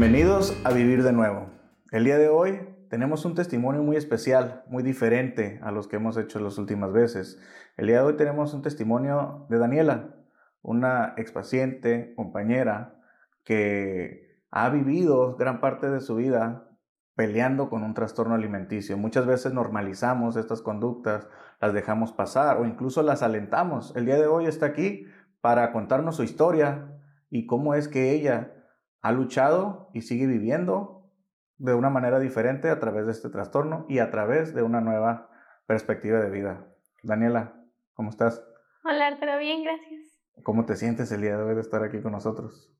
Bienvenidos 0.00 0.56
a 0.62 0.72
Vivir 0.72 1.02
de 1.02 1.12
Nuevo. 1.12 1.50
El 1.90 2.04
día 2.04 2.18
de 2.18 2.28
hoy 2.28 2.60
tenemos 2.88 3.24
un 3.24 3.34
testimonio 3.34 3.82
muy 3.82 3.96
especial, 3.96 4.62
muy 4.68 4.84
diferente 4.84 5.58
a 5.60 5.72
los 5.72 5.88
que 5.88 5.96
hemos 5.96 6.16
hecho 6.16 6.38
las 6.38 6.56
últimas 6.56 6.92
veces. 6.92 7.36
El 7.76 7.88
día 7.88 7.96
de 7.96 8.04
hoy 8.04 8.16
tenemos 8.16 8.54
un 8.54 8.62
testimonio 8.62 9.48
de 9.50 9.58
Daniela, 9.58 10.14
una 10.62 11.14
expaciente, 11.16 12.14
compañera, 12.14 12.94
que 13.42 14.40
ha 14.52 14.70
vivido 14.70 15.34
gran 15.34 15.60
parte 15.60 15.90
de 15.90 16.00
su 16.00 16.14
vida 16.14 16.70
peleando 17.16 17.68
con 17.68 17.82
un 17.82 17.94
trastorno 17.94 18.36
alimenticio. 18.36 18.96
Muchas 18.96 19.26
veces 19.26 19.52
normalizamos 19.52 20.36
estas 20.36 20.62
conductas, 20.62 21.26
las 21.60 21.74
dejamos 21.74 22.12
pasar 22.12 22.58
o 22.58 22.66
incluso 22.66 23.02
las 23.02 23.24
alentamos. 23.24 23.92
El 23.96 24.06
día 24.06 24.14
de 24.14 24.28
hoy 24.28 24.46
está 24.46 24.66
aquí 24.66 25.06
para 25.40 25.72
contarnos 25.72 26.14
su 26.14 26.22
historia 26.22 26.86
y 27.30 27.46
cómo 27.46 27.74
es 27.74 27.88
que 27.88 28.12
ella 28.12 28.54
ha 29.00 29.12
luchado 29.12 29.90
y 29.94 30.02
sigue 30.02 30.26
viviendo 30.26 31.10
de 31.56 31.74
una 31.74 31.90
manera 31.90 32.18
diferente 32.18 32.70
a 32.70 32.78
través 32.78 33.06
de 33.06 33.12
este 33.12 33.30
trastorno 33.30 33.84
y 33.88 33.98
a 33.98 34.10
través 34.10 34.54
de 34.54 34.62
una 34.62 34.80
nueva 34.80 35.28
perspectiva 35.66 36.20
de 36.20 36.30
vida. 36.30 36.66
Daniela, 37.02 37.54
¿cómo 37.94 38.10
estás? 38.10 38.44
Hola 38.84 39.08
Arturo, 39.08 39.38
bien, 39.38 39.64
gracias. 39.64 40.00
¿Cómo 40.42 40.64
te 40.64 40.76
sientes 40.76 41.10
el 41.12 41.20
día 41.20 41.36
de 41.36 41.42
hoy 41.42 41.54
de 41.54 41.60
estar 41.60 41.82
aquí 41.82 42.00
con 42.00 42.12
nosotros? 42.12 42.72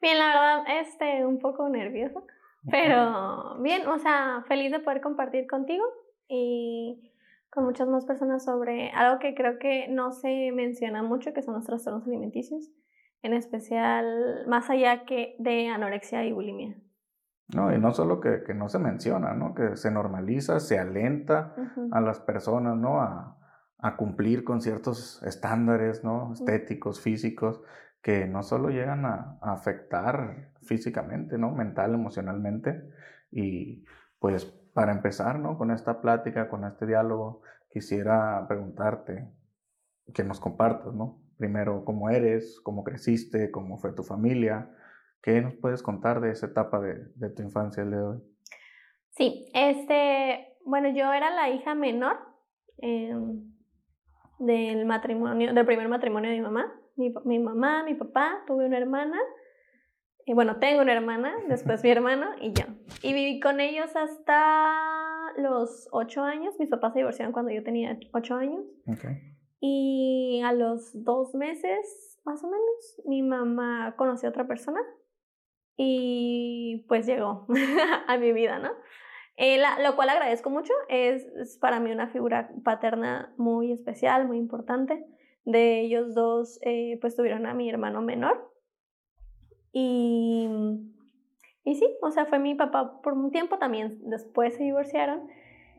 Bien, 0.00 0.18
la 0.18 0.26
verdad, 0.26 0.80
este, 0.80 1.24
un 1.24 1.38
poco 1.38 1.68
nerviosa, 1.68 2.20
pero 2.70 3.60
bien, 3.60 3.86
o 3.86 3.98
sea, 3.98 4.44
feliz 4.48 4.72
de 4.72 4.80
poder 4.80 5.00
compartir 5.00 5.46
contigo 5.46 5.84
y 6.26 7.12
con 7.50 7.64
muchas 7.64 7.86
más 7.86 8.06
personas 8.06 8.44
sobre 8.44 8.90
algo 8.90 9.20
que 9.20 9.34
creo 9.34 9.58
que 9.58 9.88
no 9.88 10.12
se 10.12 10.50
menciona 10.52 11.02
mucho, 11.02 11.32
que 11.34 11.42
son 11.42 11.54
los 11.54 11.64
trastornos 11.64 12.06
alimenticios 12.06 12.70
en 13.22 13.34
especial 13.34 14.44
más 14.48 14.68
allá 14.70 15.04
que 15.04 15.36
de 15.38 15.68
anorexia 15.68 16.24
y 16.24 16.32
bulimia. 16.32 16.76
No, 17.54 17.72
y 17.72 17.78
no 17.78 17.92
solo 17.92 18.20
que, 18.20 18.42
que 18.42 18.54
no 18.54 18.68
se 18.68 18.78
menciona, 18.78 19.34
¿no? 19.34 19.54
Que 19.54 19.76
se 19.76 19.90
normaliza, 19.90 20.58
se 20.58 20.78
alenta 20.78 21.54
a 21.90 22.00
las 22.00 22.20
personas, 22.20 22.76
¿no? 22.76 23.00
A, 23.00 23.38
a, 23.78 23.96
cumplir 23.96 24.42
con 24.42 24.62
ciertos 24.62 25.22
estándares, 25.22 26.02
¿no? 26.02 26.32
Estéticos, 26.32 27.00
físicos, 27.00 27.62
que 28.00 28.26
no 28.26 28.42
solo 28.42 28.70
llegan 28.70 29.04
a, 29.04 29.38
a, 29.42 29.52
afectar 29.52 30.52
físicamente, 30.62 31.36
¿no? 31.36 31.50
Mental, 31.50 31.94
emocionalmente. 31.94 32.88
Y 33.30 33.84
pues 34.18 34.46
para 34.72 34.92
empezar, 34.92 35.38
¿no? 35.38 35.58
Con 35.58 35.70
esta 35.70 36.00
plática, 36.00 36.48
con 36.48 36.64
este 36.64 36.86
diálogo, 36.86 37.42
quisiera 37.70 38.46
preguntarte, 38.48 39.28
que 40.14 40.24
nos 40.24 40.40
compartas, 40.40 40.94
¿no? 40.94 41.21
Primero 41.42 41.84
cómo 41.84 42.08
eres, 42.08 42.60
cómo 42.60 42.84
creciste, 42.84 43.50
cómo 43.50 43.76
fue 43.76 43.92
tu 43.92 44.04
familia. 44.04 44.70
¿Qué 45.20 45.40
nos 45.40 45.54
puedes 45.54 45.82
contar 45.82 46.20
de 46.20 46.30
esa 46.30 46.46
etapa 46.46 46.78
de, 46.78 47.08
de 47.16 47.30
tu 47.30 47.42
infancia 47.42 47.82
el 47.82 47.90
de 47.90 48.00
hoy? 48.00 48.18
Sí, 49.10 49.50
este, 49.52 50.54
bueno, 50.64 50.90
yo 50.90 51.12
era 51.12 51.34
la 51.34 51.50
hija 51.50 51.74
menor 51.74 52.16
em, 52.78 53.42
del 54.38 54.86
matrimonio, 54.86 55.52
del 55.52 55.66
primer 55.66 55.88
matrimonio 55.88 56.30
de 56.30 56.36
mi 56.36 56.42
mamá. 56.42 56.72
Mi, 56.94 57.12
mi, 57.24 57.40
mamá, 57.40 57.82
mi 57.82 57.94
papá, 57.94 58.44
tuve 58.46 58.66
una 58.66 58.78
hermana, 58.78 59.18
y 60.24 60.34
bueno, 60.34 60.58
tengo 60.60 60.82
una 60.82 60.92
hermana, 60.92 61.34
después 61.48 61.82
mi 61.82 61.90
hermano 61.90 62.26
y 62.40 62.52
yo. 62.52 62.66
Y 63.02 63.14
viví 63.14 63.40
con 63.40 63.58
ellos 63.58 63.96
hasta 63.96 65.32
los 65.38 65.88
ocho 65.90 66.22
años. 66.22 66.54
Mis 66.60 66.68
papás 66.68 66.92
se 66.92 67.00
divorciaron 67.00 67.32
cuando 67.32 67.50
yo 67.50 67.64
tenía 67.64 67.98
ocho 68.12 68.36
años. 68.36 68.64
Okay. 68.86 69.31
Y 69.64 70.40
a 70.44 70.52
los 70.52 70.90
dos 71.04 71.36
meses, 71.36 72.18
más 72.24 72.42
o 72.42 72.48
menos, 72.48 73.00
mi 73.04 73.22
mamá 73.22 73.94
conoció 73.96 74.28
a 74.28 74.30
otra 74.30 74.48
persona 74.48 74.80
y 75.76 76.84
pues 76.88 77.06
llegó 77.06 77.46
a 78.08 78.16
mi 78.16 78.32
vida, 78.32 78.58
¿no? 78.58 78.70
Eh, 79.36 79.62
lo 79.84 79.94
cual 79.94 80.08
agradezco 80.08 80.50
mucho, 80.50 80.72
es, 80.88 81.24
es, 81.36 81.58
para 81.58 81.78
mí 81.78 81.92
una 81.92 82.08
figura 82.08 82.50
paterna 82.64 83.32
muy 83.36 83.70
especial, 83.70 84.26
muy 84.26 84.38
importante. 84.38 85.06
De 85.44 85.80
ellos 85.82 86.12
dos, 86.12 86.58
eh, 86.62 86.98
pues 87.00 87.14
tuvieron 87.14 87.46
a 87.46 87.54
mi 87.54 87.70
hermano 87.70 88.02
menor. 88.02 88.52
Y, 89.70 90.48
y 91.62 91.74
sí, 91.76 91.86
o 92.02 92.10
sea, 92.10 92.26
fue 92.26 92.40
mi 92.40 92.56
papá 92.56 93.00
por 93.00 93.12
un 93.12 93.30
tiempo, 93.30 93.58
también 93.58 93.96
después 94.10 94.56
se 94.56 94.64
divorciaron. 94.64 95.28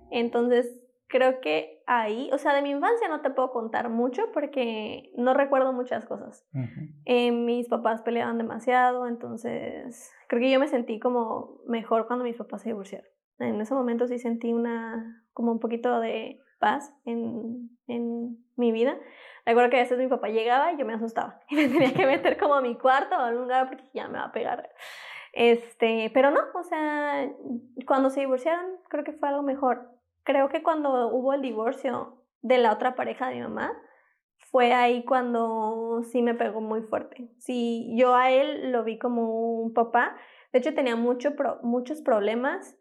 Entonces, 0.10 0.83
creo 1.14 1.42
que 1.42 1.84
ahí, 1.86 2.28
o 2.34 2.40
sea, 2.40 2.56
de 2.56 2.64
mi 2.64 2.72
infancia 2.72 3.08
no 3.08 3.22
te 3.22 3.30
puedo 3.30 3.52
contar 3.52 3.88
mucho 3.90 4.32
porque 4.34 5.12
no 5.16 5.36
recuerdo 5.36 5.72
muchas 5.72 6.06
cosas. 6.06 6.44
Eh, 7.06 7.32
mis 7.32 7.68
papás 7.70 8.02
peleaban 8.02 8.40
demasiado, 8.40 9.08
entonces 9.08 10.12
creo 10.28 10.42
que 10.42 10.50
yo 10.50 10.60
me 10.60 10.68
sentí 10.68 11.00
como 11.00 11.60
mejor 11.68 12.08
cuando 12.08 12.26
mis 12.26 12.36
papás 12.36 12.64
se 12.64 12.70
divorciaron. 12.70 13.08
En 13.38 13.62
ese 13.62 13.76
momento 13.76 14.08
sí 14.08 14.18
sentí 14.18 14.54
una, 14.54 15.24
como 15.34 15.52
un 15.52 15.60
poquito 15.60 16.00
de 16.00 16.40
paz 16.60 16.92
en, 17.06 17.70
en 17.86 18.36
mi 18.56 18.72
vida. 18.72 18.98
Recuerdo 19.46 19.70
que 19.70 19.78
a 19.78 19.84
veces 19.84 20.00
mi 20.00 20.08
papá 20.08 20.30
llegaba 20.30 20.74
y 20.74 20.78
yo 20.78 20.86
me 20.86 20.96
asustaba 20.96 21.42
y 21.50 21.56
me 21.56 21.70
tenía 21.70 21.94
que 21.94 22.08
meter 22.08 22.40
como 22.40 22.56
a 22.56 22.62
mi 22.62 22.76
cuarto 22.76 23.16
o 23.16 23.20
a 23.20 23.28
algún 23.28 23.44
lugar 23.44 23.68
porque 23.68 23.86
ya 23.94 24.08
me 24.08 24.18
va 24.18 24.26
a 24.26 24.32
pegar. 24.32 24.68
Este, 25.32 26.10
pero 26.12 26.32
no, 26.32 26.40
o 26.56 26.64
sea, 26.64 27.30
cuando 27.86 28.10
se 28.10 28.22
divorciaron 28.22 28.66
creo 28.90 29.04
que 29.04 29.14
fue 29.14 29.30
algo 29.30 29.44
mejor 29.44 29.93
creo 30.24 30.50
que 30.50 30.64
cuando 30.64 31.10
hubo 31.10 31.34
el 31.34 31.42
divorcio 31.42 32.24
de 32.42 32.58
la 32.58 32.74
otra 32.74 32.96
pareja 32.96 33.30
de 33.30 33.36
mi 33.36 33.42
mamá, 33.42 33.74
fue 34.54 34.74
ahí 34.74 35.04
cuando 35.04 36.04
sí 36.04 36.22
me 36.22 36.36
pegó 36.36 36.62
muy 36.62 36.82
fuerte. 36.82 37.32
Sí, 37.40 37.92
yo 37.98 38.16
a 38.16 38.30
él 38.30 38.72
lo 38.72 38.84
vi 38.84 39.00
como 39.00 39.62
un 39.62 39.74
papá. 39.74 40.16
De 40.52 40.60
hecho, 40.60 40.76
tenía 40.76 40.96
mucho 40.96 41.32
muchos 41.64 42.02
problemas. 42.02 42.78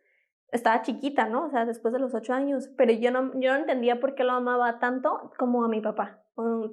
Estaba 0.51 0.83
chiquita, 0.83 1.27
¿no? 1.27 1.47
O 1.47 1.51
sea, 1.51 1.65
después 1.65 1.95
de 1.95 2.01
los 2.01 2.15
ocho 2.15 2.35
años. 2.35 2.69
Pero 2.77 2.93
yo 2.93 3.11
no, 3.11 3.33
yo 3.41 3.55
no 3.55 3.61
entendía 3.61 4.01
por 4.01 4.15
qué 4.15 4.23
lo 4.23 4.33
amaba 4.33 4.79
tanto 4.81 5.33
como 5.39 5.65
a 5.65 5.69
mi 5.69 5.81
papá. 5.81 6.21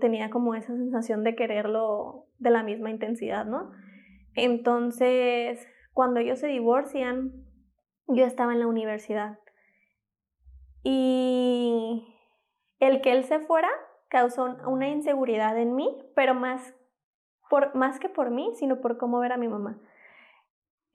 Tenía 0.01 0.29
como 0.29 0.53
esa 0.53 0.75
sensación 0.75 1.23
de 1.23 1.35
quererlo 1.35 2.25
de 2.37 2.49
la 2.49 2.63
misma 2.63 2.89
intensidad, 2.89 3.45
¿no? 3.45 3.71
Entonces, 4.35 5.65
cuando 5.93 6.19
ellos 6.19 6.39
se 6.39 6.47
divorcian, 6.47 7.31
yo 8.07 8.25
estaba 8.25 8.51
en 8.51 8.59
la 8.59 8.67
universidad. 8.67 9.39
Y 10.91 12.03
el 12.79 13.01
que 13.01 13.11
él 13.11 13.23
se 13.23 13.39
fuera 13.39 13.69
causó 14.07 14.57
una 14.65 14.89
inseguridad 14.89 15.55
en 15.55 15.75
mí, 15.75 15.95
pero 16.15 16.33
más, 16.33 16.73
por, 17.47 17.75
más 17.75 17.99
que 17.99 18.09
por 18.09 18.31
mí, 18.31 18.53
sino 18.55 18.81
por 18.81 18.97
cómo 18.97 19.19
ver 19.19 19.31
a 19.31 19.37
mi 19.37 19.47
mamá. 19.47 19.79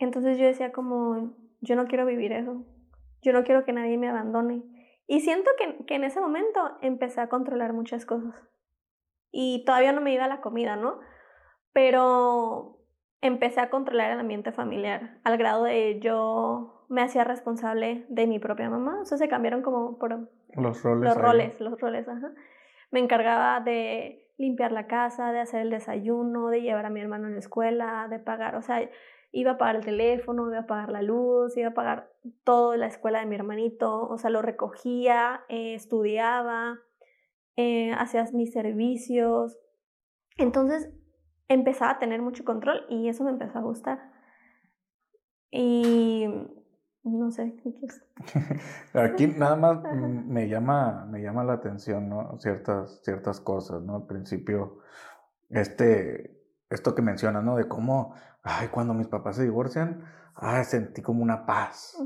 Entonces 0.00 0.36
yo 0.36 0.46
decía 0.46 0.72
como, 0.72 1.36
yo 1.60 1.76
no 1.76 1.86
quiero 1.86 2.06
vivir 2.06 2.32
eso, 2.32 2.64
yo 3.22 3.32
no 3.32 3.44
quiero 3.44 3.64
que 3.64 3.72
nadie 3.72 3.96
me 3.96 4.08
abandone. 4.08 4.64
Y 5.06 5.20
siento 5.20 5.48
que, 5.56 5.84
que 5.86 5.94
en 5.94 6.02
ese 6.02 6.20
momento 6.20 6.76
empecé 6.80 7.20
a 7.20 7.28
controlar 7.28 7.72
muchas 7.72 8.04
cosas. 8.04 8.34
Y 9.30 9.64
todavía 9.64 9.92
no 9.92 10.00
me 10.00 10.12
iba 10.12 10.26
la 10.26 10.40
comida, 10.40 10.74
¿no? 10.74 10.98
Pero 11.72 12.80
empecé 13.20 13.60
a 13.60 13.70
controlar 13.70 14.10
el 14.10 14.18
ambiente 14.18 14.50
familiar, 14.50 15.20
al 15.22 15.38
grado 15.38 15.62
de 15.62 16.00
yo 16.00 16.73
me 16.94 17.02
hacía 17.02 17.24
responsable 17.24 18.06
de 18.08 18.26
mi 18.26 18.38
propia 18.38 18.70
mamá. 18.70 19.00
O 19.02 19.04
sea, 19.04 19.18
se 19.18 19.28
cambiaron 19.28 19.62
como 19.62 19.98
por 19.98 20.10
los 20.54 20.82
roles. 20.82 21.04
Los 21.04 21.16
roles, 21.16 21.60
los 21.60 21.80
roles, 21.80 22.08
ajá. 22.08 22.32
Me 22.90 23.00
encargaba 23.00 23.60
de 23.60 24.30
limpiar 24.38 24.72
la 24.72 24.86
casa, 24.86 25.32
de 25.32 25.40
hacer 25.40 25.60
el 25.62 25.70
desayuno, 25.70 26.48
de 26.48 26.62
llevar 26.62 26.86
a 26.86 26.90
mi 26.90 27.00
hermano 27.00 27.26
a 27.26 27.30
la 27.30 27.38
escuela, 27.38 28.06
de 28.08 28.18
pagar, 28.18 28.56
o 28.56 28.62
sea, 28.62 28.88
iba 29.32 29.52
a 29.52 29.58
pagar 29.58 29.76
el 29.76 29.84
teléfono, 29.84 30.48
iba 30.48 30.60
a 30.60 30.66
pagar 30.66 30.90
la 30.90 31.02
luz, 31.02 31.56
iba 31.56 31.68
a 31.68 31.74
pagar 31.74 32.12
todo 32.44 32.76
la 32.76 32.86
escuela 32.86 33.20
de 33.20 33.26
mi 33.26 33.34
hermanito, 33.34 34.06
o 34.08 34.16
sea, 34.16 34.30
lo 34.30 34.42
recogía, 34.42 35.44
eh, 35.48 35.74
estudiaba, 35.74 36.78
eh, 37.56 37.92
hacía 37.92 38.24
mis 38.32 38.52
servicios. 38.52 39.58
Entonces 40.36 40.90
empezaba 41.48 41.92
a 41.92 41.98
tener 41.98 42.22
mucho 42.22 42.44
control 42.44 42.86
y 42.88 43.08
eso 43.08 43.24
me 43.24 43.30
empezó 43.30 43.58
a 43.58 43.62
gustar. 43.62 44.14
Y 45.50 46.26
no 47.04 47.30
sé, 47.30 47.54
Aquí 48.94 49.26
nada 49.38 49.56
más 49.56 49.82
me 49.94 50.48
llama, 50.48 51.06
me 51.10 51.20
llama 51.22 51.44
la 51.44 51.54
atención, 51.54 52.08
¿no? 52.08 52.38
Ciertas, 52.38 53.00
ciertas 53.02 53.40
cosas, 53.40 53.82
¿no? 53.82 53.96
Al 53.96 54.06
principio, 54.06 54.78
este, 55.50 56.42
esto 56.70 56.94
que 56.94 57.02
mencionas, 57.02 57.44
¿no? 57.44 57.56
De 57.56 57.68
cómo, 57.68 58.14
ay, 58.42 58.68
cuando 58.68 58.94
mis 58.94 59.08
papás 59.08 59.36
se 59.36 59.42
divorcian, 59.42 60.02
ay, 60.34 60.64
sentí 60.64 61.02
como 61.02 61.22
una 61.22 61.44
paz. 61.44 61.96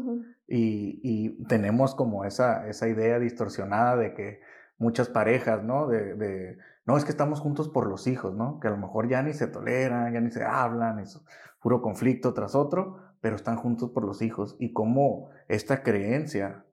y, 0.49 1.01
y, 1.03 1.45
tenemos 1.45 1.95
como 1.95 2.25
esa, 2.25 2.67
esa 2.69 2.89
idea 2.89 3.19
distorsionada 3.19 3.97
de 3.97 4.15
que 4.15 4.41
muchas 4.79 5.09
parejas, 5.09 5.63
¿no? 5.63 5.87
De, 5.87 6.15
de, 6.15 6.59
no, 6.87 6.97
es 6.97 7.05
que 7.05 7.11
estamos 7.11 7.41
juntos 7.41 7.69
por 7.69 7.87
los 7.87 8.09
hijos, 8.09 8.35
¿no? 8.35 8.59
Que 8.59 8.67
a 8.67 8.73
lo 8.73 8.79
mejor 8.79 9.09
ya 9.09 9.23
ni 9.23 9.33
se 9.33 9.47
toleran, 9.47 10.13
ya 10.13 10.21
ni 10.21 10.31
se 10.31 10.45
hablan, 10.45 10.99
es 10.99 11.21
puro 11.61 11.83
conflicto 11.83 12.35
tras 12.35 12.55
otro 12.55 13.08
pero 13.21 13.37
están 13.37 13.57
juntos 13.57 13.91
por 13.91 14.05
los 14.05 14.23
hijos 14.23 14.57
y 14.59 14.73
cómo 14.73 15.31
esta 15.49 15.83
creencia 15.83 16.65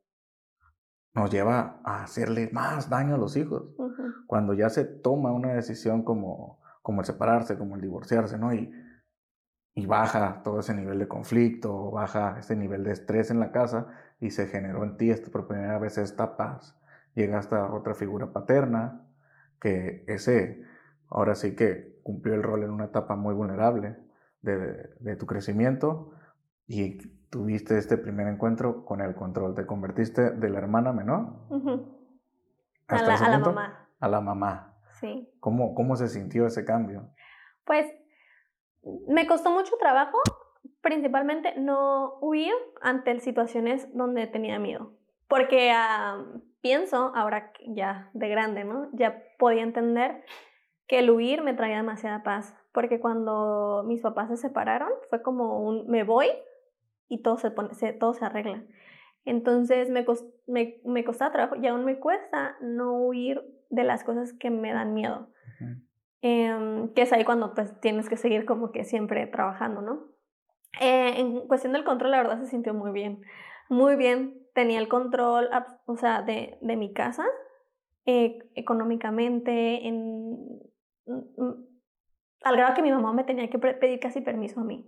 nos 1.14 1.32
lleva 1.32 1.80
a 1.84 2.04
hacerle 2.04 2.50
más 2.52 2.90
daño 2.90 3.16
a 3.16 3.18
los 3.18 3.38
hijos. 3.38 3.74
Cuando 4.28 4.54
ya 4.54 4.70
se 4.70 4.84
toma 4.84 5.32
una 5.32 5.54
decisión 5.54 6.04
como, 6.04 6.60
como 6.82 7.02
el 7.02 7.06
separarse, 7.06 7.58
como 7.58 7.76
el 7.76 7.82
divorciarse, 7.82 8.38
¿no? 8.38 8.54
Y 8.54 8.72
y 9.76 9.86
baja 9.86 10.42
todo 10.42 10.62
ese 10.62 10.74
nivel 10.74 11.00
de 11.00 11.08
conflicto, 11.08 11.92
baja 11.92 12.40
ese 12.40 12.56
nivel 12.56 12.86
de 12.86 12.94
estrés 12.94 13.30
en 13.30 13.42
la 13.42 13.52
casa 13.52 13.88
y 14.22 14.32
se 14.32 14.48
generó 14.48 14.86
en 14.86 14.96
ti 14.96 15.12
esta, 15.12 15.30
por 15.30 15.48
primera 15.48 15.78
vez 15.78 15.98
esta 15.98 16.38
paz. 16.38 16.80
Llega 17.14 17.38
hasta 17.38 17.74
otra 17.74 17.94
figura 17.94 18.32
paterna, 18.32 19.06
que 19.60 20.06
ese 20.08 20.64
ahora 21.10 21.36
sí 21.36 21.56
que 21.56 22.00
cumplió 22.04 22.36
el 22.36 22.44
rol 22.44 22.64
en 22.64 22.72
una 22.72 22.86
etapa 22.86 23.18
muy 23.18 23.34
vulnerable 23.34 23.98
de, 24.42 24.96
de 25.00 25.16
tu 25.18 25.26
crecimiento 25.26 26.12
y 26.68 26.98
tuviste 27.30 27.78
este 27.78 27.98
primer 27.98 28.28
encuentro 28.28 28.86
con 28.86 29.02
el 29.02 29.16
control. 29.16 29.56
Te 29.56 29.66
convertiste 29.66 30.32
de 30.32 30.50
la 30.50 30.60
hermana 30.60 30.94
menor 30.94 31.34
a, 32.88 33.02
la, 33.02 33.16
a 33.16 33.30
la, 33.30 33.40
mamá. 33.40 33.90
A 34.00 34.08
la 34.08 34.22
mamá. 34.22 34.78
Sí. 35.00 35.30
¿Cómo, 35.40 35.76
¿Cómo 35.76 35.96
se 35.96 36.08
sintió 36.08 36.48
ese 36.48 36.66
cambio? 36.66 37.10
Pues 37.66 37.86
me 39.08 39.28
costó 39.28 39.52
mucho 39.52 39.76
trabajo, 39.80 40.18
principalmente 40.82 41.54
no 41.58 42.20
huir 42.22 42.54
ante 42.82 43.20
situaciones 43.20 43.88
donde 43.96 44.28
tenía 44.28 44.60
miedo. 44.60 44.94
Porque 45.28 45.74
pienso, 46.62 47.12
ahora 47.16 47.52
ya 47.68 48.10
de 48.14 48.30
grande, 48.30 48.64
¿no? 48.64 48.90
Ya 48.94 49.24
podía 49.40 49.64
entender 49.64 50.24
que 50.88 51.00
el 51.00 51.10
huir 51.10 51.42
me 51.42 51.54
traía 51.54 51.78
demasiada 51.78 52.24
paz. 52.24 52.56
Porque 52.72 53.00
cuando 53.00 53.84
mis 53.88 54.02
papás 54.02 54.30
se 54.30 54.38
separaron, 54.38 54.90
fue 55.10 55.22
como 55.22 55.62
un 55.62 55.88
me 55.88 56.04
voy 56.04 56.28
y 57.08 57.22
todo 57.22 57.38
se, 57.38 57.52
pone, 57.52 57.74
se, 57.74 57.94
todo 57.94 58.14
se 58.14 58.26
arregla. 58.26 58.64
Entonces 59.26 59.90
me, 59.90 60.06
me, 60.48 60.82
me, 60.86 61.04
costaba 61.04 61.32
trabajo 61.32 61.56
y 61.56 61.68
aún 61.68 61.84
me 61.84 62.00
cuesta 62.00 62.58
no 62.62 62.94
huir 62.94 63.42
de 63.70 63.84
las 63.84 64.04
cosas 64.04 64.34
que 64.34 64.50
me 64.50 64.72
dan 64.72 64.94
miedo. 64.94 65.30
Em, 66.22 66.92
que 66.94 67.04
es 67.04 67.14
ahí 67.14 67.24
cuando 67.24 67.54
pues 67.54 67.80
tienes 67.82 68.10
que 68.10 68.18
seguir 68.18 68.46
como 68.46 68.72
que 68.72 68.84
siempre 68.84 69.28
trabajando, 69.28 69.82
¿no? 69.82 70.08
Eh, 70.82 71.20
en 71.20 71.48
cuestión 71.48 71.74
del 71.74 71.84
control, 71.84 72.12
la 72.12 72.18
verdad 72.18 72.40
se 72.40 72.48
sintió 72.48 72.74
muy 72.74 72.92
bien. 72.92 73.22
Muy 73.70 73.96
bien, 73.96 74.36
tenía 74.54 74.80
el 74.80 74.88
control, 74.88 75.50
o 75.86 75.98
sea, 75.98 76.22
de, 76.22 76.58
de 76.62 76.76
mi 76.76 76.94
casa, 76.94 77.26
eh, 78.06 78.40
económicamente, 78.56 79.88
en, 79.88 80.60
mm, 81.06 81.42
mm, 81.44 81.66
al 82.44 82.58
grado 82.58 82.76
que 82.76 82.82
mi 82.82 82.92
mamá 82.92 83.14
me 83.14 83.24
tenía 83.24 83.50
que 83.50 83.58
pedir 83.58 84.00
casi 84.00 84.22
permiso 84.22 84.62
a 84.62 84.64
mí. 84.64 84.88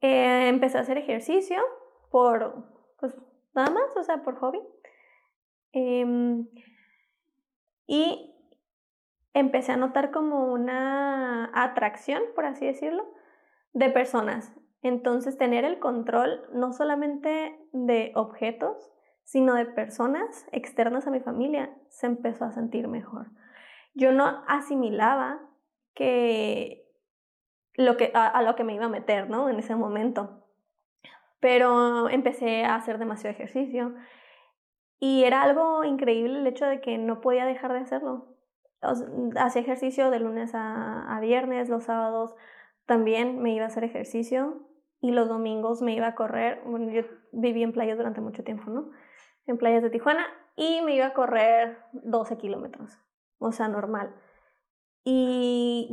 Eh, 0.00 0.48
empecé 0.48 0.78
a 0.78 0.82
hacer 0.82 0.98
ejercicio 0.98 1.58
por, 2.10 2.64
pues 2.98 3.14
nada 3.54 3.70
más, 3.70 3.96
o 3.96 4.02
sea, 4.02 4.22
por 4.22 4.36
hobby. 4.36 4.60
Em, 5.72 6.48
y 7.86 8.34
empecé 9.34 9.72
a 9.72 9.76
notar 9.76 10.10
como 10.10 10.52
una 10.52 11.50
atracción, 11.54 12.22
por 12.34 12.46
así 12.46 12.66
decirlo, 12.66 13.04
de 13.72 13.90
personas. 13.90 14.52
Entonces, 14.82 15.36
tener 15.36 15.64
el 15.64 15.78
control 15.78 16.48
no 16.52 16.72
solamente 16.72 17.58
de 17.72 18.12
objetos, 18.14 18.90
sino 19.24 19.54
de 19.54 19.66
personas 19.66 20.46
externas 20.50 21.06
a 21.06 21.10
mi 21.10 21.20
familia, 21.20 21.76
se 21.88 22.06
empezó 22.06 22.44
a 22.44 22.52
sentir 22.52 22.88
mejor. 22.88 23.30
Yo 23.94 24.12
no 24.12 24.42
asimilaba 24.48 25.40
que 25.94 26.79
a, 28.14 28.42
lo 28.42 28.56
que 28.56 28.64
me 28.64 28.74
iba 28.74 28.86
a 28.86 28.90
meter, 28.90 29.28
¿no? 29.28 29.48
En 29.48 29.58
ese 29.58 29.74
momento. 29.74 30.44
Pero 31.40 32.08
empecé 32.08 32.64
a 32.64 32.74
hacer 32.74 32.98
demasiado 32.98 33.34
ejercicio 33.34 33.94
y 34.98 35.24
era 35.24 35.42
algo 35.42 35.84
increíble 35.84 36.38
el 36.38 36.46
hecho 36.46 36.66
de 36.66 36.80
que 36.80 36.98
no 36.98 37.20
podía 37.20 37.46
dejar 37.46 37.72
de 37.72 37.80
hacerlo. 37.80 38.36
Hacía 39.36 39.62
ejercicio 39.62 40.10
de 40.10 40.20
lunes 40.20 40.54
a, 40.54 41.16
a 41.16 41.20
viernes, 41.20 41.68
los 41.68 41.84
sábados 41.84 42.34
también 42.86 43.40
me 43.40 43.54
iba 43.54 43.64
a 43.64 43.68
hacer 43.68 43.84
ejercicio 43.84 44.66
y 45.00 45.12
los 45.12 45.28
domingos 45.28 45.80
me 45.80 45.94
iba 45.94 46.08
a 46.08 46.14
correr. 46.14 46.60
Bueno, 46.64 46.90
yo 46.90 47.02
viví 47.32 47.62
en 47.62 47.72
playas 47.72 47.96
durante 47.96 48.20
mucho 48.20 48.42
tiempo, 48.44 48.70
¿no? 48.70 48.90
En 49.46 49.58
playas 49.58 49.82
de 49.82 49.90
Tijuana 49.90 50.26
y 50.56 50.82
me 50.82 50.94
iba 50.94 51.06
a 51.06 51.14
correr 51.14 51.78
12 51.92 52.36
kilómetros, 52.36 52.98
o 53.38 53.52
sea, 53.52 53.68
normal. 53.68 54.14
Y 55.04 55.90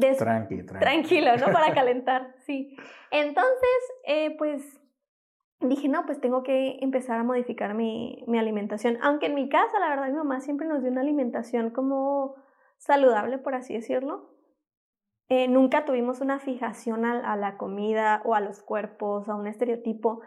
tranquilo, 0.80 1.38
¿no? 1.38 1.51
Para 1.51 1.74
calentar, 1.74 2.36
sí. 2.45 2.75
Entonces, 3.12 3.80
eh, 4.06 4.36
pues 4.38 4.80
dije, 5.62 5.88
no, 5.88 6.06
pues 6.06 6.19
tengo 6.19 6.44
que 6.44 6.77
empezar 6.81 7.19
a 7.19 7.24
modificar 7.24 7.74
mi, 7.74 8.24
mi 8.27 8.38
alimentación. 8.38 8.98
Aunque 9.01 9.27
en 9.27 9.36
mi 9.36 9.50
casa, 9.50 9.80
la 9.80 9.89
verdad, 9.89 10.07
mi 10.07 10.18
mamá 10.18 10.42
siempre 10.42 10.68
nos 10.68 10.81
dio 10.81 10.92
una 10.92 11.01
alimentación 11.01 11.69
como 11.71 12.36
saludable, 12.77 13.38
por 13.38 13.56
así 13.56 13.74
decirlo. 13.74 14.30
Eh, 15.30 15.48
nunca 15.48 15.83
tuvimos 15.83 16.21
una 16.21 16.39
fijación 16.39 17.03
a, 17.03 17.33
a, 17.33 17.36
la 17.36 17.57
comida 17.57 18.21
o 18.24 18.33
a 18.33 18.39
los 18.39 18.62
cuerpos, 18.62 19.27
a 19.27 19.36
un 19.36 19.48
estereotipo. 19.48 20.21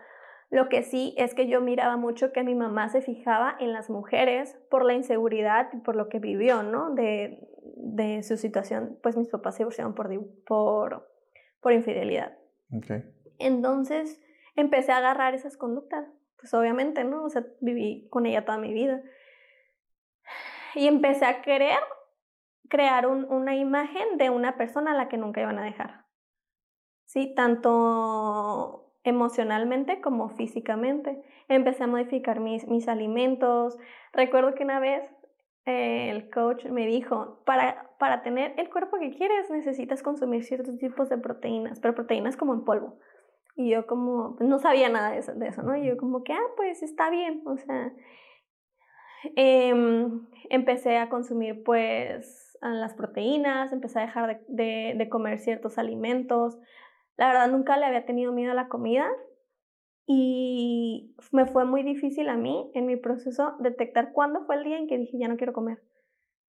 Lo 0.50 0.68
que 0.68 0.82
sí 0.82 1.14
es 1.16 1.34
que 1.34 1.48
yo 1.48 1.60
miraba 1.60 1.96
mucho 1.96 2.32
que 2.32 2.42
mi 2.42 2.54
mamá 2.54 2.88
se 2.88 3.00
fijaba 3.00 3.56
en 3.60 3.72
las 3.72 3.88
mujeres 3.88 4.58
por 4.68 4.84
la 4.84 4.94
inseguridad 4.94 5.68
y 5.72 5.78
por 5.78 5.96
lo 5.96 6.08
que 6.08 6.18
vivió, 6.18 6.62
¿no? 6.62 6.90
De, 6.90 7.48
de 7.82 8.22
su 8.22 8.36
situación, 8.36 8.98
pues 9.02 9.16
mis 9.16 9.28
papás 9.28 9.54
se 9.56 9.60
divorciaron 9.60 9.94
por, 9.94 10.10
por, 10.44 11.08
por 11.60 11.72
infidelidad. 11.72 12.36
Okay. 12.76 13.04
Entonces 13.38 14.20
empecé 14.56 14.92
a 14.92 14.98
agarrar 14.98 15.34
esas 15.34 15.56
conductas, 15.56 16.06
pues 16.36 16.52
obviamente, 16.54 17.04
¿no? 17.04 17.24
O 17.24 17.30
sea, 17.30 17.44
viví 17.60 18.08
con 18.10 18.26
ella 18.26 18.44
toda 18.44 18.58
mi 18.58 18.72
vida. 18.72 19.02
Y 20.74 20.86
empecé 20.86 21.24
a 21.24 21.42
querer 21.42 21.78
crear 22.68 23.06
un, 23.06 23.24
una 23.24 23.56
imagen 23.56 24.16
de 24.16 24.30
una 24.30 24.56
persona 24.56 24.92
a 24.92 24.94
la 24.94 25.08
que 25.08 25.18
nunca 25.18 25.40
iban 25.40 25.58
a 25.58 25.64
dejar. 25.64 26.04
Sí, 27.06 27.34
tanto 27.34 28.94
emocionalmente 29.02 30.00
como 30.00 30.28
físicamente. 30.30 31.22
Empecé 31.48 31.84
a 31.84 31.88
modificar 31.88 32.40
mis, 32.40 32.66
mis 32.68 32.88
alimentos. 32.88 33.76
Recuerdo 34.12 34.54
que 34.54 34.62
una 34.62 34.78
vez 34.78 35.02
el 35.70 36.30
coach 36.30 36.66
me 36.66 36.86
dijo, 36.86 37.42
para, 37.44 37.90
para 37.98 38.22
tener 38.22 38.54
el 38.56 38.70
cuerpo 38.70 38.98
que 38.98 39.10
quieres 39.10 39.50
necesitas 39.50 40.02
consumir 40.02 40.44
ciertos 40.44 40.78
tipos 40.78 41.08
de 41.08 41.18
proteínas, 41.18 41.80
pero 41.80 41.94
proteínas 41.94 42.36
como 42.36 42.54
en 42.54 42.64
polvo. 42.64 42.98
Y 43.56 43.70
yo 43.70 43.86
como, 43.86 44.36
no 44.40 44.58
sabía 44.58 44.88
nada 44.88 45.10
de 45.10 45.18
eso, 45.18 45.62
¿no? 45.62 45.76
Y 45.76 45.86
yo 45.86 45.96
como 45.96 46.22
que, 46.22 46.32
ah, 46.32 46.46
pues 46.56 46.82
está 46.82 47.10
bien, 47.10 47.42
o 47.46 47.56
sea, 47.56 47.92
em, 49.36 50.26
empecé 50.48 50.98
a 50.98 51.08
consumir 51.08 51.62
pues 51.62 52.56
las 52.62 52.94
proteínas, 52.94 53.72
empecé 53.72 53.98
a 53.98 54.02
dejar 54.02 54.26
de, 54.26 54.44
de, 54.48 54.94
de 54.96 55.08
comer 55.08 55.38
ciertos 55.38 55.78
alimentos. 55.78 56.58
La 57.16 57.28
verdad 57.28 57.48
nunca 57.48 57.76
le 57.76 57.86
había 57.86 58.06
tenido 58.06 58.32
miedo 58.32 58.52
a 58.52 58.54
la 58.54 58.68
comida, 58.68 59.10
y 60.06 61.14
me 61.32 61.46
fue 61.46 61.64
muy 61.64 61.82
difícil 61.82 62.28
a 62.28 62.36
mí 62.36 62.70
en 62.74 62.86
mi 62.86 62.96
proceso 62.96 63.54
detectar 63.60 64.12
cuándo 64.12 64.44
fue 64.44 64.56
el 64.56 64.64
día 64.64 64.78
en 64.78 64.88
que 64.88 64.98
dije 64.98 65.18
ya 65.18 65.28
no 65.28 65.36
quiero 65.36 65.52
comer 65.52 65.78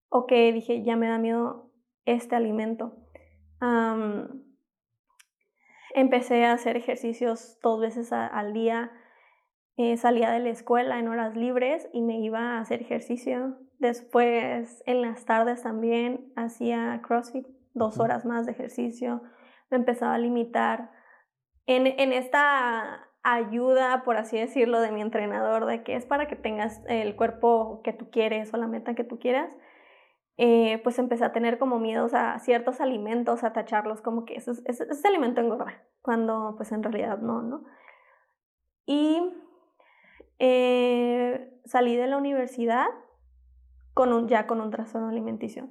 o 0.09 0.25
que 0.25 0.51
dije 0.51 0.83
ya 0.83 0.95
me 0.95 1.07
da 1.07 1.17
miedo 1.17 1.71
este 2.05 2.35
alimento. 2.35 2.97
empecé 5.93 6.45
a 6.45 6.53
hacer 6.53 6.77
ejercicios 6.77 7.59
dos 7.61 7.79
veces 7.79 8.11
al 8.11 8.53
día. 8.53 8.91
Eh, 9.77 9.95
salía 9.97 10.31
de 10.31 10.39
la 10.39 10.49
escuela 10.49 10.99
en 10.99 11.07
horas 11.07 11.35
libres 11.35 11.87
y 11.93 12.01
me 12.01 12.19
iba 12.19 12.39
a 12.39 12.59
hacer 12.59 12.81
ejercicio. 12.81 13.57
Después 13.79 14.83
en 14.85 15.01
las 15.01 15.25
tardes 15.25 15.63
también 15.63 16.31
hacía 16.35 17.01
CrossFit, 17.05 17.47
dos 17.73 17.99
horas 17.99 18.25
más 18.25 18.45
de 18.45 18.51
ejercicio. 18.51 19.21
Me 19.69 19.77
empezaba 19.77 20.15
a 20.15 20.19
limitar. 20.19 20.91
En, 21.67 21.87
en 21.87 22.11
esta 22.11 23.10
ayuda, 23.23 24.03
por 24.03 24.17
así 24.17 24.37
decirlo, 24.37 24.81
de 24.81 24.91
mi 24.91 25.01
entrenador, 25.01 25.65
de 25.65 25.83
que 25.83 25.95
es 25.95 26.05
para 26.05 26.27
que 26.27 26.35
tengas 26.35 26.81
el 26.87 27.15
cuerpo 27.15 27.81
que 27.83 27.93
tú 27.93 28.09
quieres 28.09 28.53
o 28.53 28.57
la 28.57 28.67
meta 28.67 28.95
que 28.95 29.03
tú 29.03 29.19
quieras, 29.19 29.55
eh, 30.37 30.79
pues 30.83 30.97
empecé 30.97 31.25
a 31.25 31.33
tener 31.33 31.59
como 31.59 31.77
miedos 31.77 32.13
a 32.13 32.39
ciertos 32.39 32.81
alimentos, 32.81 33.43
a 33.43 33.53
tacharlos 33.53 34.01
como 34.01 34.25
que 34.25 34.35
ese, 34.35 34.51
ese, 34.65 35.07
alimento 35.07 35.41
engorda, 35.41 35.83
cuando 36.01 36.55
pues 36.57 36.71
en 36.71 36.81
realidad 36.81 37.19
no, 37.19 37.43
¿no? 37.43 37.63
Y 38.85 39.21
eh, 40.39 41.59
salí 41.65 41.95
de 41.95 42.07
la 42.07 42.17
universidad 42.17 42.87
con 43.93 44.13
un, 44.13 44.27
ya 44.27 44.47
con 44.47 44.61
un 44.61 44.71
trastorno 44.71 45.09
alimenticio, 45.09 45.69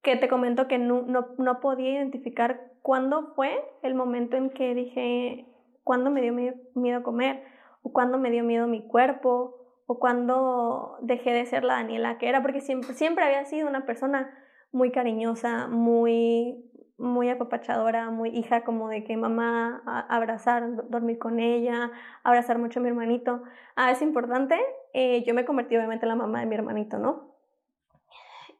que 0.00 0.16
te 0.16 0.28
comento 0.28 0.68
que 0.68 0.78
no, 0.78 1.02
no, 1.02 1.34
no 1.36 1.60
podía 1.60 1.90
identificar 1.90 2.72
cuándo 2.80 3.34
fue 3.34 3.62
el 3.82 3.94
momento 3.94 4.36
en 4.36 4.50
que 4.50 4.74
dije, 4.74 5.53
cuándo 5.84 6.10
me 6.10 6.22
dio 6.22 6.34
miedo 6.74 7.02
comer, 7.02 7.44
o 7.82 7.92
cuándo 7.92 8.18
me 8.18 8.30
dio 8.30 8.42
miedo 8.42 8.66
mi 8.66 8.86
cuerpo, 8.86 9.60
o 9.86 9.98
cuándo 9.98 10.96
dejé 11.02 11.32
de 11.32 11.46
ser 11.46 11.62
la 11.62 11.74
Daniela 11.74 12.18
que 12.18 12.28
era, 12.28 12.42
porque 12.42 12.60
siempre, 12.60 12.94
siempre 12.94 13.24
había 13.24 13.44
sido 13.44 13.68
una 13.68 13.84
persona 13.84 14.30
muy 14.72 14.90
cariñosa, 14.90 15.68
muy, 15.68 16.64
muy 16.96 17.28
apapachadora, 17.28 18.10
muy 18.10 18.30
hija 18.30 18.64
como 18.64 18.88
de 18.88 19.04
que 19.04 19.16
mamá, 19.16 19.82
abrazar, 20.08 20.88
dormir 20.88 21.18
con 21.18 21.38
ella, 21.38 21.92
abrazar 22.24 22.58
mucho 22.58 22.80
a 22.80 22.82
mi 22.82 22.88
hermanito. 22.88 23.42
Ah, 23.76 23.90
es 23.90 24.00
importante, 24.02 24.58
eh, 24.94 25.22
yo 25.24 25.34
me 25.34 25.44
convertí 25.44 25.76
obviamente 25.76 26.06
en 26.06 26.08
la 26.08 26.16
mamá 26.16 26.40
de 26.40 26.46
mi 26.46 26.54
hermanito, 26.54 26.98
¿no? 26.98 27.34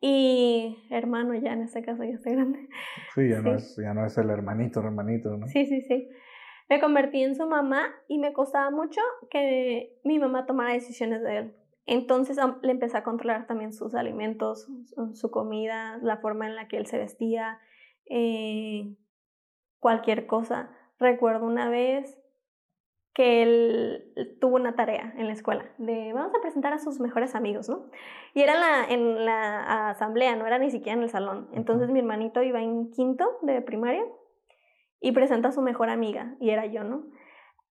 Y 0.01 0.87
hermano, 0.91 1.35
ya 1.35 1.55
en 1.55 1.63
este 1.63 1.83
caso 1.83 2.05
ya 2.05 2.11
estoy 2.11 2.33
grande. 2.35 2.69
Sí, 3.15 3.29
ya, 3.29 3.41
No, 3.41 3.55
es, 3.55 3.75
ya 3.77 3.95
no 3.95 4.05
es 4.05 4.19
el 4.19 4.29
hermanito, 4.29 4.81
hermanito, 4.81 5.35
¿no? 5.37 5.49
Sí, 5.49 5.65
sí, 5.65 5.81
sí. 5.81 6.11
Me 6.69 6.81
convertí 6.81 7.23
en 7.23 7.37
su 7.37 7.47
mamá 7.47 7.95
y 8.09 8.19
me 8.19 8.33
costaba 8.33 8.71
mucho 8.71 9.01
que 9.31 9.99
mi 10.03 10.19
mamá 10.19 10.47
tomara 10.47 10.73
decisiones 10.73 11.23
de 11.23 11.39
él. 11.39 11.55
Entonces 11.87 12.39
le 12.63 12.71
empecé 12.71 12.97
a 12.97 13.05
controlar 13.05 13.47
también 13.47 13.75
sus 13.75 13.95
alimentos, 13.95 14.67
su 15.13 15.31
comida, 15.31 15.99
la 16.03 16.17
forma 16.17 16.47
en 16.47 16.57
la 16.57 16.67
que 16.67 16.79
él 16.79 16.87
se 16.87 16.99
vestía, 16.99 17.59
eh, 18.07 18.97
cualquier 19.81 20.27
cosa. 20.27 20.71
Recuerdo 20.99 21.45
una 21.45 21.69
vez 21.69 22.19
que 23.13 23.43
él 23.43 24.39
tuvo 24.41 24.57
una 24.57 24.75
tarea 24.75 25.13
en 25.17 25.27
la 25.27 25.35
escuela 25.35 25.71
de 25.79 26.13
vamos 26.13 26.35
a 26.35 26.41
presentar 26.41 26.73
a 26.73 26.79
sus 26.79 26.99
mejores 27.01 27.35
amigos, 27.35 27.69
¿no? 27.69 27.91
Y 28.33 28.41
era 28.41 28.55
en 28.55 28.61
la, 28.61 28.85
en 28.89 29.25
la 29.25 29.91
asamblea, 29.91 30.35
no 30.37 30.47
era 30.47 30.59
ni 30.59 30.71
siquiera 30.71 30.97
en 30.97 31.05
el 31.05 31.11
salón. 31.11 31.49
Entonces 31.53 31.91
mi 31.91 32.01
hermanito 32.01 32.43
iba 32.43 32.61
en 32.61 32.91
quinto 32.91 33.39
de 33.43 33.61
primaria 33.61 34.05
y 35.05 35.13
presenta 35.13 35.49
a 35.49 35.53
su 35.53 35.61
mejor 35.61 35.91
amiga 35.91 36.35
y 36.41 36.49
era 36.49 36.65
yo, 36.65 36.83
¿no? 36.83 37.05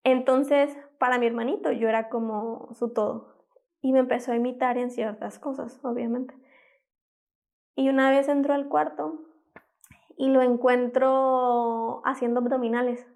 Entonces, 0.04 0.76
para 0.98 1.18
mi 1.18 1.24
hermanito 1.24 1.72
yo 1.72 1.88
era 1.88 2.10
como 2.10 2.68
su 2.74 2.92
todo 2.92 3.46
y 3.80 3.92
me 3.92 4.00
empezó 4.00 4.32
a 4.32 4.36
imitar 4.36 4.76
en 4.76 4.90
ciertas 4.90 5.38
cosas, 5.38 5.80
obviamente. 5.82 6.34
Y 7.74 7.88
una 7.88 8.10
vez 8.10 8.28
entró 8.28 8.52
al 8.52 8.68
cuarto 8.68 9.22
y 10.18 10.28
lo 10.28 10.42
encuentro 10.42 12.02
haciendo 12.04 12.40
abdominales 12.40 13.08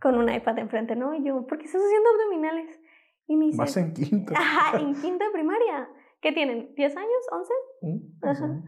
con 0.00 0.16
un 0.16 0.32
iPad 0.32 0.58
enfrente, 0.58 0.94
¿no? 0.94 1.12
Y 1.16 1.24
yo, 1.24 1.44
¿por 1.44 1.58
qué 1.58 1.64
estás 1.64 1.82
haciendo 1.82 2.10
abdominales? 2.10 2.80
Y 3.26 3.36
me 3.36 3.46
dice... 3.46 3.58
Vas 3.58 3.76
en 3.76 3.94
quinto. 3.94 4.32
Ajá, 4.36 4.78
en 4.78 4.94
quinto 4.94 5.24
de 5.24 5.30
primaria. 5.32 5.88
¿Qué 6.20 6.30
tienen? 6.30 6.72
¿10 6.76 6.96
años? 6.96 7.26
¿11? 7.32 7.48
Mm, 7.82 8.28
ajá. 8.28 8.62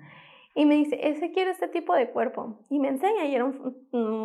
Y 0.59 0.65
me 0.65 0.75
dice, 0.75 0.99
ese 1.03 1.33
quiere 1.33 1.51
este 1.51 1.69
tipo 1.69 1.95
de 1.95 2.11
cuerpo. 2.11 2.65
Y 2.71 2.79
me 2.79 2.89
enseña, 2.89 3.27
y 3.27 3.35
era 3.35 3.45
un, 3.45 3.77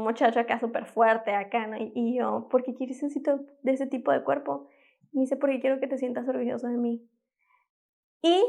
muchacho 0.01 0.39
acá 0.39 0.61
súper 0.61 0.85
fuerte, 0.85 1.35
acá, 1.35 1.67
¿no? 1.67 1.75
Y, 1.77 2.17
yo, 2.17 2.47
¿por 2.49 2.63
qué 2.63 2.73
quieres 2.73 3.03
ese, 3.03 3.19
de 3.19 3.71
ese 3.71 3.85
tipo 3.85 4.13
de 4.13 4.23
cuerpo? 4.23 4.69
Y 5.11 5.17
me 5.17 5.21
dice, 5.23 5.35
porque 5.35 5.59
quiero 5.59 5.81
que 5.81 5.87
te 5.87 5.97
sientas 5.97 6.25
orgulloso 6.29 6.67
de 6.67 6.77
mí. 6.77 7.05
Y 8.21 8.41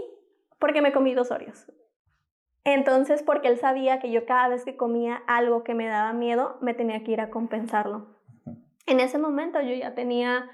porque 0.61 0.81
me 0.81 0.93
comí 0.93 1.13
dos 1.13 1.33
Oreos. 1.33 1.73
Entonces, 2.63 3.25
porque 3.25 3.49
él 3.49 3.59
sabía 3.59 3.99
que 3.99 4.13
yo 4.13 4.27
cada 4.27 4.47
vez 4.47 4.65
que 4.65 4.77
comía 4.77 5.17
algo 5.27 5.65
que 5.65 5.75
me 5.75 5.89
daba 5.89 6.13
miedo, 6.13 6.59
me 6.61 6.75
tenía 6.75 7.03
que 7.03 7.11
ir 7.11 7.21
a 7.21 7.31
compensarlo. 7.31 8.17
En 8.87 9.01
ese 9.01 9.19
momento 9.19 9.61
yo 9.61 9.75
ya 9.75 9.97
tenía 9.97 10.49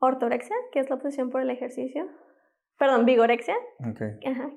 ortorexia, 0.00 0.56
que 0.72 0.80
es 0.80 0.90
la 0.90 0.96
obsesión 0.96 1.30
por 1.30 1.42
el 1.42 1.50
ejercicio. 1.50 2.08
Perdón, 2.80 3.04
vigorexia, 3.04 3.56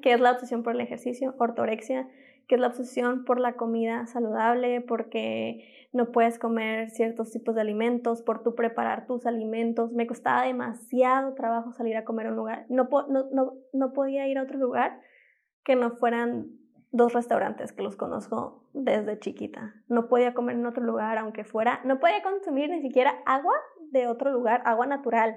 que 0.02 0.14
es 0.14 0.20
la 0.22 0.32
obsesión 0.32 0.64
por 0.64 0.76
el 0.76 0.80
ejercicio. 0.80 1.36
Ortorexia, 1.40 2.08
que 2.48 2.56
es 2.56 2.62
la 2.62 2.68
obsesión 2.68 3.26
por 3.26 3.38
la 3.38 3.58
comida 3.58 4.06
saludable, 4.06 4.80
porque 4.80 5.90
no 5.92 6.14
puedes 6.14 6.40
comer 6.40 6.90
ciertos 6.90 7.32
tipos 7.32 7.54
de 7.54 7.60
alimentos, 7.60 8.22
por 8.22 8.42
tú 8.42 8.56
preparar 8.56 9.08
tus 9.08 9.26
alimentos. 9.26 9.92
Me 9.92 10.08
costaba 10.08 10.44
demasiado 10.44 11.34
trabajo 11.34 11.74
salir 11.74 11.98
a 11.98 12.06
comer 12.06 12.28
a 12.28 12.30
un 12.30 12.38
lugar. 12.38 12.66
No, 12.70 12.88
no, 13.10 13.28
no, 13.34 13.56
no 13.74 13.92
podía 13.92 14.26
ir 14.26 14.38
a 14.38 14.44
otro 14.44 14.58
lugar 14.58 15.02
que 15.66 15.76
no 15.76 15.98
fueran 15.98 16.48
dos 16.92 17.12
restaurantes 17.12 17.74
que 17.74 17.84
los 17.84 17.98
conozco 17.98 18.70
desde 18.72 19.20
chiquita. 19.20 19.74
No 19.90 20.08
podía 20.08 20.34
comer 20.34 20.56
en 20.56 20.66
otro 20.66 20.82
lugar, 20.82 21.18
aunque 21.18 21.44
fuera, 21.44 21.82
no 21.84 22.00
podía 22.00 22.24
consumir 22.24 22.70
ni 22.70 22.82
siquiera 22.82 23.16
agua 23.26 23.56
de 23.92 24.08
otro 24.08 24.32
lugar, 24.32 24.62
agua 24.64 24.86
natural, 24.86 25.36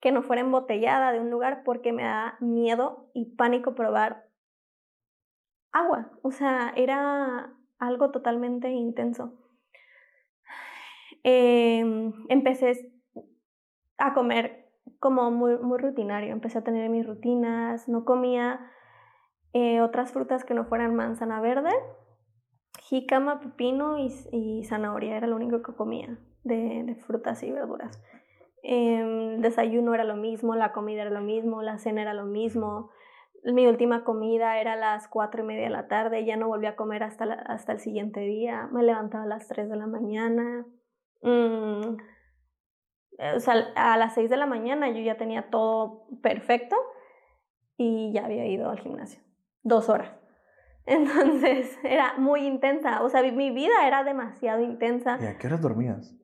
que 0.00 0.12
no 0.12 0.22
fuera 0.22 0.42
embotellada 0.42 1.12
de 1.12 1.20
un 1.20 1.30
lugar 1.30 1.62
porque 1.64 1.92
me 1.92 2.04
da 2.04 2.36
miedo 2.40 3.10
y 3.14 3.36
pánico 3.36 3.74
probar 3.74 4.26
agua. 5.72 6.10
O 6.22 6.30
sea, 6.30 6.72
era 6.76 7.52
algo 7.78 8.10
totalmente 8.10 8.70
intenso. 8.70 9.32
Em, 11.22 12.12
empecé 12.28 12.92
a 13.98 14.14
comer 14.14 14.68
como 15.00 15.30
muy, 15.30 15.78
rutinario, 15.78 16.32
empecé 16.32 16.58
a 16.58 16.64
tener 16.64 16.88
mis 16.90 17.06
rutinas, 17.06 17.88
no 17.88 18.04
comía 18.04 18.60
eh, 19.52 19.80
otras 19.80 20.12
frutas 20.12 20.44
que 20.44 20.54
no 20.54 20.64
fueran 20.64 20.94
manzana 20.94 21.40
verde, 21.40 21.70
jícama, 22.80 23.40
pepino 23.40 23.98
y, 23.98 24.64
zanahoria, 24.64 25.16
era 25.16 25.26
lo 25.26 25.36
único 25.36 25.62
que 25.62 25.74
comía 25.74 26.18
de, 26.44 26.96
frutas 27.06 27.42
y 27.42 27.52
verduras. 27.52 28.02
El 28.62 29.36
em, 29.36 29.40
desayuno 29.40 29.94
era 29.94 30.04
lo 30.04 30.16
mismo, 30.16 30.54
la 30.54 30.72
comida 30.72 31.02
era 31.02 31.10
lo 31.10 31.20
mismo, 31.20 31.62
la 31.62 31.78
cena 31.78 32.02
era 32.02 32.14
lo 32.14 32.24
mismo. 32.24 32.90
Mi 33.44 33.66
última 33.66 34.04
comida 34.04 34.60
era 34.60 34.72
a 34.72 34.76
las 34.76 35.08
cuatro 35.08 35.42
y 35.42 35.46
media 35.46 35.64
de 35.64 35.70
la 35.70 35.88
tarde, 35.88 36.24
ya 36.24 36.36
no 36.36 36.48
volví 36.48 36.66
a 36.66 36.76
comer 36.76 37.02
hasta, 37.02 37.24
hasta 37.24 37.72
el 37.72 37.80
siguiente 37.80 38.20
día, 38.20 38.68
me 38.72 38.82
levantaba 38.82 39.24
a 39.24 39.28
las 39.28 39.46
3 39.48 39.68
de 39.68 39.76
la 39.76 39.86
mañana. 39.86 40.66
Mm, 41.22 41.96
o 43.36 43.40
sea, 43.40 43.72
a 43.76 43.96
las 43.96 44.14
6 44.14 44.30
de 44.30 44.36
la 44.36 44.46
mañana 44.46 44.88
yo 44.90 45.00
ya 45.00 45.16
tenía 45.16 45.50
todo 45.50 46.06
perfecto 46.22 46.76
y 47.76 48.12
ya 48.12 48.24
había 48.24 48.46
ido 48.46 48.70
al 48.70 48.80
gimnasio 48.80 49.22
dos 49.62 49.88
horas. 49.88 50.10
Entonces 50.86 51.78
era 51.84 52.14
muy 52.18 52.46
intensa, 52.46 53.02
o 53.02 53.08
sea, 53.10 53.22
mi 53.22 53.50
vida 53.50 53.86
era 53.86 54.04
demasiado 54.04 54.62
intensa. 54.62 55.18
¿Y 55.20 55.26
a 55.26 55.36
qué 55.36 55.46
horas 55.46 55.60
dormías? 55.60 56.16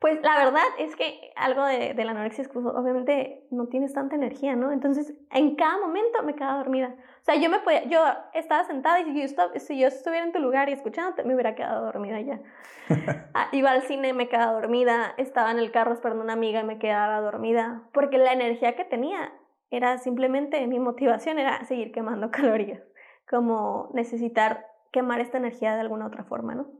Pues 0.00 0.22
la 0.22 0.38
verdad 0.38 0.64
es 0.78 0.96
que 0.96 1.30
algo 1.36 1.62
de, 1.62 1.92
de 1.92 2.04
la 2.06 2.12
anorexia 2.12 2.40
es 2.40 2.48
que 2.48 2.56
obviamente 2.56 3.46
no 3.50 3.66
tienes 3.66 3.92
tanta 3.92 4.16
energía, 4.16 4.56
¿no? 4.56 4.72
Entonces 4.72 5.12
en 5.30 5.56
cada 5.56 5.78
momento 5.78 6.22
me 6.22 6.34
quedaba 6.34 6.56
dormida. 6.56 6.94
O 7.20 7.24
sea, 7.24 7.34
yo 7.34 7.50
me 7.50 7.58
podía, 7.58 7.84
yo 7.84 8.02
estaba 8.32 8.64
sentada 8.64 9.00
y 9.00 9.12
si 9.12 9.20
yo, 9.20 9.58
si 9.58 9.78
yo 9.78 9.88
estuviera 9.88 10.24
en 10.24 10.32
tu 10.32 10.38
lugar 10.38 10.70
y 10.70 10.72
escuchándote, 10.72 11.22
me 11.24 11.34
hubiera 11.34 11.54
quedado 11.54 11.84
dormida 11.84 12.20
ya. 12.20 12.40
Ah, 13.34 13.48
iba 13.52 13.70
al 13.70 13.82
cine, 13.82 14.12
me 14.12 14.28
quedaba 14.28 14.52
dormida, 14.52 15.14
estaba 15.16 15.52
en 15.52 15.60
el 15.60 15.70
carro 15.70 15.92
esperando 15.92 16.22
a 16.22 16.24
una 16.24 16.32
amiga 16.32 16.60
y 16.60 16.64
me 16.64 16.80
quedaba 16.80 17.20
dormida, 17.20 17.82
porque 17.92 18.18
la 18.18 18.32
energía 18.32 18.74
que 18.74 18.84
tenía 18.84 19.32
era 19.70 19.98
simplemente, 19.98 20.66
mi 20.66 20.80
motivación 20.80 21.38
era 21.38 21.64
seguir 21.64 21.92
quemando 21.92 22.30
calorías, 22.32 22.82
como 23.28 23.90
necesitar 23.94 24.66
quemar 24.90 25.20
esta 25.20 25.38
energía 25.38 25.74
de 25.74 25.80
alguna 25.82 26.06
otra 26.06 26.24
forma, 26.24 26.54
¿no? 26.56 26.79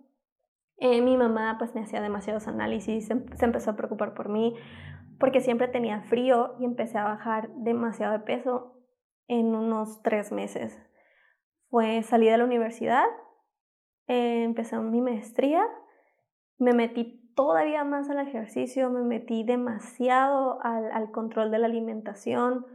Eh, 0.81 1.03
mi 1.03 1.19
mamá 1.19 1.57
pues 1.59 1.75
me 1.75 1.83
hacía 1.83 2.01
demasiados 2.01 2.49
análisis, 2.49 3.07
se, 3.07 3.45
empezó 3.45 3.71
a 3.71 3.77
preocupar 3.77 4.15
por 4.15 4.31
mí, 4.31 4.57
porque 5.19 5.43
siempre 5.43 5.69
tenía 5.69 6.01
frío 6.03 6.57
y 6.59 6.65
empecé 6.65 6.97
a 6.97 7.05
bajar 7.05 7.51
demasiado 7.57 8.15
de 8.15 8.21
peso 8.21 8.75
en 9.29 9.55
unos 9.55 10.03
tres 10.03 10.33
meses. 10.33 10.81
Fue, 11.69 12.03
salí 12.03 12.29
de 12.29 12.39
la 12.39 12.45
universidad, 12.45 13.05
eh, 14.07 14.43
empecé 14.43 14.79
mi 14.79 15.03
maestría, 15.03 15.63
me 16.57 16.73
metí 16.73 17.31
todavía 17.37 17.85
más 17.85 18.09
al 18.09 18.27
ejercicio, 18.27 18.89
me 18.89 19.03
metí 19.03 19.45
demasiado 19.45 20.61
al 20.63 21.11
control 21.11 21.51
de 21.51 21.59
la 21.59 21.67
alimentación, 21.67 22.67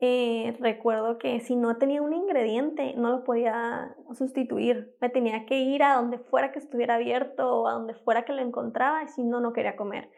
eh, 0.00 0.56
recuerdo 0.60 1.18
que 1.18 1.40
si 1.40 1.54
no 1.56 1.76
tenía 1.76 2.02
un 2.02 2.12
ingrediente 2.12 2.94
no 2.96 3.10
lo 3.10 3.24
podía 3.24 3.94
sustituir. 4.12 4.94
Me 5.00 5.08
tenía 5.08 5.46
que 5.46 5.60
ir 5.60 5.82
a 5.82 5.94
donde 5.94 6.18
fuera 6.18 6.52
que 6.52 6.58
estuviera 6.58 6.96
abierto 6.96 7.62
o 7.62 7.68
a 7.68 7.74
donde 7.74 7.94
fuera 7.94 8.24
que 8.24 8.32
lo 8.32 8.42
encontraba 8.42 9.02
y 9.04 9.08
si 9.08 9.22
no, 9.22 9.40
no 9.40 9.52
quería 9.52 9.76
comer. 9.76 10.10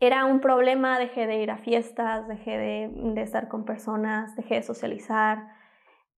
era 0.00 0.24
un 0.26 0.40
problema, 0.40 0.98
dejé 0.98 1.26
de 1.26 1.42
ir 1.42 1.50
a 1.50 1.58
fiestas, 1.58 2.28
dejé 2.28 2.58
de, 2.58 3.22
estar 3.22 3.48
con 3.48 3.64
personas, 3.64 4.36
dejé 4.36 4.56
de 4.56 4.62
socializar. 4.62 5.38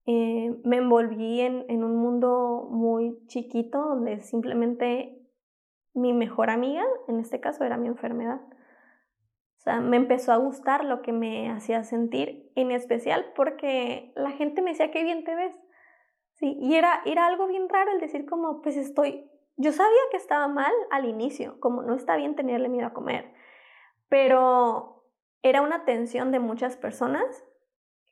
Eh, 0.05 0.55
me 0.63 0.77
envolví 0.77 1.41
en, 1.41 1.65
en 1.69 1.83
un 1.83 1.95
mundo 1.97 2.67
muy 2.69 3.17
chiquito 3.27 3.79
donde 3.79 4.21
simplemente 4.21 5.17
mi 5.93 6.13
mejor 6.13 6.49
amiga, 6.49 6.83
en 7.07 7.19
este 7.19 7.39
caso, 7.39 7.63
era 7.63 7.77
mi 7.77 7.87
enfermedad. 7.87 8.41
O 9.61 9.63
sea, 9.63 9.79
me 9.79 9.95
empezó 9.95 10.31
a 10.31 10.37
gustar 10.37 10.83
lo 10.85 11.03
que 11.03 11.11
me 11.11 11.51
hacía 11.51 11.83
sentir, 11.83 12.51
en 12.55 12.71
especial 12.71 13.31
porque 13.35 14.11
la 14.15 14.31
gente 14.31 14.63
me 14.63 14.71
decía 14.71 14.89
qué 14.89 15.03
bien 15.03 15.23
te 15.23 15.35
ves. 15.35 15.55
Sí, 16.33 16.57
y 16.59 16.73
era, 16.73 17.03
era 17.05 17.27
algo 17.27 17.45
bien 17.45 17.69
raro 17.69 17.91
el 17.91 17.99
decir 17.99 18.25
como, 18.25 18.63
pues 18.63 18.75
estoy, 18.75 19.29
yo 19.57 19.71
sabía 19.71 19.99
que 20.09 20.17
estaba 20.17 20.47
mal 20.47 20.71
al 20.89 21.05
inicio, 21.05 21.59
como 21.59 21.83
no 21.83 21.93
está 21.93 22.15
bien 22.15 22.35
tenerle 22.35 22.69
miedo 22.69 22.87
a 22.87 22.93
comer, 22.93 23.35
pero 24.09 25.05
era 25.43 25.61
una 25.61 25.85
tensión 25.85 26.31
de 26.31 26.39
muchas 26.39 26.75
personas 26.75 27.23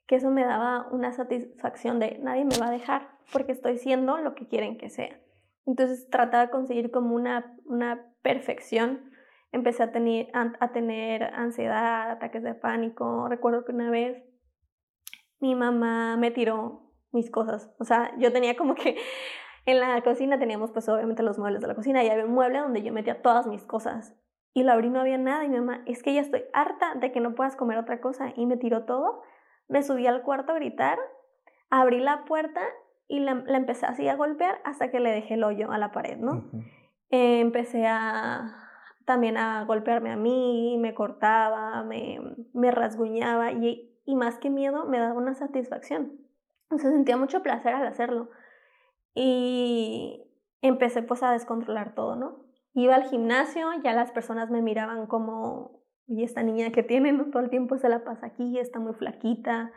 que 0.06 0.14
eso 0.14 0.30
me 0.30 0.44
daba 0.44 0.86
una 0.92 1.10
satisfacción 1.10 1.98
de 1.98 2.18
nadie 2.18 2.44
me 2.44 2.58
va 2.58 2.68
a 2.68 2.70
dejar 2.70 3.10
porque 3.32 3.50
estoy 3.50 3.78
siendo 3.78 4.18
lo 4.18 4.36
que 4.36 4.46
quieren 4.46 4.78
que 4.78 4.88
sea. 4.88 5.20
Entonces 5.66 6.08
trataba 6.10 6.46
de 6.46 6.52
conseguir 6.52 6.92
como 6.92 7.16
una, 7.16 7.56
una 7.64 8.06
perfección 8.22 9.09
empecé 9.52 9.82
a 9.82 9.92
tener, 9.92 10.28
a, 10.32 10.72
tener 10.72 11.24
ansiedad, 11.34 12.10
ataques 12.10 12.42
de 12.42 12.54
pánico. 12.54 13.28
Recuerdo 13.28 13.64
que 13.64 13.72
una 13.72 13.90
vez 13.90 14.22
mi 15.40 15.54
mamá 15.54 16.16
me 16.16 16.30
tiró 16.30 16.92
mis 17.12 17.30
cosas. 17.30 17.74
O 17.78 17.84
sea, 17.84 18.12
yo 18.18 18.32
tenía 18.32 18.56
como 18.56 18.74
que 18.74 18.96
en 19.66 19.80
la 19.80 20.00
cocina 20.02 20.38
teníamos 20.38 20.70
pues 20.70 20.88
obviamente 20.88 21.22
los 21.22 21.38
muebles 21.38 21.60
de 21.60 21.68
la 21.68 21.74
cocina 21.74 22.04
y 22.04 22.08
había 22.08 22.24
un 22.24 22.32
mueble 22.32 22.58
donde 22.58 22.82
yo 22.82 22.92
metía 22.92 23.22
todas 23.22 23.46
mis 23.46 23.64
cosas. 23.64 24.14
Y 24.52 24.64
lo 24.64 24.72
abrí 24.72 24.90
no 24.90 25.00
había 25.00 25.18
nada 25.18 25.44
y 25.44 25.48
mi 25.48 25.58
mamá, 25.58 25.82
es 25.86 26.02
que 26.02 26.12
ya 26.12 26.20
estoy 26.20 26.42
harta 26.52 26.94
de 26.96 27.12
que 27.12 27.20
no 27.20 27.34
puedas 27.34 27.54
comer 27.54 27.78
otra 27.78 28.00
cosa 28.00 28.32
y 28.34 28.46
me 28.46 28.56
tiró 28.56 28.84
todo. 28.84 29.22
me 29.68 29.82
subí 29.84 30.06
al 30.08 30.22
cuarto 30.22 30.52
a 30.52 30.56
gritar, 30.56 30.98
abrí 31.70 32.00
la 32.00 32.24
puerta 32.24 32.60
y 33.06 33.20
la, 33.20 33.44
empecé 33.46 33.86
así 33.86 34.08
a 34.08 34.16
golpear 34.16 34.60
hasta 34.64 34.90
que 34.90 34.98
le 34.98 35.10
dejé 35.10 35.34
el 35.34 35.44
hoyo 35.44 35.70
a 35.70 35.78
la 35.78 35.92
pared, 35.92 36.16
¿no? 36.16 36.50
Eh, 37.10 37.40
empecé 37.40 37.86
a 37.86 38.69
también 39.04 39.36
a 39.36 39.64
golpearme 39.64 40.10
a 40.10 40.16
mí, 40.16 40.76
me 40.78 40.94
cortaba, 40.94 41.82
me, 41.82 42.20
me 42.52 42.70
rasguñaba 42.70 43.52
y, 43.52 43.98
y 44.04 44.16
más 44.16 44.38
que 44.38 44.50
miedo 44.50 44.86
me 44.86 44.98
daba 44.98 45.14
una 45.14 45.34
satisfacción. 45.34 46.12
O 46.70 46.78
sentía 46.78 47.16
mucho 47.16 47.42
placer 47.42 47.74
al 47.74 47.86
hacerlo. 47.86 48.30
Y 49.14 50.22
empecé 50.62 51.02
pues 51.02 51.22
a 51.22 51.32
descontrolar 51.32 51.94
todo, 51.94 52.16
¿no? 52.16 52.44
Iba 52.74 52.94
al 52.94 53.04
gimnasio, 53.04 53.68
ya 53.82 53.92
las 53.92 54.12
personas 54.12 54.50
me 54.50 54.62
miraban 54.62 55.06
como, 55.06 55.82
y 56.06 56.22
esta 56.22 56.42
niña 56.42 56.70
que 56.70 56.82
tiene, 56.82 57.12
¿no? 57.12 57.26
Todo 57.26 57.42
el 57.42 57.50
tiempo 57.50 57.76
se 57.78 57.88
la 57.88 58.04
pasa 58.04 58.26
aquí, 58.26 58.58
está 58.58 58.78
muy 58.78 58.94
flaquita. 58.94 59.72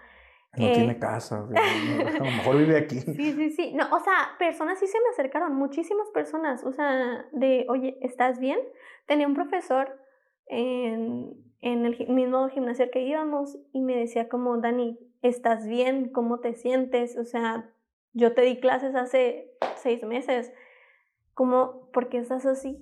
No 0.55 0.72
tiene 0.72 0.91
eh, 0.91 1.00
casa, 1.00 1.39
a 1.39 2.19
lo 2.19 2.25
mejor 2.25 2.57
vive 2.57 2.77
aquí. 2.77 3.00
Sí, 3.01 3.33
sí, 3.33 3.50
sí. 3.51 3.74
No, 3.74 3.86
o 3.91 4.00
sea, 4.00 4.36
personas 4.38 4.79
sí 4.79 4.86
se 4.86 5.00
me 5.00 5.10
acercaron, 5.10 5.55
muchísimas 5.55 6.10
personas, 6.12 6.63
o 6.63 6.72
sea, 6.72 7.25
de, 7.31 7.65
oye, 7.69 7.98
¿estás 8.01 8.39
bien? 8.39 8.60
Tenía 9.07 9.27
un 9.27 9.33
profesor 9.33 10.00
en, 10.45 11.33
en 11.62 11.86
el 11.86 12.07
mismo 12.07 12.48
gimnasio 12.50 12.91
que 12.91 13.01
íbamos 13.01 13.57
y 13.72 13.81
me 13.81 13.98
decía 13.98 14.29
como, 14.29 14.57
Dani, 14.57 15.00
¿estás 15.24 15.67
bien? 15.67 16.12
¿Cómo 16.12 16.39
te 16.39 16.53
sientes? 16.53 17.17
O 17.17 17.25
sea, 17.25 17.72
yo 18.13 18.36
te 18.36 18.41
di 18.41 18.60
clases 18.60 18.93
hace 18.95 19.51
seis 19.77 20.03
meses, 20.03 20.53
como, 21.33 21.89
¿por 21.91 22.10
qué 22.10 22.19
estás 22.19 22.45
así? 22.45 22.77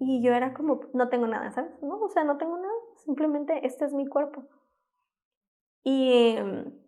Y 0.00 0.22
yo 0.22 0.32
era 0.32 0.54
como, 0.54 0.80
no 0.94 1.10
tengo 1.10 1.26
nada, 1.26 1.52
¿sabes? 1.52 1.72
No, 1.82 2.00
o 2.00 2.08
sea, 2.08 2.24
no 2.24 2.38
tengo 2.38 2.56
nada, 2.56 2.72
simplemente 3.04 3.66
este 3.66 3.84
es 3.84 3.92
mi 3.92 4.06
cuerpo. 4.06 4.44
Y 5.84 6.36
em, 6.36 6.81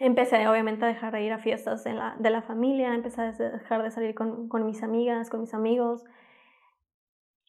empecé 0.00 0.48
obviamente 0.48 0.84
a 0.84 0.88
dejar 0.88 1.12
de 1.12 1.22
ir 1.22 1.32
a 1.32 1.38
fiestas 1.38 1.84
de 1.84 1.92
la, 1.92 2.16
de 2.18 2.30
la 2.30 2.42
familia, 2.42 2.94
empecé 2.94 3.20
a 3.20 3.32
dejar 3.32 3.82
de 3.82 3.90
salir 3.90 4.14
con, 4.14 4.48
con 4.48 4.66
mis 4.66 4.82
amigas, 4.82 5.30
con 5.30 5.42
mis 5.42 5.54
amigos. 5.54 6.04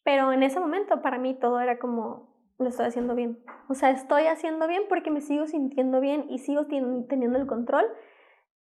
Pero 0.03 0.31
en 0.34 0.43
ese 0.43 0.60
momento 0.60 1.01
para 1.01 1.17
mí 1.17 1.34
todo 1.34 1.60
era 1.62 1.79
como, 1.79 2.36
lo 2.60 2.67
estoy 2.67 2.88
haciendo 2.88 3.15
bien. 3.15 3.39
O 3.70 3.74
sea, 3.74 3.89
estoy 3.89 4.27
haciendo 4.27 4.67
bien 4.67 4.84
porque 4.89 5.12
me 5.12 5.22
sigo 5.22 5.48
sintiendo 5.48 6.01
bien 6.01 6.25
y 6.29 6.39
sigo 6.39 6.67
teniendo 6.67 7.39
el 7.39 7.48
control. 7.48 7.86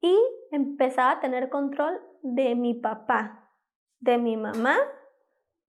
Y 0.00 0.14
empezaba 0.50 1.12
a 1.12 1.20
tener 1.20 1.48
control 1.48 1.98
de 2.22 2.54
mi 2.56 2.74
papá, 2.74 3.50
de 4.00 4.18
mi 4.18 4.36
mamá 4.36 4.76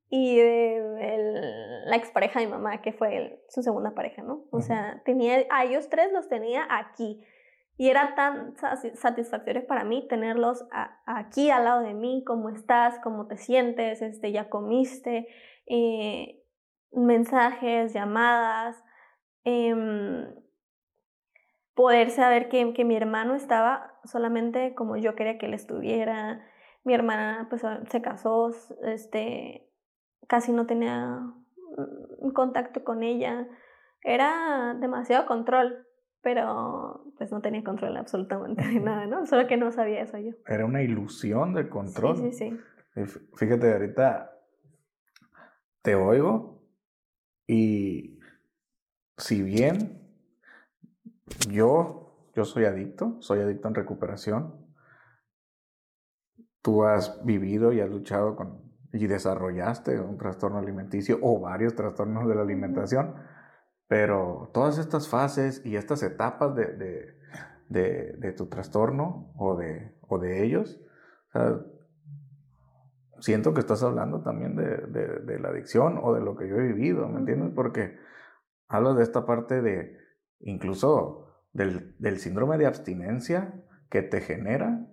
y 0.09 0.38
de 0.38 1.83
la 1.86 1.95
expareja 1.95 2.39
de 2.39 2.47
mi 2.47 2.51
mamá, 2.51 2.81
que 2.81 2.93
fue 2.93 3.43
su 3.50 3.62
segunda 3.62 3.93
pareja, 3.93 4.24
¿no? 4.24 4.45
O 4.51 4.62
sea, 4.62 5.01
tenía, 5.05 5.45
a 5.50 5.65
ellos 5.65 5.89
tres 5.89 6.12
los 6.12 6.27
tenía 6.27 6.65
aquí. 6.69 7.24
Y 7.77 7.89
era 7.89 8.15
tan 8.15 8.55
satisfactorio 8.96 9.67
para 9.67 9.84
mí 9.84 10.07
tenerlos 10.07 10.65
aquí 11.05 11.51
al 11.51 11.65
lado 11.65 11.81
de 11.81 11.93
mí, 11.93 12.24
cómo 12.25 12.50
estás, 12.50 13.00
cómo 13.03 13.27
te 13.27 13.38
sientes, 13.38 14.01
este, 14.01 14.31
ya 14.31 14.50
comiste, 14.50 15.27
eh, 15.67 16.43
mensajes, 16.91 17.93
llamadas, 17.93 18.84
em, 19.43 20.27
poder 21.75 22.10
saber 22.10 22.50
que, 22.50 22.74
que, 22.74 22.84
mi 22.84 22.96
hermano 22.96 23.36
estaba 23.36 23.93
solamente 24.05 24.74
como 24.74 24.98
yo 24.98 25.15
quería 25.15 25.38
que 25.38 25.46
él 25.46 25.53
estuviera. 25.53 26.43
Mi 26.84 26.96
hermana 26.96 27.46
pues 27.50 27.62
se 27.91 28.01
casó, 28.01 28.51
este, 28.84 29.69
casi 30.27 30.51
no 30.51 30.65
tenía 30.65 31.22
contacto 32.34 32.84
con 32.84 33.03
ella. 33.03 33.48
Era 34.01 34.75
demasiado 34.79 35.25
control, 35.25 35.87
pero 36.27 37.06
pues 37.17 37.32
no 37.32 37.39
tenía 37.39 37.63
control 37.63 37.95
absolutamente 37.95 38.62
de 38.67 38.82
nada, 38.82 39.06
¿no? 39.06 39.25
Solo 39.25 39.47
que 39.47 39.56
no 39.56 39.71
sabía 39.71 40.01
eso 40.01 40.17
yo. 40.17 40.34
Era 40.45 40.65
una 40.65 40.82
ilusión 40.82 41.54
de 41.54 41.69
control. 41.69 42.17
Sí, 42.17 42.34
sí, 42.34 42.60
sí. 42.93 43.30
Fíjate, 43.38 43.71
ahorita 43.71 44.38
te 45.82 45.95
oigo 45.95 46.67
y 47.47 48.19
si 49.17 49.41
bien 49.41 50.01
yo, 51.49 52.28
yo 52.36 52.43
soy 52.43 52.65
adicto, 52.65 53.15
soy 53.21 53.39
adicto 53.39 53.69
en 53.69 53.75
recuperación. 53.75 54.54
Tú 56.62 56.84
has 56.84 57.23
vivido 57.23 57.71
y 57.71 57.80
has 57.80 57.89
luchado 57.89 58.36
con 58.36 58.67
y 58.91 59.08
desarrollaste 59.08 59.97
un 60.01 60.17
trastorno 60.17 60.58
alimenticio 60.58 61.19
o 61.21 61.39
varios 61.39 61.73
trastornos 61.73 62.28
de 62.28 62.36
la 62.36 62.41
alimentación, 62.41 63.15
pero 63.88 64.50
todas 64.54 64.78
estas 64.78 65.08
fases 65.08 65.65
y 65.65 65.76
estas 65.76 66.04
etapas 66.04 66.56
de, 66.56 67.15
de, 67.69 68.13
de, 68.17 68.32
tu 68.34 68.47
trastorno 68.47 69.32
o 69.38 69.56
de, 69.56 69.95
o 70.02 70.19
de 70.19 70.43
ellos, 70.43 70.80
siento 73.19 73.54
que 73.54 73.62
estás 73.62 73.84
hablando 73.84 74.21
también 74.21 74.56
de, 74.56 75.39
la 75.39 75.50
adicción 75.50 76.00
o 76.02 76.13
de 76.13 76.21
lo 76.21 76.36
que 76.36 76.47
yo 76.47 76.58
he 76.58 76.73
vivido, 76.73 77.08
¿me 77.08 77.19
entiendes? 77.19 77.52
Porque 77.56 77.97
hablas 78.67 78.97
de 78.97 79.04
esta 79.04 79.26
parte 79.26 79.62
de 79.62 79.97
incluso 80.39 81.45
del, 81.54 81.95
del 82.00 82.19
síndrome 82.19 82.58
de 82.58 82.67
abstinencia 82.67 83.63
que 83.89 84.02
te 84.02 84.21
genera 84.21 84.86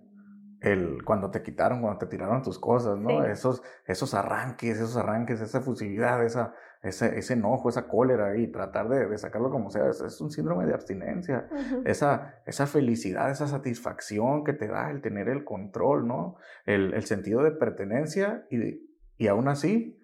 el, 0.61 1.03
cuando 1.03 1.29
te 1.31 1.43
quitaron, 1.43 1.81
cuando 1.81 1.99
te 1.99 2.07
tiraron 2.07 2.41
tus 2.41 2.57
cosas, 2.59 2.97
¿no? 2.97 3.23
Esos, 3.23 3.61
esos 3.85 4.13
arranques, 4.13 4.77
esos 4.77 4.97
arranques, 4.97 5.41
esa 5.41 5.59
efusividad, 5.59 6.23
esa, 6.23 6.53
ese, 6.85 7.17
ese 7.17 7.33
enojo, 7.33 7.69
esa 7.69 7.87
cólera 7.87 8.37
y 8.37 8.47
tratar 8.47 8.87
de, 8.89 9.07
de 9.07 9.17
sacarlo 9.17 9.49
como 9.49 9.69
sea, 9.71 9.89
es, 9.89 10.21
un 10.21 10.29
síndrome 10.29 10.65
de 10.65 10.73
abstinencia. 10.73 11.47
esa, 11.85 12.35
esa 12.45 12.67
felicidad, 12.67 13.29
esa 13.31 13.47
satisfacción 13.47 14.43
que 14.43 14.53
te 14.53 14.67
da 14.67 14.91
el 14.91 15.01
tener 15.01 15.27
el 15.29 15.43
control, 15.43 16.07
¿no? 16.07 16.35
El, 16.65 16.93
el 16.93 17.03
sentido 17.03 17.43
de 17.43 17.51
pertenencia 17.51 18.45
y, 18.49 18.87
y 19.17 19.27
aún 19.27 19.47
así, 19.47 19.99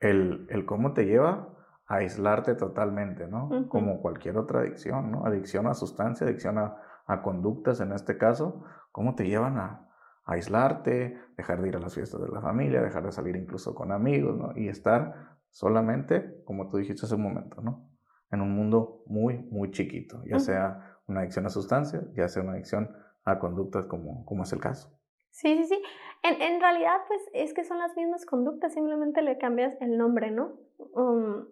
el, 0.00 0.46
el 0.50 0.66
cómo 0.66 0.92
te 0.92 1.06
lleva 1.06 1.50
aislarte 1.86 2.54
totalmente, 2.54 3.28
¿no? 3.28 3.68
Como 3.68 4.00
cualquier 4.00 4.38
otra 4.38 4.60
adicción, 4.60 5.12
¿no? 5.12 5.26
Adicción 5.26 5.66
a 5.66 5.74
sustancia, 5.74 6.26
adicción 6.26 6.58
a, 6.58 6.76
a 7.06 7.22
conductas 7.22 7.80
en 7.80 7.92
este 7.92 8.16
caso, 8.16 8.64
¿cómo 8.90 9.14
te 9.14 9.26
llevan 9.26 9.58
a, 9.58 9.84
aislarte, 10.24 11.18
dejar 11.36 11.60
de 11.60 11.68
ir 11.68 11.76
a 11.76 11.80
las 11.80 11.94
fiestas 11.94 12.20
de 12.20 12.28
la 12.28 12.40
familia, 12.40 12.82
dejar 12.82 13.04
de 13.04 13.12
salir 13.12 13.36
incluso 13.36 13.74
con 13.74 13.92
amigos, 13.92 14.36
¿no? 14.36 14.52
Y 14.56 14.68
estar 14.68 15.33
solamente, 15.54 16.42
como 16.44 16.68
tú 16.68 16.76
dijiste 16.76 17.06
hace 17.06 17.14
un 17.14 17.22
momento, 17.22 17.62
¿no? 17.62 17.88
En 18.30 18.42
un 18.42 18.54
mundo 18.54 19.02
muy, 19.06 19.38
muy 19.38 19.70
chiquito, 19.70 20.22
ya 20.26 20.38
sea 20.38 20.98
una 21.06 21.20
adicción 21.20 21.46
a 21.46 21.48
sustancias, 21.48 22.04
ya 22.14 22.28
sea 22.28 22.42
una 22.42 22.52
adicción 22.52 22.94
a 23.24 23.38
conductas 23.38 23.86
como, 23.86 24.26
como 24.26 24.42
es 24.42 24.52
el 24.52 24.60
caso. 24.60 25.00
Sí, 25.30 25.56
sí, 25.56 25.64
sí. 25.64 25.82
En, 26.22 26.42
en, 26.42 26.60
realidad, 26.60 26.96
pues 27.08 27.20
es 27.32 27.54
que 27.54 27.64
son 27.64 27.78
las 27.78 27.96
mismas 27.96 28.26
conductas, 28.26 28.74
simplemente 28.74 29.22
le 29.22 29.38
cambias 29.38 29.74
el 29.80 29.96
nombre, 29.96 30.30
¿no? 30.30 30.52
Um, 30.92 31.46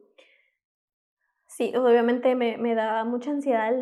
Sí, 1.53 1.71
obviamente 1.77 2.35
me, 2.35 2.57
me 2.57 2.75
da 2.75 3.05
mucha 3.05 3.31
ansiedad 3.31 3.75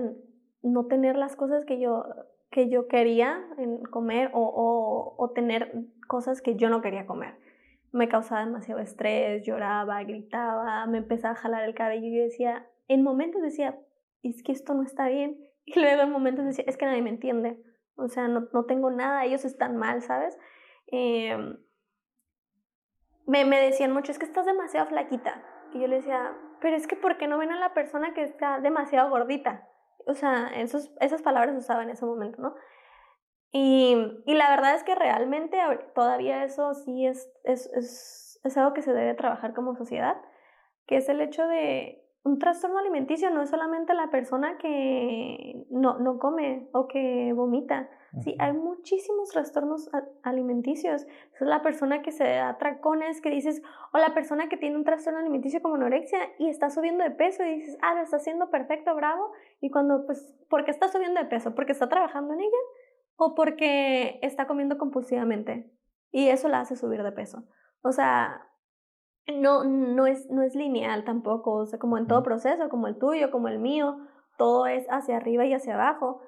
no 0.60 0.86
tener 0.86 1.14
las 1.14 1.36
cosas 1.36 1.64
que 1.64 1.78
yo, 1.78 2.04
que 2.50 2.68
yo 2.68 2.88
quería 2.88 3.46
en 3.58 3.84
comer 3.84 4.30
o, 4.34 4.40
o, 4.40 5.14
o, 5.16 5.30
tener 5.30 5.86
cosas 6.08 6.42
que 6.42 6.56
yo 6.56 6.68
no 6.68 6.82
quería 6.82 7.06
comer. 7.06 7.38
Me 7.92 8.08
causaba 8.08 8.44
demasiado 8.44 8.80
estrés, 8.80 9.44
lloraba, 9.44 10.02
gritaba, 10.04 10.86
me 10.86 10.98
empezaba 10.98 11.34
a 11.34 11.36
jalar 11.36 11.64
el 11.64 11.74
cabello 11.74 12.06
y 12.06 12.16
yo 12.16 12.22
decía, 12.22 12.66
en 12.88 13.02
momentos 13.02 13.42
decía, 13.42 13.78
es 14.22 14.42
que 14.42 14.52
esto 14.52 14.74
no 14.74 14.82
está 14.82 15.08
bien. 15.08 15.38
Y 15.66 15.78
luego 15.78 16.02
en 16.02 16.10
momentos 16.10 16.44
decía, 16.46 16.64
es 16.66 16.76
que 16.76 16.86
nadie 16.86 17.02
me 17.02 17.10
entiende. 17.10 17.62
O 17.94 18.08
sea, 18.08 18.26
no, 18.26 18.48
no 18.52 18.64
tengo 18.64 18.90
nada, 18.90 19.24
ellos 19.24 19.44
están 19.44 19.76
mal, 19.76 20.02
¿sabes? 20.02 20.36
Eh, 20.90 21.36
me, 23.26 23.44
me 23.44 23.60
decían 23.60 23.92
mucho, 23.92 24.10
es 24.10 24.18
que 24.18 24.24
estás 24.24 24.46
demasiado 24.46 24.86
flaquita. 24.86 25.44
Y 25.72 25.80
yo 25.80 25.86
le 25.86 25.96
decía, 25.96 26.34
pero 26.60 26.76
es 26.76 26.86
que 26.86 26.96
¿por 26.96 27.16
qué 27.16 27.28
no 27.28 27.38
ven 27.38 27.52
a 27.52 27.60
la 27.60 27.74
persona 27.74 28.14
que 28.14 28.22
está 28.22 28.60
demasiado 28.60 29.10
gordita? 29.10 29.68
O 30.06 30.14
sea, 30.14 30.48
esos, 30.56 30.90
esas 31.00 31.22
palabras 31.22 31.54
usaba 31.56 31.82
en 31.82 31.90
ese 31.90 32.04
momento, 32.04 32.40
¿no? 32.42 32.54
Y, 33.52 33.96
y, 34.26 34.34
la 34.34 34.48
verdad 34.50 34.74
es 34.76 34.84
que 34.84 34.94
realmente 34.94 35.58
todavía 35.94 36.44
eso 36.44 36.72
sí 36.74 37.06
es, 37.06 37.28
es, 37.42 37.66
es, 37.74 38.40
es 38.44 38.56
algo 38.56 38.74
que 38.74 38.82
se 38.82 38.92
debe 38.92 39.14
trabajar 39.14 39.54
como 39.54 39.74
sociedad, 39.74 40.16
que 40.86 40.96
es 40.96 41.08
el 41.08 41.20
hecho 41.20 41.46
de, 41.48 42.00
un 42.22 42.38
trastorno 42.38 42.78
alimenticio 42.78 43.30
no 43.30 43.42
es 43.42 43.50
solamente 43.50 43.94
la 43.94 44.10
persona 44.10 44.58
que 44.58 45.64
no, 45.70 45.98
no 45.98 46.18
come 46.18 46.68
o 46.72 46.86
que 46.86 47.32
vomita. 47.34 47.88
Sí, 48.24 48.34
hay 48.40 48.52
muchísimos 48.52 49.30
trastornos 49.30 49.88
alimenticios. 50.24 51.06
Es 51.34 51.40
la 51.40 51.62
persona 51.62 52.02
que 52.02 52.10
se 52.10 52.24
da 52.24 52.58
tracones, 52.58 53.20
que 53.20 53.30
dices, 53.30 53.62
o 53.92 53.98
la 53.98 54.12
persona 54.14 54.48
que 54.48 54.56
tiene 54.56 54.76
un 54.76 54.84
trastorno 54.84 55.20
alimenticio 55.20 55.62
como 55.62 55.76
anorexia 55.76 56.18
y 56.38 56.48
está 56.48 56.70
subiendo 56.70 57.04
de 57.04 57.12
peso 57.12 57.44
y 57.44 57.54
dices, 57.54 57.78
ah, 57.82 57.94
lo 57.94 58.02
está 58.02 58.16
haciendo 58.16 58.50
perfecto, 58.50 58.94
bravo. 58.96 59.30
Y 59.60 59.70
cuando, 59.70 60.04
pues, 60.06 60.34
¿por 60.50 60.64
qué 60.64 60.72
está 60.72 60.88
subiendo 60.88 61.20
de 61.20 61.26
peso? 61.28 61.54
¿Porque 61.54 61.72
está 61.72 61.88
trabajando 61.88 62.34
en 62.34 62.40
ella? 62.40 62.58
¿O 63.22 63.34
porque 63.34 64.18
está 64.22 64.46
comiendo 64.46 64.78
compulsivamente? 64.78 65.70
Y 66.10 66.28
eso 66.28 66.48
la 66.48 66.60
hace 66.60 66.74
subir 66.74 67.02
de 67.02 67.12
peso. 67.12 67.44
O 67.82 67.92
sea, 67.92 68.48
no, 69.26 69.62
no, 69.62 70.06
es, 70.06 70.30
no 70.30 70.42
es 70.42 70.54
lineal 70.54 71.04
tampoco, 71.04 71.52
o 71.52 71.66
sea, 71.66 71.78
como 71.78 71.98
en 71.98 72.06
todo 72.06 72.22
proceso, 72.22 72.70
como 72.70 72.86
el 72.86 72.96
tuyo, 72.96 73.30
como 73.30 73.48
el 73.48 73.58
mío, 73.58 73.98
todo 74.38 74.66
es 74.66 74.86
hacia 74.88 75.18
arriba 75.18 75.44
y 75.44 75.52
hacia 75.52 75.74
abajo. 75.74 76.22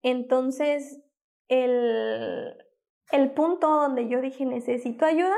Entonces, 0.00 1.02
el, 1.48 2.56
el 3.12 3.30
punto 3.32 3.68
donde 3.68 4.08
yo 4.08 4.22
dije 4.22 4.46
necesito 4.46 5.04
ayuda 5.04 5.36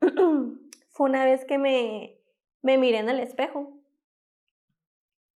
fue 0.90 1.08
una 1.10 1.24
vez 1.24 1.44
que 1.44 1.58
me, 1.58 2.22
me 2.62 2.78
miré 2.78 2.98
en 2.98 3.08
el 3.08 3.18
espejo 3.18 3.72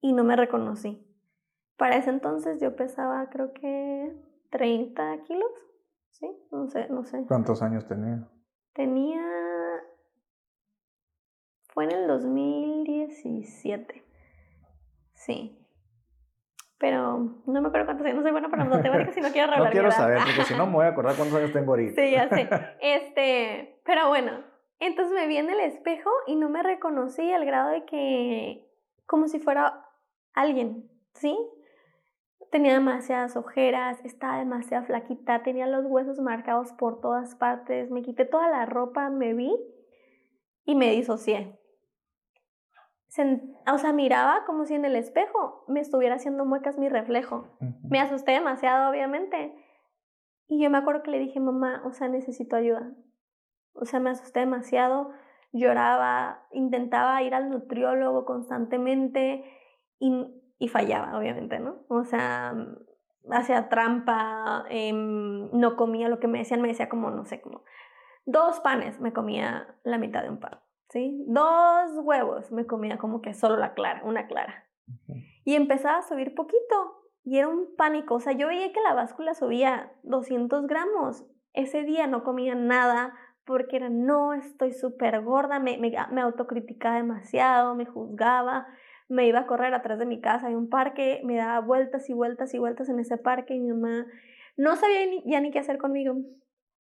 y 0.00 0.14
no 0.14 0.24
me 0.24 0.34
reconocí. 0.34 1.06
Para 1.76 1.94
ese 1.94 2.10
entonces 2.10 2.60
yo 2.60 2.74
pesaba 2.74 3.30
creo 3.30 3.52
que 3.52 4.29
30 4.50 5.22
kilos, 5.24 5.50
¿sí? 6.10 6.30
No 6.50 6.68
sé, 6.68 6.88
no 6.88 7.04
sé. 7.04 7.24
¿Cuántos 7.26 7.62
años 7.62 7.86
tenía? 7.86 8.28
Tenía... 8.74 9.22
Fue 11.68 11.84
en 11.84 11.92
el 11.92 12.06
2017. 12.08 14.04
Sí. 15.14 15.56
Pero 16.78 17.42
no 17.46 17.60
me 17.60 17.68
acuerdo 17.68 17.86
cuántos 17.86 18.06
años, 18.06 18.16
no 18.16 18.22
soy 18.22 18.32
buena 18.32 18.48
para 18.48 18.64
las 18.64 18.74
matemáticas 18.76 19.16
y 19.16 19.20
no 19.20 19.28
quiero 19.28 19.48
revelar 19.48 19.68
No 19.68 19.72
quiero 19.72 19.90
saber, 19.90 20.18
porque 20.24 20.44
si 20.44 20.54
no 20.54 20.66
me 20.66 20.72
voy 20.72 20.86
a 20.86 20.88
acordar 20.88 21.14
cuántos 21.14 21.38
años 21.38 21.52
tengo 21.52 21.72
ahorita. 21.72 22.00
Sí, 22.00 22.10
ya 22.10 22.28
sé. 22.28 22.48
Este, 22.80 23.80
pero 23.84 24.08
bueno, 24.08 24.42
entonces 24.78 25.14
me 25.14 25.26
vi 25.26 25.36
en 25.36 25.50
el 25.50 25.60
espejo 25.60 26.10
y 26.26 26.36
no 26.36 26.48
me 26.48 26.62
reconocí 26.62 27.30
al 27.30 27.44
grado 27.44 27.70
de 27.70 27.84
que, 27.84 28.66
como 29.06 29.28
si 29.28 29.38
fuera 29.38 29.86
alguien, 30.32 30.90
¿sí? 31.12 31.38
Tenía 32.50 32.74
demasiadas 32.74 33.36
ojeras, 33.36 33.98
estaba 34.04 34.38
demasiado 34.38 34.86
flaquita, 34.86 35.42
tenía 35.42 35.66
los 35.66 35.86
huesos 35.86 36.18
marcados 36.18 36.72
por 36.72 37.00
todas 37.00 37.34
partes, 37.36 37.90
me 37.90 38.02
quité 38.02 38.24
toda 38.24 38.48
la 38.48 38.66
ropa, 38.66 39.08
me 39.08 39.34
vi 39.34 39.56
y 40.64 40.74
me 40.74 40.90
disocié 40.90 41.60
o 43.72 43.78
sea, 43.78 43.92
miraba 43.92 44.44
como 44.46 44.66
si 44.66 44.74
en 44.74 44.84
el 44.84 44.94
espejo 44.94 45.64
me 45.66 45.80
estuviera 45.80 46.14
haciendo 46.14 46.44
muecas 46.44 46.78
mi 46.78 46.88
reflejo. 46.88 47.48
Me 47.88 47.98
asusté 48.00 48.32
demasiado, 48.32 48.88
obviamente. 48.88 49.52
Y 50.46 50.62
yo 50.62 50.70
me 50.70 50.78
acuerdo 50.78 51.02
que 51.02 51.10
le 51.10 51.18
dije, 51.18 51.40
mamá, 51.40 51.82
o 51.84 51.92
sea, 51.92 52.08
necesito 52.08 52.54
ayuda. 52.54 52.92
O 53.72 53.84
sea, 53.84 53.98
me 53.98 54.10
asusté 54.10 54.40
demasiado, 54.40 55.10
lloraba, 55.52 56.46
intentaba 56.52 57.20
ir 57.22 57.34
al 57.34 57.50
nutriólogo 57.50 58.24
constantemente 58.24 59.44
y, 59.98 60.39
y 60.60 60.68
fallaba, 60.68 61.18
obviamente, 61.18 61.58
¿no? 61.58 61.78
O 61.88 62.04
sea, 62.04 62.54
hacía 63.32 63.68
trampa, 63.68 64.64
em, 64.68 65.50
no 65.52 65.74
comía 65.74 66.08
lo 66.08 66.20
que 66.20 66.28
me 66.28 66.38
decían, 66.38 66.60
me 66.60 66.68
decía 66.68 66.88
como, 66.88 67.10
no 67.10 67.24
sé, 67.24 67.40
como 67.40 67.64
dos 68.26 68.60
panes, 68.60 69.00
me 69.00 69.12
comía 69.12 69.74
la 69.82 69.98
mitad 69.98 70.22
de 70.22 70.28
un 70.28 70.38
pan. 70.38 70.60
¿sí? 70.90 71.24
Dos 71.26 71.92
huevos 72.02 72.52
me 72.52 72.66
comía 72.66 72.98
como 72.98 73.22
que 73.22 73.34
solo 73.34 73.56
la 73.56 73.74
clara, 73.74 74.02
una 74.04 74.26
clara. 74.26 74.66
Y 75.44 75.54
empezaba 75.54 75.98
a 75.98 76.02
subir 76.02 76.34
poquito 76.34 77.00
y 77.24 77.38
era 77.38 77.48
un 77.48 77.74
pánico. 77.76 78.16
O 78.16 78.20
sea, 78.20 78.32
yo 78.32 78.48
veía 78.48 78.72
que 78.72 78.80
la 78.80 78.94
báscula 78.94 79.34
subía 79.34 79.92
200 80.02 80.66
gramos. 80.66 81.24
Ese 81.52 81.82
día 81.82 82.06
no 82.06 82.22
comía 82.22 82.54
nada 82.54 83.14
porque 83.46 83.76
era, 83.76 83.88
no, 83.88 84.34
estoy 84.34 84.72
súper 84.72 85.22
gorda, 85.22 85.58
me, 85.58 85.78
me, 85.78 85.92
me, 86.12 86.20
autocriticaba 86.20 86.96
demasiado, 86.96 87.74
me 87.74 87.86
juzgaba, 87.86 88.68
me 89.10 89.26
iba 89.26 89.40
a 89.40 89.46
correr 89.46 89.74
atrás 89.74 89.98
de 89.98 90.06
mi 90.06 90.20
casa, 90.20 90.46
hay 90.46 90.54
un 90.54 90.68
parque, 90.68 91.20
me 91.24 91.36
daba 91.36 91.60
vueltas 91.60 92.08
y 92.08 92.14
vueltas 92.14 92.54
y 92.54 92.58
vueltas 92.58 92.88
en 92.88 93.00
ese 93.00 93.18
parque 93.18 93.54
y 93.54 93.60
mi 93.60 93.72
mamá 93.72 94.06
no 94.56 94.76
sabía 94.76 95.00
ya 95.26 95.40
ni 95.40 95.50
qué 95.50 95.58
hacer 95.58 95.78
conmigo. 95.78 96.16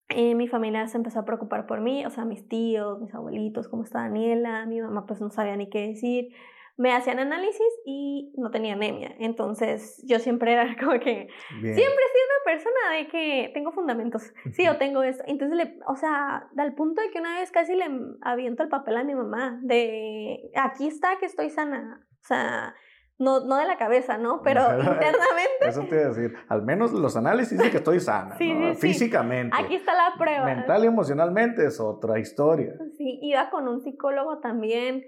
Eh, 0.10 0.36
mi 0.36 0.48
familia 0.48 0.88
se 0.88 0.98
empezó 0.98 1.20
a 1.20 1.26
preocupar 1.26 1.66
por 1.66 1.82
mí, 1.82 2.06
o 2.06 2.10
sea, 2.10 2.26
mis 2.26 2.48
tíos, 2.48 3.00
mis 3.00 3.14
abuelitos, 3.14 3.68
cómo 3.68 3.84
está 3.84 4.00
Daniela, 4.02 4.66
mi 4.66 4.82
mamá 4.82 5.06
pues 5.06 5.22
no 5.22 5.30
sabía 5.32 5.56
ni 5.56 5.70
qué 5.70 5.88
decir. 5.88 6.30
Me 6.78 6.94
hacían 6.94 7.20
análisis 7.20 7.68
y 7.86 8.32
no 8.38 8.52
tenía 8.52 8.74
anemia. 8.74 9.14
Entonces 9.20 10.02
yo 10.08 10.20
siempre 10.20 10.54
era 10.54 10.76
como 10.80 10.94
que, 10.94 11.28
siempre 11.50 11.74
he 11.74 11.74
sido 11.74 12.26
una 12.30 12.46
persona 12.46 12.96
de 12.96 13.08
que 13.08 13.52
tengo 13.54 13.72
fundamentos. 13.72 14.34
Sí, 14.54 14.68
o 14.68 14.78
tengo 14.78 15.04
esto. 15.04 15.24
Entonces, 15.28 15.58
le, 15.58 15.80
o 15.88 15.96
sea, 15.96 16.50
al 16.58 16.74
punto 16.76 17.02
de 17.02 17.10
que 17.10 17.20
una 17.20 17.40
vez 17.40 17.52
casi 17.52 17.76
le 17.76 17.86
aviento 18.22 18.64
el 18.64 18.70
papel 18.70 18.98
a 18.98 19.04
mi 19.04 19.14
mamá 19.14 19.60
de, 19.62 20.52
aquí 20.56 20.88
está 20.88 21.18
que 21.20 21.26
estoy 21.26 21.50
sana. 21.50 22.06
O 22.24 22.28
sea, 22.28 22.76
no, 23.20 23.42
no 23.42 23.58
de 23.58 23.66
la 23.66 23.78
cabeza, 23.78 24.18
¿no? 24.18 24.42
Pero 24.42 24.62
internamente. 24.78 25.68
Eso 25.68 25.82
te 25.82 25.96
iba 25.96 26.06
a 26.06 26.08
decir. 26.10 26.34
Al 26.48 26.64
menos 26.64 26.94
los 26.94 27.16
análisis 27.18 27.58
dicen 27.58 27.72
que 27.72 27.78
estoy 27.78 28.00
sana, 28.00 28.38
¿no? 28.40 28.76
Físicamente. 28.76 29.56
Aquí 29.60 29.76
está 29.76 29.94
la 29.94 30.18
prueba. 30.18 30.46
Mental 30.46 30.84
y 30.84 30.88
emocionalmente 30.88 31.66
es 31.66 31.80
otra 31.80 32.18
historia. 32.20 32.74
Sí, 32.98 33.20
iba 33.22 33.50
con 33.50 33.68
un 33.68 33.82
psicólogo 33.82 34.40
también. 34.40 35.04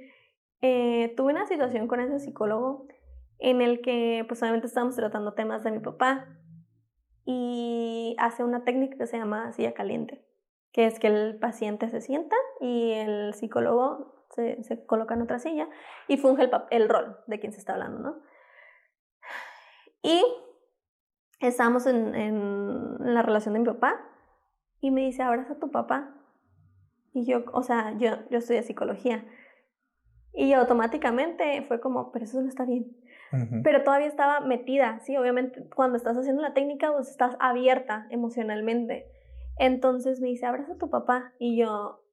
Eh, 0.61 1.13
tuve 1.15 1.31
una 1.31 1.47
situación 1.47 1.87
con 1.87 2.01
ese 2.01 2.19
psicólogo 2.19 2.87
en 3.39 3.61
el 3.61 3.81
que, 3.81 4.23
pues 4.27 4.41
obviamente 4.43 4.67
estábamos 4.67 4.95
tratando 4.95 5.33
temas 5.33 5.63
de 5.63 5.71
mi 5.71 5.79
papá 5.79 6.27
y 7.25 8.15
hace 8.19 8.43
una 8.43 8.63
técnica 8.63 8.97
que 8.97 9.07
se 9.07 9.17
llama 9.17 9.51
silla 9.53 9.73
caliente, 9.73 10.23
que 10.71 10.85
es 10.85 10.99
que 10.99 11.07
el 11.07 11.39
paciente 11.39 11.89
se 11.89 12.01
sienta 12.01 12.35
y 12.59 12.91
el 12.91 13.33
psicólogo 13.33 14.20
se, 14.33 14.63
se 14.63 14.85
coloca 14.85 15.13
en 15.13 15.21
otra 15.21 15.39
silla 15.39 15.67
y 16.07 16.17
funge 16.17 16.43
el, 16.43 16.51
el 16.69 16.89
rol 16.89 17.17
de 17.27 17.39
quien 17.39 17.53
se 17.53 17.59
está 17.59 17.73
hablando, 17.73 17.99
¿no? 17.99 18.15
Y 20.03 20.23
estábamos 21.39 21.85
en, 21.85 22.15
en, 22.15 23.13
la 23.13 23.21
relación 23.21 23.53
de 23.53 23.59
mi 23.59 23.65
papá 23.65 24.01
y 24.79 24.91
me 24.91 25.01
dice, 25.01 25.23
abraza 25.23 25.53
a 25.53 25.59
tu 25.59 25.71
papá. 25.71 26.15
Y 27.13 27.25
yo, 27.25 27.43
o 27.53 27.61
sea, 27.61 27.95
yo, 27.97 28.17
yo 28.29 28.39
estudié 28.39 28.63
psicología. 28.63 29.25
Y 30.33 30.53
automáticamente 30.53 31.63
fue 31.67 31.81
como, 31.81 32.11
pero 32.11 32.25
eso 32.25 32.41
no 32.41 32.47
está 32.47 32.65
bien. 32.65 32.95
Pero 33.63 33.83
todavía 33.83 34.07
estaba 34.07 34.41
metida, 34.41 34.99
¿sí? 34.99 35.15
Obviamente 35.15 35.65
cuando 35.73 35.95
estás 35.95 36.17
haciendo 36.17 36.41
la 36.41 36.53
técnica, 36.53 36.91
pues 36.91 37.09
estás 37.09 37.37
abierta 37.39 38.05
emocionalmente. 38.09 39.05
Entonces 39.57 40.19
me 40.19 40.27
dice, 40.27 40.45
abraza 40.45 40.73
a 40.73 40.77
tu 40.77 40.89
papá. 40.89 41.33
Y 41.39 41.57
yo, 41.57 42.03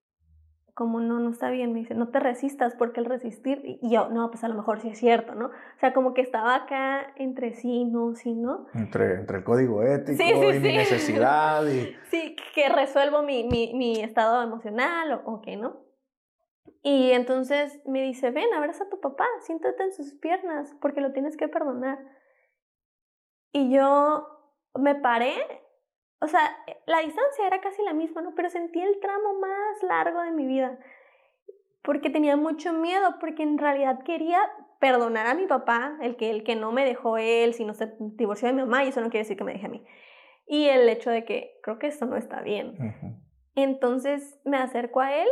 como 0.78 1.00
no, 1.00 1.18
no 1.18 1.30
está 1.30 1.50
bien, 1.50 1.72
me 1.72 1.80
dice, 1.80 1.96
no 1.96 2.06
te 2.06 2.20
resistas 2.20 2.72
porque 2.76 3.00
el 3.00 3.06
resistir, 3.06 3.62
y 3.64 3.90
yo, 3.90 4.10
no, 4.10 4.30
pues 4.30 4.44
a 4.44 4.48
lo 4.48 4.54
mejor 4.54 4.80
sí 4.80 4.88
es 4.88 4.98
cierto, 5.00 5.34
¿no? 5.34 5.46
O 5.46 5.80
sea, 5.80 5.92
como 5.92 6.14
que 6.14 6.20
estaba 6.20 6.54
acá 6.54 7.12
entre 7.16 7.54
sí, 7.54 7.84
no, 7.84 8.14
sí, 8.14 8.32
¿no? 8.32 8.68
Entre, 8.74 9.16
entre 9.16 9.38
el 9.38 9.44
código 9.44 9.82
ético 9.82 10.22
y 10.22 10.60
mi 10.60 10.76
necesidad. 10.76 11.66
Y... 11.66 11.96
Sí, 12.12 12.36
que 12.54 12.68
resuelvo 12.68 13.24
mi, 13.24 13.42
mi, 13.42 13.74
mi 13.74 14.00
estado 14.00 14.40
emocional 14.40 15.10
o, 15.14 15.22
o 15.28 15.40
qué, 15.40 15.56
¿no? 15.56 15.80
Y 16.84 17.10
entonces 17.10 17.80
me 17.84 18.00
dice, 18.04 18.30
ven, 18.30 18.54
abraza 18.54 18.84
a 18.84 18.88
tu 18.88 19.00
papá, 19.00 19.26
siéntate 19.40 19.82
en 19.82 19.92
sus 19.92 20.14
piernas 20.14 20.76
porque 20.80 21.00
lo 21.00 21.12
tienes 21.12 21.36
que 21.36 21.48
perdonar. 21.48 21.98
Y 23.50 23.74
yo 23.74 24.28
me 24.76 24.94
paré 24.94 25.34
o 26.20 26.26
sea, 26.26 26.40
la 26.86 26.98
distancia 26.98 27.46
era 27.46 27.60
casi 27.60 27.82
la 27.82 27.92
misma, 27.92 28.22
¿no? 28.22 28.34
Pero 28.34 28.50
sentí 28.50 28.80
el 28.80 28.98
tramo 29.00 29.34
más 29.34 29.82
largo 29.82 30.20
de 30.22 30.32
mi 30.32 30.46
vida. 30.46 30.78
Porque 31.82 32.10
tenía 32.10 32.36
mucho 32.36 32.72
miedo, 32.72 33.16
porque 33.20 33.44
en 33.44 33.56
realidad 33.56 34.02
quería 34.04 34.40
perdonar 34.80 35.26
a 35.26 35.34
mi 35.34 35.46
papá, 35.46 35.96
el 36.00 36.16
que, 36.16 36.30
el 36.30 36.44
que 36.44 36.56
no 36.56 36.72
me 36.72 36.84
dejó 36.84 37.18
él, 37.18 37.54
sino 37.54 37.72
se 37.74 37.94
divorció 37.98 38.48
de 38.48 38.54
mi 38.54 38.62
mamá, 38.62 38.84
y 38.84 38.88
eso 38.88 39.00
no 39.00 39.10
quiere 39.10 39.24
decir 39.24 39.36
que 39.36 39.44
me 39.44 39.52
deje 39.52 39.66
a 39.66 39.70
mí. 39.70 39.84
Y 40.46 40.66
el 40.66 40.88
hecho 40.88 41.10
de 41.10 41.24
que 41.24 41.58
creo 41.62 41.78
que 41.78 41.86
esto 41.86 42.06
no 42.06 42.16
está 42.16 42.40
bien. 42.40 42.76
Entonces 43.54 44.40
me 44.44 44.56
acerco 44.56 45.00
a 45.00 45.14
él 45.14 45.28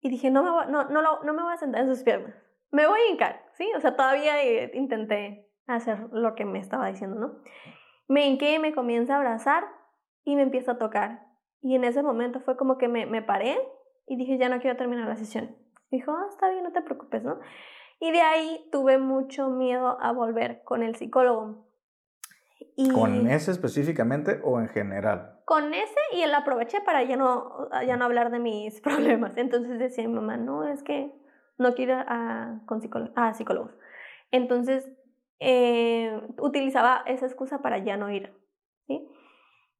y 0.00 0.10
dije, 0.10 0.30
no 0.30 0.42
me, 0.42 0.50
voy, 0.50 0.66
no, 0.68 0.84
no, 0.88 1.02
no 1.22 1.32
me 1.32 1.42
voy 1.42 1.52
a 1.52 1.56
sentar 1.56 1.82
en 1.82 1.88
sus 1.88 2.02
piernas. 2.02 2.34
Me 2.70 2.86
voy 2.86 3.00
a 3.00 3.10
hincar, 3.10 3.42
¿sí? 3.54 3.70
O 3.76 3.80
sea, 3.80 3.96
todavía 3.96 4.42
eh, 4.42 4.70
intenté 4.74 5.48
hacer 5.66 6.08
lo 6.12 6.34
que 6.34 6.44
me 6.44 6.58
estaba 6.58 6.88
diciendo, 6.88 7.18
¿no? 7.18 7.42
Me 8.06 8.26
hinqué, 8.26 8.58
me 8.58 8.74
comienza 8.74 9.14
a 9.14 9.16
abrazar 9.18 9.77
y 10.28 10.36
me 10.36 10.42
empieza 10.42 10.72
a 10.72 10.78
tocar. 10.78 11.26
Y 11.62 11.74
en 11.74 11.84
ese 11.84 12.02
momento 12.02 12.40
fue 12.40 12.58
como 12.58 12.76
que 12.76 12.86
me, 12.86 13.06
me 13.06 13.22
paré 13.22 13.58
y 14.06 14.16
dije, 14.16 14.36
ya 14.36 14.50
no 14.50 14.60
quiero 14.60 14.76
terminar 14.76 15.08
la 15.08 15.16
sesión. 15.16 15.56
Dijo, 15.90 16.12
ah, 16.12 16.26
está 16.28 16.50
bien, 16.50 16.64
no 16.64 16.72
te 16.72 16.82
preocupes, 16.82 17.22
¿no? 17.24 17.40
Y 17.98 18.12
de 18.12 18.20
ahí 18.20 18.68
tuve 18.70 18.98
mucho 18.98 19.48
miedo 19.48 19.98
a 20.02 20.12
volver 20.12 20.60
con 20.64 20.82
el 20.82 20.96
psicólogo. 20.96 21.66
Y 22.76 22.90
¿Con 22.90 23.26
ese 23.26 23.52
específicamente 23.52 24.38
o 24.44 24.60
en 24.60 24.68
general? 24.68 25.40
Con 25.46 25.72
ese 25.72 25.98
y 26.12 26.20
él 26.20 26.34
aproveché 26.34 26.82
para 26.82 27.02
ya 27.04 27.16
no, 27.16 27.70
ya 27.86 27.96
no 27.96 28.04
hablar 28.04 28.30
de 28.30 28.38
mis 28.38 28.80
problemas. 28.82 29.34
Entonces 29.38 29.78
decía 29.78 30.06
mi 30.06 30.14
mamá, 30.14 30.36
no, 30.36 30.68
es 30.68 30.82
que 30.82 31.10
no 31.56 31.74
quiero 31.74 31.94
a, 31.94 32.60
con 32.66 32.82
a 33.16 33.32
psicólogos. 33.32 33.78
Entonces 34.30 34.92
eh, 35.40 36.20
utilizaba 36.38 37.02
esa 37.06 37.24
excusa 37.24 37.62
para 37.62 37.78
ya 37.78 37.96
no 37.96 38.10
ir. 38.10 38.30
¿sí? 38.86 39.08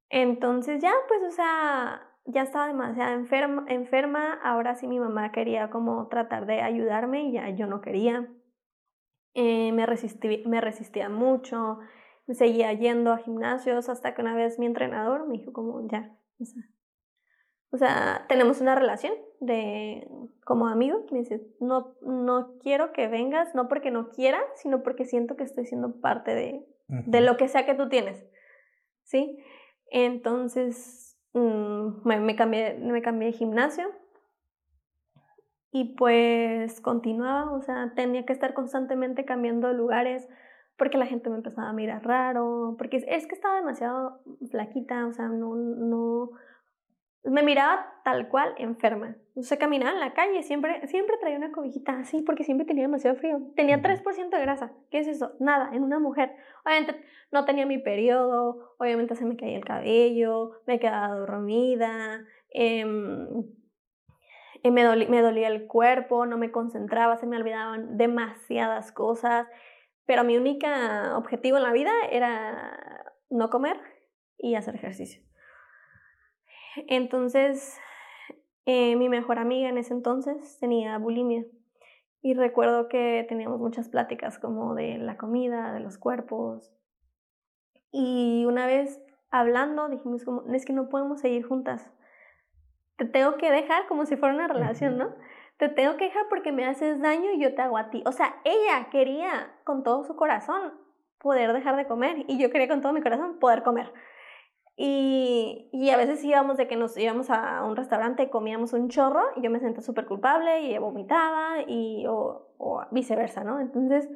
Entonces 0.09 0.81
ya, 0.81 0.93
pues, 1.07 1.21
o 1.23 1.31
sea, 1.31 2.09
ya 2.25 2.43
estaba 2.43 2.67
demasiado 2.67 3.13
enferma, 3.13 3.65
enferma, 3.67 4.33
ahora 4.43 4.75
sí 4.75 4.87
mi 4.87 4.99
mamá 4.99 5.31
quería 5.31 5.69
como 5.69 6.07
tratar 6.07 6.45
de 6.45 6.61
ayudarme 6.61 7.23
y 7.25 7.33
ya 7.33 7.49
yo 7.49 7.67
no 7.67 7.81
quería. 7.81 8.27
Eh, 9.35 9.71
me, 9.71 9.85
resistí, 9.85 10.43
me 10.45 10.61
resistía 10.61 11.09
mucho, 11.09 11.79
seguía 12.27 12.73
yendo 12.73 13.11
a 13.11 13.17
gimnasios 13.17 13.89
hasta 13.89 14.13
que 14.13 14.21
una 14.21 14.35
vez 14.35 14.59
mi 14.59 14.65
entrenador 14.65 15.27
me 15.27 15.37
dijo 15.37 15.53
como, 15.53 15.87
ya, 15.87 16.15
o 16.39 16.45
sea, 16.45 16.63
O 17.71 17.77
sea, 17.77 18.25
tenemos 18.27 18.61
una 18.61 18.75
relación 18.75 19.13
de 19.39 20.07
como 20.43 20.67
amigo. 20.67 21.05
Me 21.11 21.19
dice, 21.19 21.41
no, 21.59 21.95
no 22.01 22.57
quiero 22.61 22.91
que 22.91 23.07
vengas, 23.07 23.53
no 23.53 23.67
porque 23.67 23.91
no 23.91 24.09
quiera, 24.09 24.39
sino 24.55 24.81
porque 24.81 25.05
siento 25.05 25.35
que 25.35 25.43
estoy 25.43 25.65
siendo 25.65 25.99
parte 26.01 26.33
de, 26.33 26.65
de 26.87 27.21
lo 27.21 27.37
que 27.37 27.47
sea 27.47 27.65
que 27.65 27.75
tú 27.75 27.87
tienes. 27.89 28.25
¿Sí? 29.03 29.39
Entonces, 29.91 31.17
mm, 31.33 32.07
me, 32.07 32.35
cambié, 32.35 32.75
me 32.75 33.01
cambié 33.01 33.27
de 33.27 33.37
gimnasio. 33.37 33.89
Y 35.71 35.95
pues 35.95 36.81
continuaba, 36.81 37.51
o 37.51 37.61
sea, 37.61 37.93
tenía 37.95 38.25
que 38.25 38.33
estar 38.33 38.53
constantemente 38.53 39.23
cambiando 39.25 39.67
de 39.67 39.75
lugares 39.75 40.27
porque 40.79 40.97
la 40.97 41.05
gente 41.05 41.29
me 41.29 41.35
empezaba 41.35 41.69
a 41.69 41.73
mirar 41.73 42.03
raro, 42.05 42.75
porque 42.77 43.03
es, 43.07 43.27
que 43.27 43.35
estaba 43.35 43.57
demasiado 43.57 44.21
flaquita, 44.49 45.05
o 45.05 45.11
sea, 45.11 45.27
no, 45.27 45.53
no, 45.53 46.31
me 47.23 47.43
miraba 47.43 47.85
tal 48.03 48.29
cual 48.29 48.53
enferma. 48.57 49.15
O 49.35 49.43
sea, 49.43 49.57
caminaba 49.57 49.91
en 49.91 49.99
la 49.99 50.13
calle, 50.13 50.43
siempre, 50.43 50.85
siempre 50.87 51.17
traía 51.19 51.37
una 51.37 51.51
cobijita 51.51 51.99
así, 51.99 52.21
porque 52.21 52.43
siempre 52.43 52.65
tenía 52.65 52.83
demasiado 52.83 53.17
frío. 53.17 53.41
Tenía 53.55 53.81
3% 53.81 54.29
de 54.29 54.41
grasa. 54.41 54.71
¿Qué 54.89 54.99
es 54.99 55.07
eso? 55.07 55.33
Nada, 55.39 55.69
en 55.73 55.83
una 55.83 55.99
mujer. 55.99 56.33
Obviamente 56.65 57.01
no 57.31 57.45
tenía 57.45 57.65
mi 57.65 57.77
periodo, 57.77 58.75
obviamente 58.79 59.15
se 59.15 59.25
me 59.25 59.35
caía 59.35 59.57
el 59.57 59.65
cabello, 59.65 60.61
me 60.65 60.79
quedaba 60.79 61.15
dormida, 61.15 62.25
em, 62.51 63.27
eh, 64.63 64.71
me, 64.71 64.83
me 65.07 65.21
dolía 65.21 65.47
el 65.47 65.67
cuerpo, 65.67 66.25
no 66.25 66.37
me 66.37 66.51
concentraba, 66.51 67.17
se 67.17 67.27
me 67.27 67.37
olvidaban 67.37 67.97
demasiadas 67.97 68.91
cosas. 68.91 69.47
Pero 70.05 70.23
mi 70.23 70.37
único 70.37 70.67
objetivo 71.15 71.57
en 71.57 71.63
la 71.63 71.73
vida 71.73 71.91
era 72.11 73.13
no 73.29 73.49
comer 73.49 73.79
y 74.37 74.55
hacer 74.55 74.75
ejercicio. 74.75 75.28
Entonces, 76.87 77.79
eh, 78.65 78.95
mi 78.95 79.09
mejor 79.09 79.39
amiga 79.39 79.69
en 79.69 79.77
ese 79.77 79.93
entonces 79.93 80.57
tenía 80.59 80.97
bulimia. 80.97 81.45
Y 82.21 82.33
recuerdo 82.33 82.89
que 82.89 83.25
teníamos 83.29 83.59
muchas 83.59 83.89
pláticas 83.89 84.39
como 84.39 84.75
de 84.75 84.97
la 84.97 85.17
comida, 85.17 85.73
de 85.73 85.79
los 85.79 85.97
cuerpos. 85.97 86.73
Y 87.91 88.45
una 88.45 88.65
vez 88.67 89.01
hablando 89.31 89.89
dijimos 89.89 90.25
como, 90.25 90.43
es 90.53 90.65
que 90.65 90.73
no 90.73 90.89
podemos 90.89 91.21
seguir 91.21 91.45
juntas. 91.45 91.89
Te 92.97 93.05
tengo 93.05 93.37
que 93.37 93.49
dejar 93.49 93.87
como 93.87 94.05
si 94.05 94.17
fuera 94.17 94.35
una 94.35 94.47
relación, 94.47 94.97
¿no? 94.97 95.15
te 95.59 95.67
tengo 95.67 95.97
que 95.97 96.05
dejar 96.05 96.27
porque 96.29 96.53
me 96.53 96.65
haces 96.65 97.01
daño 97.01 97.33
y 97.33 97.39
yo 97.39 97.53
te 97.53 97.61
hago 97.61 97.77
a 97.77 97.89
ti. 97.89 98.01
O 98.05 98.13
sea, 98.13 98.37
ella 98.45 98.89
quería 98.89 99.51
con 99.65 99.83
todo 99.83 100.05
su 100.05 100.15
corazón 100.15 100.73
poder 101.19 101.51
dejar 101.51 101.75
de 101.75 101.85
comer 101.85 102.23
y 102.29 102.39
yo 102.39 102.49
quería 102.49 102.69
con 102.69 102.81
todo 102.81 102.93
mi 102.93 103.01
corazón 103.01 103.39
poder 103.39 103.61
comer. 103.61 103.91
Y, 104.81 105.69
y 105.73 105.89
a 105.89 105.97
veces 105.97 106.23
íbamos 106.23 106.55
de 106.55 106.69
que 106.69 106.77
nos 106.77 106.97
íbamos 106.97 107.29
a 107.29 107.65
un 107.65 107.75
restaurante 107.75 108.29
comíamos 108.29 108.71
un 108.71 108.87
chorro 108.87 109.21
y 109.35 109.41
yo 109.41 109.51
me 109.51 109.59
sentía 109.59 109.81
súper 109.81 110.05
culpable 110.05 110.61
y 110.61 110.77
vomitaba 110.77 111.63
y, 111.67 112.05
o, 112.07 112.53
o, 112.57 112.85
viceversa, 112.91 113.43
¿no? 113.43 113.59
Entonces... 113.59 114.07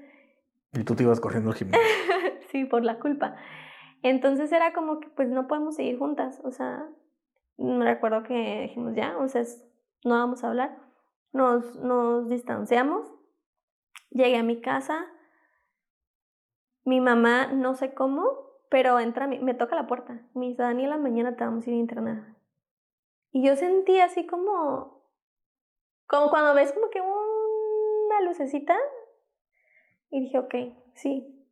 Y 0.72 0.86
tú 0.86 0.96
te 0.96 1.04
ibas 1.04 1.20
corriendo 1.20 1.52
al 1.52 1.58
gimnasio. 1.58 1.86
sí, 2.52 2.64
por 2.64 2.86
la 2.86 2.98
culpa. 2.98 3.36
Entonces 4.04 4.54
era 4.54 4.72
como 4.72 5.02
que 5.02 5.10
pues 5.10 5.28
no 5.30 5.48
podemos 5.48 5.76
seguir 5.76 6.00
juntas, 6.00 6.40
o 6.46 6.52
sea, 6.52 6.88
me 7.58 7.84
recuerdo 7.84 8.24
que 8.24 8.62
dijimos 8.62 8.96
ya, 8.96 9.18
o 9.18 9.28
sea, 9.28 9.44
no 10.06 10.16
vamos 10.16 10.44
a 10.44 10.48
hablar 10.48 10.84
nos, 11.34 11.76
nos 11.78 12.30
distanciamos, 12.30 13.12
llegué 14.12 14.38
a 14.38 14.44
mi 14.44 14.62
casa, 14.62 15.06
mi 16.86 17.02
mamá, 17.02 17.48
no 17.48 17.76
sé 17.76 17.94
cómo, 17.94 18.53
pero 18.74 19.00
entra, 19.00 19.28
me 19.28 19.54
toca 19.54 19.76
la 19.76 19.86
puerta. 19.86 20.20
Me 20.34 20.48
dice, 20.48 20.64
Daniela, 20.64 20.98
mañana 20.98 21.36
te 21.36 21.44
vamos 21.44 21.64
a 21.64 21.70
ir 21.70 21.76
a 21.76 21.80
internar. 21.80 22.36
Y 23.32 23.46
yo 23.46 23.56
sentí 23.56 24.00
así 24.00 24.26
como, 24.26 25.06
como 26.08 26.32
cuando 26.32 26.56
ves 26.56 26.74
como 26.74 26.90
que 26.90 27.00
una 27.00 28.22
lucecita. 28.22 28.76
Y 30.10 30.22
dije, 30.22 30.40
ok, 30.40 30.56
sí, 30.96 31.48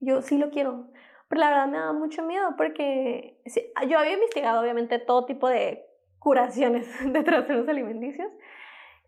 yo 0.00 0.22
sí 0.22 0.38
lo 0.38 0.48
quiero. 0.48 0.88
Pero 1.28 1.40
la 1.40 1.50
verdad 1.50 1.68
me 1.68 1.76
daba 1.76 1.92
mucho 1.92 2.22
miedo 2.22 2.54
porque 2.56 3.42
yo 3.86 3.98
había 3.98 4.14
investigado 4.14 4.62
obviamente 4.62 4.98
todo 4.98 5.26
tipo 5.26 5.50
de 5.50 5.84
curaciones 6.20 6.88
de 7.04 7.22
trastornos 7.22 7.68
alimenticios 7.68 8.32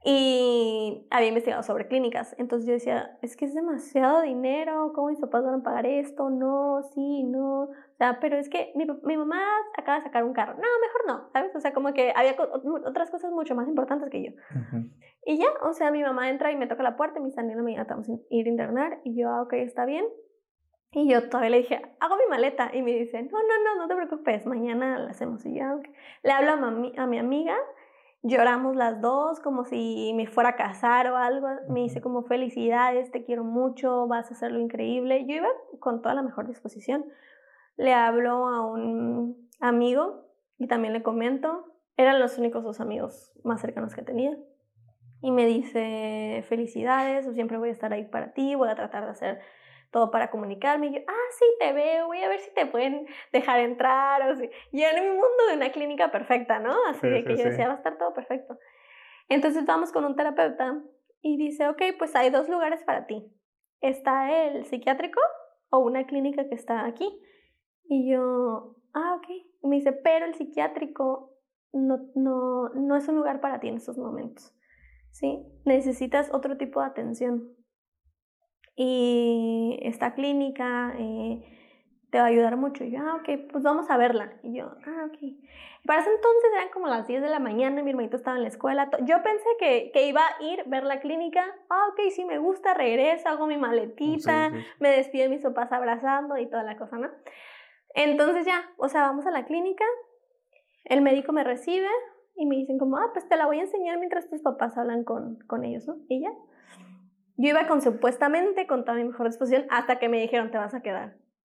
y 0.07 1.07
había 1.11 1.29
investigado 1.29 1.63
sobre 1.63 1.89
clínicas. 1.89 2.37
Entonces 2.39 2.67
yo 2.67 2.75
decía, 2.75 3.17
es 3.23 3.37
que 3.37 3.47
es 3.47 3.55
demasiado 3.55 4.21
dinero, 4.21 4.93
¿cómo 4.95 5.09
mis 5.09 5.19
papás 5.19 5.43
van 5.43 5.61
a 5.61 5.63
pagar 5.63 5.87
esto? 5.87 6.29
No, 6.29 6.83
sí, 6.95 7.23
no. 7.25 7.63
O 7.63 7.97
sea, 7.97 8.19
pero 8.21 8.37
es 8.37 8.51
que 8.51 8.71
mi, 8.75 8.85
mi 9.03 9.17
mamá 9.17 9.43
acaba 9.79 9.99
de 9.99 10.05
sacar 10.05 10.25
un 10.25 10.35
carro. 10.35 10.53
No, 10.55 10.61
mejor 10.61 11.07
no, 11.07 11.31
¿sabes? 11.33 11.57
O 11.57 11.61
sea, 11.61 11.73
como 11.73 11.95
que 11.95 12.13
había 12.15 12.37
otras 12.87 13.11
cosas 13.11 13.33
mucho 13.33 13.55
más 13.55 13.67
importantes 13.67 14.11
que 14.11 14.25
yo. 14.25 14.33
Y 15.25 15.39
ya, 15.39 15.47
o 15.63 15.73
sea, 15.73 15.91
mi 15.91 16.03
mamá 16.03 16.29
entra 16.29 16.53
y 16.53 16.57
me 16.57 16.67
toca 16.67 16.83
la 16.83 16.97
puerta 16.97 17.19
y 17.19 17.23
me 17.23 17.29
dice, 17.29 17.41
Daniela, 17.41 17.63
me 17.63 17.83
vamos 17.83 18.11
a 18.11 18.13
ir 18.29 18.47
a 18.47 18.51
internar. 18.51 19.01
Y 19.05 19.19
yo, 19.19 19.31
ah, 19.31 19.41
ok, 19.41 19.55
está 19.55 19.87
bien. 19.87 20.05
Y 20.93 21.09
yo 21.09 21.31
todavía 21.31 21.51
le 21.51 21.59
dije, 21.59 21.81
hago 21.99 22.17
mi 22.19 22.27
maleta. 22.29 22.71
Y 22.75 22.83
me 22.83 22.93
dice, 22.93 23.23
no, 23.23 23.39
no, 23.39 23.65
no, 23.65 23.81
no 23.81 23.89
te 23.89 23.97
preocupes, 23.97 24.45
mañana 24.45 24.99
la 24.99 25.11
hacemos. 25.13 25.47
Y 25.47 25.59
yo, 25.59 25.65
Le 26.23 26.31
hablo 26.31 26.51
a, 26.51 27.03
a 27.03 27.07
mi 27.07 27.19
amiga 27.19 27.57
Lloramos 28.27 28.75
las 28.75 29.03
dos 29.03 29.39
como 29.41 29.67
si 29.67 30.15
me 30.17 30.27
fuera 30.27 30.51
a 30.51 30.57
casar 30.57 31.09
o 31.09 31.19
algo. 31.19 31.47
Me 31.69 31.81
dice 31.81 32.01
como 32.01 32.23
felicidades, 32.23 33.11
te 33.11 33.23
quiero 33.23 33.45
mucho, 33.45 34.07
vas 34.07 34.31
a 34.31 34.35
hacerlo 34.35 34.61
increíble. 34.61 35.27
Yo 35.27 35.37
iba 35.37 35.49
con 35.79 36.01
toda 36.01 36.15
la 36.15 36.23
mejor 36.23 36.49
disposición. 36.49 37.05
Le 37.77 37.93
hablo 37.93 38.49
a 38.49 38.65
un 38.65 39.51
amigo 39.61 40.25
y 40.57 40.69
también 40.69 40.95
le 40.95 41.03
comento. 41.03 41.67
Eran 41.99 42.19
los 42.19 42.39
únicos 42.39 42.65
dos 42.65 42.81
amigos 42.81 43.31
más 43.45 43.61
cercanos 43.61 43.95
que 43.95 44.01
tenía. 44.01 44.35
Y 45.21 45.31
me 45.31 45.45
dice 45.45 46.47
felicidades, 46.49 47.31
siempre 47.35 47.59
voy 47.59 47.69
a 47.69 47.73
estar 47.73 47.93
ahí 47.93 48.07
para 48.07 48.33
ti, 48.33 48.55
voy 48.55 48.71
a 48.71 48.75
tratar 48.75 49.05
de 49.05 49.11
hacer 49.11 49.41
todo 49.95 50.11
para 50.11 50.29
comunicarme. 50.29 50.89
Y 50.89 50.95
yo, 50.95 51.01
ah, 51.07 51.29
sí, 51.39 51.45
te 51.61 51.73
veo, 51.73 52.09
voy 52.09 52.21
a 52.21 52.29
ver 52.29 52.41
si 52.41 52.53
te 52.53 52.67
pueden 52.67 53.07
dejar 53.33 53.61
entrar. 53.61 54.29
O 54.29 54.35
si... 54.35 54.51
Yo 54.73 54.89
en 54.89 55.05
mi 55.05 55.11
mundo 55.11 55.47
de 55.49 55.55
una 55.55 55.71
clínica 55.71 56.11
perfecta, 56.11 56.59
¿no? 56.59 56.75
Así 56.89 57.07
de 57.09 57.23
que 57.23 57.37
yo 57.37 57.45
decía, 57.45 57.69
va 57.69 57.75
a 57.75 57.77
estar 57.77 57.97
todo 57.97 58.13
perfecto. 58.13 58.59
Entonces 59.29 59.65
vamos 59.65 59.93
con 59.93 60.05
un 60.05 60.17
terapeuta 60.17 60.83
y 61.23 61.37
dice, 61.37 61.69
ok, 61.69 61.81
pues 61.97 62.17
hay 62.17 62.31
dos 62.31 62.49
lugares 62.49 62.83
para 62.83 63.07
ti. 63.07 63.33
Está 63.81 64.47
el 64.47 64.65
psiquiátrico 64.65 65.21
o 65.71 65.79
una 65.79 66.07
clínica 66.07 66.49
que 66.49 66.57
está 66.57 66.87
aquí. 66.87 67.09
Y 67.85 68.11
yo, 68.11 68.75
ah, 68.95 69.15
ok. 69.15 69.29
Y 69.63 69.69
me 69.69 69.77
dice, 69.77 69.93
pero 69.93 70.27
el 70.27 70.35
psiquiátrico 70.35 71.39
no, 71.73 72.01
no, 72.17 72.69
no 72.71 72.97
es 72.97 73.07
un 73.07 73.15
lugar 73.15 73.41
para 73.41 73.61
ti 73.61 73.69
en 73.69 73.77
estos 73.77 73.97
momentos. 73.97 74.53
¿Sí? 75.13 75.47
Necesitas 75.65 76.35
otro 76.35 76.57
tipo 76.57 76.81
de 76.81 76.87
atención 76.87 77.55
y 78.77 79.79
esta 79.83 80.15
clínica 80.15 80.95
eh, 80.99 81.43
te 82.11 82.19
va 82.19 82.25
a 82.25 82.29
ayudar 82.29 82.57
mucho. 82.57 82.85
Y 82.85 82.91
yo, 82.93 83.01
ah, 83.01 83.17
ok, 83.17 83.51
pues 83.51 83.65
vamos 83.65 83.91
a 83.91 83.97
verla. 83.97 84.33
Y 84.43 84.57
yo, 84.57 84.71
ah, 84.87 85.09
ok. 85.09 85.19
Para 85.87 86.01
ese 86.01 86.11
entonces 86.11 86.51
eran 86.55 86.69
como 86.71 86.87
las 86.87 87.07
10 87.07 87.23
de 87.23 87.29
la 87.29 87.41
mañana, 87.41 87.83
mi 87.83 87.91
hermanito 87.91 88.17
estaba 88.17 88.37
en 88.37 88.43
la 88.43 88.49
escuela. 88.49 88.89
Yo 89.03 89.23
pensé 89.23 89.45
que, 89.59 89.91
que 89.93 90.07
iba 90.07 90.23
a 90.23 90.43
ir, 90.43 90.65
ver 90.67 90.85
la 90.85 91.01
clínica. 91.01 91.45
Ah, 91.69 91.89
ok, 91.91 92.11
sí 92.11 92.25
me 92.25 92.39
gusta, 92.39 92.73
regreso, 92.73 93.29
hago 93.29 93.47
mi 93.47 93.59
maletita, 93.59 94.51
me 94.81 94.89
despido 94.91 95.25
de 95.25 95.31
mis 95.31 95.43
papás 95.43 95.73
abrazando 95.73 96.39
y 96.39 96.49
toda 96.49 96.63
la 96.63 96.77
cosa, 96.77 96.97
¿no? 96.97 97.11
Entonces 97.95 98.47
ya, 98.47 98.65
o 98.79 98.89
sea, 98.89 99.03
vamos 99.03 99.27
a 99.27 99.31
la 99.31 99.45
clínica, 99.45 99.85
el 100.85 101.01
médico 101.01 101.33
me 101.33 101.45
recibe 101.45 101.89
y 102.35 102.47
me 102.47 102.57
dicen 102.57 102.79
como, 102.79 102.97
ah, 102.97 103.11
pues 103.13 103.29
te 103.29 103.37
la 103.37 103.47
voy 103.47 103.59
a 103.59 103.63
enseñar 103.63 103.99
mientras 103.99 104.29
tus 104.29 104.41
papás 104.41 104.77
hablan 104.79 105.05
con, 105.05 105.39
con 105.47 105.65
ellos, 105.65 105.87
¿no? 105.87 105.97
Y 106.09 106.23
ya. 106.23 106.31
Yo 107.37 107.49
iba 107.49 107.67
con 107.67 107.83
supuestamente 107.83 108.67
con 108.67 108.85
toda 108.85 108.97
mi 108.97 109.05
mejor 109.05 109.27
disposición 109.27 109.67
hasta 109.71 109.99
que 109.99 110.09
me 110.09 110.21
dijeron 110.21 110.51
te 110.51 110.59
vas 110.59 110.75
a 110.75 110.83
quedar. 110.83 111.17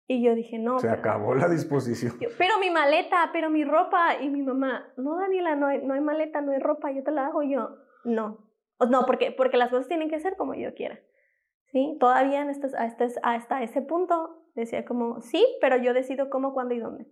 Y 0.08 0.24
yo 0.24 0.36
dije, 0.36 0.60
no. 0.60 0.80
Se 0.80 0.90
acabó 0.90 1.34
la 1.34 1.50
disposición. 1.50 2.14
pero 2.38 2.60
mi 2.60 2.70
maleta, 2.70 3.30
pero 3.34 3.50
mi 3.50 3.64
ropa. 3.64 4.22
Y 4.22 4.30
mi 4.30 4.44
mamá, 4.44 4.88
no, 4.98 5.18
Daniela, 5.18 5.56
no 5.56 5.68
hay, 5.68 5.82
no 5.82 5.96
hay 5.96 6.02
maleta, 6.02 6.42
no 6.42 6.52
hay 6.52 6.60
ropa, 6.60 6.92
yo 6.92 7.04
te 7.04 7.12
la 7.12 7.28
hago. 7.28 7.42
yo, 7.42 7.78
no. 8.04 8.46
No, 8.90 9.06
porque, 9.06 9.32
porque 9.32 9.58
las 9.58 9.70
cosas 9.70 9.88
tienen 9.88 10.10
que 10.10 10.20
ser 10.20 10.36
como 10.38 10.54
yo 10.54 10.74
quiera. 10.76 11.00
¿Sí? 11.72 11.98
Todavía 12.00 12.42
en 12.42 12.50
este, 12.50 12.68
este, 12.68 13.08
hasta 13.24 13.64
ese 13.64 13.82
punto 13.82 14.44
decía 14.54 14.86
como, 14.86 15.22
sí, 15.22 15.46
pero 15.60 15.78
yo 15.78 15.94
decido 15.94 16.30
cómo, 16.30 16.54
cuándo 16.54 16.76
y 16.76 16.80
dónde. 16.80 17.08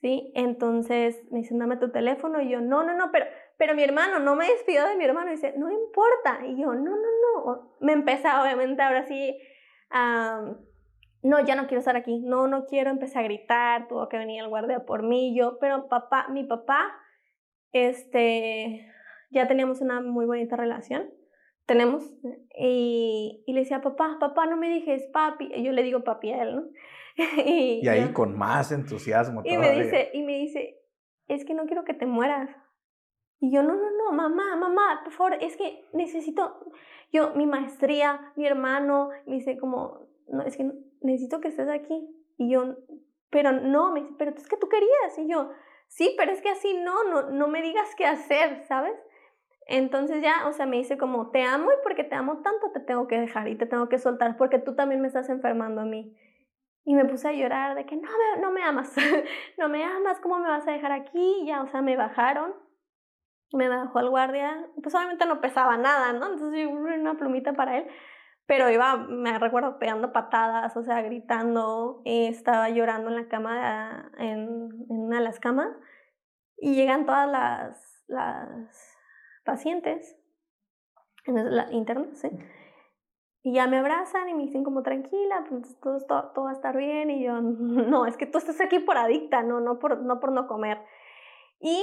¿Sí? 0.00 0.32
Entonces 0.34 1.22
me 1.30 1.40
dicen, 1.40 1.58
dame 1.58 1.76
tu 1.76 1.90
teléfono. 1.90 2.40
Y 2.40 2.50
yo, 2.50 2.60
no, 2.60 2.82
no, 2.82 2.94
no, 2.94 3.10
pero, 3.12 3.26
pero 3.58 3.74
mi 3.74 3.82
hermano, 3.82 4.18
no 4.18 4.36
me 4.36 4.48
despido 4.48 4.86
de 4.86 4.96
mi 4.96 5.04
hermano. 5.04 5.28
Y 5.28 5.36
dice, 5.36 5.54
no 5.56 5.70
importa. 5.70 6.40
Y 6.46 6.60
yo, 6.60 6.74
no, 6.74 6.96
no, 6.96 6.96
no. 6.96 7.76
Me 7.80 7.92
empieza, 7.92 8.42
obviamente, 8.42 8.82
ahora 8.82 9.06
sí, 9.06 9.38
no, 11.22 11.44
ya 11.44 11.56
no 11.56 11.66
quiero 11.66 11.78
estar 11.78 11.96
aquí. 11.96 12.18
No, 12.18 12.48
no 12.48 12.66
quiero. 12.66 12.90
Empecé 12.90 13.18
a 13.18 13.22
gritar, 13.22 13.88
tuvo 13.88 14.08
que 14.08 14.18
venir 14.18 14.42
el 14.42 14.48
guardia 14.48 14.84
por 14.84 15.02
mí. 15.02 15.34
Yo, 15.36 15.58
pero 15.58 15.88
papá, 15.88 16.28
mi 16.28 16.44
papá, 16.44 16.92
este, 17.72 18.86
ya 19.30 19.48
teníamos 19.48 19.80
una 19.80 20.02
muy 20.02 20.26
bonita 20.26 20.56
relación. 20.56 21.10
Tenemos. 21.64 22.04
Y, 22.58 23.42
y 23.46 23.52
le 23.54 23.60
decía, 23.60 23.80
papá, 23.80 24.18
papá, 24.20 24.46
no 24.46 24.58
me 24.58 24.68
dijes 24.68 25.02
papi. 25.12 25.50
Y 25.54 25.62
yo 25.62 25.72
le 25.72 25.82
digo 25.82 26.04
papi 26.04 26.32
a 26.32 26.42
él, 26.42 26.56
¿no? 26.56 26.62
y, 27.46 27.88
ahí 27.88 28.12
con 28.12 28.36
más 28.36 28.70
entusiasmo. 28.70 29.40
Y 29.44 29.56
me 29.56 29.72
dice, 29.72 30.10
y 30.12 30.22
me 30.22 30.36
dice, 30.36 30.78
es 31.28 31.46
que 31.46 31.54
no 31.54 31.64
quiero 31.64 31.84
que 31.84 31.94
te 31.94 32.04
mueras 32.04 32.50
Y 33.38 33.52
yo, 33.52 33.62
no, 33.62 33.74
no, 33.74 33.90
no, 33.90 34.12
mamá, 34.12 34.56
mamá, 34.56 35.00
por 35.04 35.12
favor, 35.12 35.34
es 35.40 35.56
que 35.56 35.86
necesito, 35.92 36.72
yo, 37.12 37.34
mi 37.34 37.46
maestría, 37.46 38.32
mi 38.36 38.46
hermano, 38.46 39.10
me 39.26 39.34
dice 39.34 39.58
como, 39.58 40.06
no, 40.28 40.42
es 40.42 40.56
que 40.56 40.70
necesito 41.02 41.40
que 41.40 41.48
estés 41.48 41.68
aquí. 41.68 42.08
Y 42.38 42.50
yo, 42.50 42.76
pero 43.30 43.52
no, 43.52 43.92
me 43.92 44.00
dice, 44.00 44.14
pero 44.18 44.30
es 44.30 44.48
que 44.48 44.56
tú 44.56 44.68
querías. 44.68 45.18
Y 45.18 45.28
yo, 45.28 45.50
sí, 45.88 46.14
pero 46.16 46.32
es 46.32 46.40
que 46.40 46.50
así 46.50 46.74
no, 46.74 47.04
no, 47.04 47.30
no 47.30 47.48
me 47.48 47.62
digas 47.62 47.94
qué 47.96 48.06
hacer, 48.06 48.64
¿sabes? 48.66 48.94
Entonces 49.66 50.22
ya, 50.22 50.46
o 50.46 50.52
sea, 50.52 50.64
me 50.64 50.76
dice 50.76 50.96
como, 50.96 51.30
te 51.30 51.42
amo 51.42 51.72
y 51.72 51.74
porque 51.82 52.04
te 52.04 52.14
amo 52.14 52.38
tanto 52.38 52.70
te 52.70 52.80
tengo 52.80 53.08
que 53.08 53.18
dejar 53.18 53.48
y 53.48 53.56
te 53.56 53.66
tengo 53.66 53.88
que 53.88 53.98
soltar 53.98 54.36
porque 54.36 54.60
tú 54.60 54.76
también 54.76 55.00
me 55.00 55.08
estás 55.08 55.28
enfermando 55.28 55.80
a 55.80 55.84
mí. 55.84 56.16
Y 56.84 56.94
me 56.94 57.04
puse 57.04 57.28
a 57.28 57.32
llorar 57.32 57.74
de 57.74 57.84
que 57.84 57.96
no 57.96 58.08
me, 58.08 58.40
no 58.40 58.52
me 58.52 58.62
amas, 58.62 58.94
no 59.58 59.68
me 59.68 59.82
amas, 59.82 60.20
¿cómo 60.20 60.38
me 60.38 60.48
vas 60.48 60.66
a 60.68 60.70
dejar 60.70 60.92
aquí? 60.92 61.40
Y 61.42 61.46
ya, 61.46 61.62
o 61.62 61.66
sea, 61.66 61.82
me 61.82 61.96
bajaron, 61.96 62.54
me 63.52 63.68
bajó 63.68 64.00
el 64.00 64.10
guardia, 64.10 64.66
pues 64.82 64.94
obviamente 64.94 65.26
no 65.26 65.40
pesaba 65.40 65.76
nada, 65.76 66.12
¿no? 66.12 66.32
Entonces 66.32 66.60
yo 66.62 66.70
una 66.70 67.16
plumita 67.16 67.52
para 67.52 67.78
él, 67.78 67.86
pero 68.46 68.70
iba, 68.70 68.96
me 68.96 69.38
recuerdo 69.38 69.78
pegando 69.78 70.12
patadas, 70.12 70.76
o 70.76 70.82
sea, 70.82 71.02
gritando, 71.02 72.02
eh, 72.04 72.28
estaba 72.28 72.68
llorando 72.70 73.10
en 73.10 73.16
la 73.16 73.28
cama, 73.28 74.10
en, 74.18 74.70
en 74.90 75.00
una 75.00 75.18
de 75.18 75.24
las 75.24 75.40
camas, 75.40 75.70
y 76.58 76.74
llegan 76.74 77.06
todas 77.06 77.28
las, 77.28 78.04
las 78.08 78.96
pacientes 79.44 80.16
la, 81.26 81.72
internas, 81.72 82.18
¿sí? 82.18 82.30
Y 83.42 83.52
ya 83.54 83.66
me 83.68 83.78
abrazan 83.78 84.28
y 84.28 84.34
me 84.34 84.44
dicen 84.44 84.64
como 84.64 84.82
tranquila, 84.82 85.44
pues 85.48 85.78
todo, 85.80 85.98
todo, 86.06 86.32
todo, 86.34 86.44
va 86.46 86.50
a 86.50 86.54
estar 86.54 86.76
bien. 86.76 87.10
Y 87.10 87.24
yo, 87.24 87.40
no, 87.40 88.06
es 88.06 88.16
que 88.16 88.26
tú 88.26 88.38
estás 88.38 88.60
aquí 88.60 88.80
por 88.80 88.96
adicta, 88.96 89.42
no, 89.42 89.60
no 89.60 89.78
por 89.78 90.02
no, 90.02 90.18
por 90.18 90.32
no 90.32 90.46
comer. 90.46 90.78
Y 91.60 91.82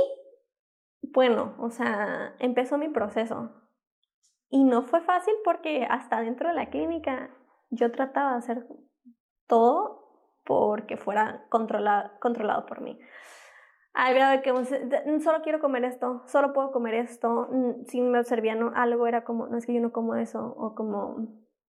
bueno, 1.12 1.56
o 1.60 1.70
sea, 1.70 2.36
empezó 2.40 2.78
mi 2.78 2.90
proceso. 2.90 3.52
Y 4.50 4.64
no 4.64 4.84
fue 4.84 5.02
fácil 5.02 5.34
porque 5.44 5.86
hasta 5.90 6.22
dentro 6.22 6.50
de 6.50 6.56
la 6.56 6.70
clínica 6.70 7.32
yo 7.72 7.92
trataba 7.92 8.34
de 8.34 8.38
hacer 8.38 8.68
todo 9.48 10.02
porque 10.46 10.98
fuera 10.98 11.46
controlado, 11.50 12.12
controlado 12.20 12.66
por 12.66 12.82
mí 12.82 13.00
al 13.94 14.14
grado 14.16 14.32
de 14.32 14.42
que 14.42 14.52
mm, 14.52 15.20
solo 15.22 15.42
quiero 15.44 15.60
comer 15.60 15.86
esto, 15.86 16.24
solo 16.28 16.54
puedo 16.54 16.72
comer 16.72 16.96
esto, 16.96 17.48
mm, 17.52 17.86
si 17.86 18.02
me 18.02 18.24
servían 18.24 18.76
algo 18.76 19.08
era 19.08 19.24
como, 19.24 19.48
no 19.48 19.58
es 19.58 19.66
que 19.66 19.74
yo 19.74 19.82
no 19.82 19.92
como 19.92 20.16
eso, 20.16 20.54
o 20.58 20.74
como 20.76 21.28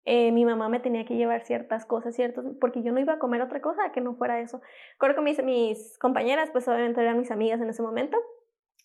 eh, 0.04 0.32
mi 0.32 0.44
mamá 0.44 0.68
me 0.68 0.80
tenía 0.80 1.04
que 1.04 1.16
llevar 1.16 1.42
ciertas 1.44 1.86
cosas, 1.86 2.14
ciertos, 2.16 2.44
porque 2.60 2.82
yo 2.82 2.92
no 2.92 3.00
iba 3.00 3.14
a 3.14 3.18
comer 3.18 3.42
otra 3.42 3.60
cosa 3.60 3.92
que 3.92 4.00
no 4.00 4.14
fuera 4.14 4.40
eso. 4.40 4.60
Creo 4.98 5.14
que 5.14 5.20
mis, 5.20 5.42
mis 5.44 5.98
compañeras, 5.98 6.50
pues 6.50 6.66
obviamente 6.66 7.00
eran 7.00 7.18
mis 7.18 7.30
amigas 7.30 7.60
en 7.60 7.68
ese 7.68 7.82
momento, 7.82 8.16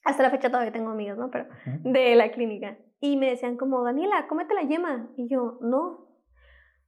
hasta 0.03 0.23
la 0.23 0.29
fecha 0.29 0.49
todavía 0.49 0.71
tengo 0.71 0.91
amigas, 0.91 1.17
¿no? 1.17 1.31
Pero 1.31 1.47
de 1.65 2.15
la 2.15 2.31
clínica. 2.31 2.77
Y 2.99 3.17
me 3.17 3.29
decían 3.29 3.57
como, 3.57 3.83
Daniela, 3.83 4.27
cómete 4.27 4.53
la 4.53 4.63
yema. 4.63 5.09
Y 5.17 5.27
yo, 5.27 5.57
no. 5.61 6.07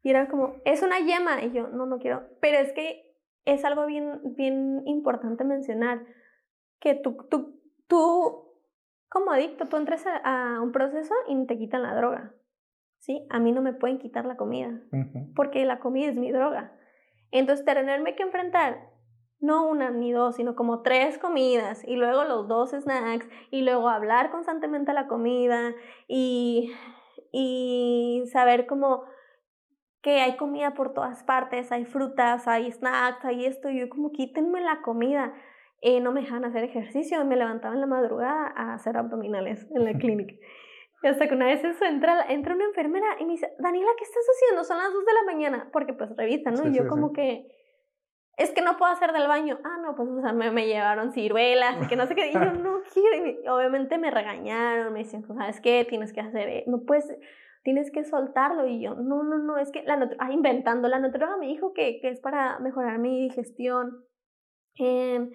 Y 0.04 0.10
era 0.10 0.28
como, 0.28 0.56
es 0.65 0.82
una 0.82 0.99
yema. 0.99 1.43
Y 1.43 1.51
yo, 1.51 1.67
no, 1.67 1.86
no 1.86 1.99
quiero. 1.99 2.23
Pero 2.41 2.58
es 2.58 2.73
que 2.73 3.15
es 3.45 3.63
algo 3.63 3.86
bien, 3.86 4.21
bien 4.36 4.82
importante 4.86 5.43
mencionar 5.43 6.06
que 6.80 6.95
tú, 6.95 7.17
tú, 7.30 7.62
tú 7.88 8.45
como 9.10 9.32
adicto, 9.32 9.65
tú 9.65 9.78
entras 9.78 10.06
a, 10.23 10.60
un 10.62 10.71
proceso 10.71 11.13
y 11.28 11.45
te 11.47 11.58
quitan 11.58 11.84
la 11.84 11.95
droga. 11.95 12.34
¿Sí? 12.99 13.25
A 13.30 13.39
mí 13.39 13.51
no 13.51 13.62
me 13.62 13.73
pueden 13.73 13.99
quitar 13.99 14.25
la 14.25 14.36
comida, 14.36 14.82
porque 15.36 15.63
la 15.63 15.80
comida 15.80 16.10
es 16.10 16.15
mi 16.15 16.32
droga. 16.32 16.75
Entonces, 17.32 17.63
tenerme 17.65 18.15
que 18.15 18.23
enfrentar 18.23 18.89
no 19.39 19.67
una 19.67 19.89
ni 19.89 20.12
dos, 20.12 20.36
sino 20.36 20.56
como 20.56 20.82
tres 20.82 21.17
comidas 21.17 21.84
y 21.86 21.95
luego 21.95 22.24
los 22.24 22.48
dos 22.48 22.71
snacks 22.71 23.28
y 23.52 23.62
luego 23.62 23.89
hablar 23.89 24.32
constantemente 24.32 24.91
a 24.91 24.93
la 24.93 25.08
comida 25.08 25.74
y, 26.08 26.71
y 27.32 28.24
saber 28.32 28.65
como 28.65 29.04
que 30.06 30.21
hay 30.21 30.38
comida 30.38 30.76
por 30.76 30.93
todas 30.93 31.24
partes, 31.24 31.71
hay 31.71 31.84
frutas, 31.84 32.48
hay 32.48 32.71
snacks, 32.71 33.26
hay 33.26 33.48
esto, 33.48 33.71
y 33.71 33.80
yo 33.80 33.89
como 33.89 34.12
quítenme 34.12 34.62
la 34.62 34.84
comida. 34.84 35.34
Eh, 35.82 36.00
no 36.00 36.12
me 36.12 36.21
dejaban 36.21 36.45
hacer 36.45 36.63
ejercicio, 36.63 37.26
me 37.26 37.36
levantaba 37.36 37.74
en 37.74 37.82
la 37.82 37.88
madrugada 37.88 38.54
a 38.56 38.76
hacer 38.76 38.98
abdominales 38.98 39.67
en 39.71 39.84
la 39.84 39.93
clínica. 39.98 40.36
Y 41.02 41.08
hasta 41.08 41.28
que 41.28 41.34
una 41.34 41.48
vez 41.48 41.63
eso 41.63 41.86
entra, 41.86 42.24
entra 42.30 42.54
una 42.54 42.65
enfermera 42.65 43.08
y 43.19 43.26
me 43.26 43.32
dice, 43.32 43.52
Daniela, 43.58 43.89
¿qué 43.98 44.04
estás 44.04 44.24
haciendo? 44.36 44.63
Son 44.63 44.78
las 44.78 44.93
2 44.93 45.06
de 45.06 45.13
la 45.13 45.24
mañana, 45.24 45.69
porque 45.74 45.93
pues 45.93 46.15
revisan, 46.15 46.54
¿no? 46.54 46.67
y 46.69 46.74
yo 46.76 46.88
como 46.88 47.12
que, 47.12 47.48
es 48.38 48.52
que 48.52 48.62
no 48.62 48.78
puedo 48.78 48.91
hacer 48.91 49.13
del 49.13 49.28
baño. 49.28 49.60
Ah, 49.63 49.78
no, 49.82 49.95
pues 49.95 50.10
o 50.10 50.21
sea, 50.21 50.34
me, 50.34 50.52
me 50.52 50.67
llevaron 50.67 51.13
ciruelas 51.13 51.82
y 51.82 51.88
que 51.88 51.95
no 51.95 52.06
sé 52.06 52.15
qué. 52.15 52.30
Y 52.30 52.34
yo 52.34 52.39
no 52.54 52.82
quiero. 52.93 53.28
Y 53.28 53.48
obviamente 53.48 53.98
me 53.98 54.12
regañaron, 54.12 54.93
me 54.93 55.00
decían, 55.00 55.26
¿sabes 55.26 55.62
qué? 55.62 55.86
Tienes 55.88 56.12
que 56.12 56.21
hacer, 56.21 56.50
eh, 56.50 56.63
no 56.67 56.82
puedes, 56.86 57.08
tienes 57.63 57.91
que 57.91 58.04
soltarlo. 58.04 58.67
Y 58.67 58.82
yo, 58.82 58.95
no, 58.95 59.24
no, 59.24 59.38
no, 59.38 59.58
es 59.58 59.71
que 59.71 59.84
la 59.84 60.10
ah, 60.19 60.32
inventando, 60.32 60.89
la 60.89 61.00
nutrióloga 61.00 61.38
me 61.38 61.48
dijo 61.48 61.74
que, 61.74 62.00
que 62.02 62.10
es 62.10 62.19
para 62.19 62.60
mejorar 62.60 63.00
mi 63.00 63.21
digestión. 63.21 64.04
Eh, 64.78 65.30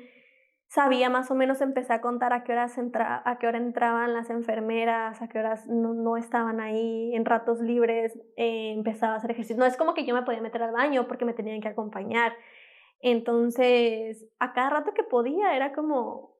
sabía 0.70 1.08
más 1.10 1.30
o 1.30 1.34
menos, 1.34 1.60
empecé 1.62 1.94
a 1.94 2.00
contar 2.00 2.32
a 2.32 2.44
qué, 2.44 2.52
horas 2.52 2.78
entra, 2.78 3.22
a 3.24 3.38
qué 3.38 3.48
hora 3.48 3.58
entraban 3.58 4.12
las 4.12 4.30
enfermeras, 4.30 5.20
a 5.20 5.28
qué 5.28 5.38
horas 5.38 5.66
no, 5.66 5.94
no 5.94 6.16
estaban 6.16 6.60
ahí, 6.60 7.14
en 7.14 7.24
ratos 7.24 7.60
libres 7.60 8.16
eh, 8.36 8.72
empezaba 8.72 9.14
a 9.14 9.16
hacer 9.16 9.32
ejercicio. 9.32 9.58
No 9.58 9.66
es 9.66 9.76
como 9.76 9.94
que 9.94 10.04
yo 10.04 10.14
me 10.14 10.22
podía 10.22 10.40
meter 10.42 10.62
al 10.62 10.72
baño 10.72 11.08
porque 11.08 11.24
me 11.24 11.32
tenían 11.32 11.60
que 11.60 11.68
acompañar. 11.68 12.34
Entonces, 13.00 14.28
a 14.38 14.52
cada 14.52 14.70
rato 14.70 14.94
que 14.94 15.02
podía 15.02 15.56
era 15.56 15.72
como, 15.72 16.30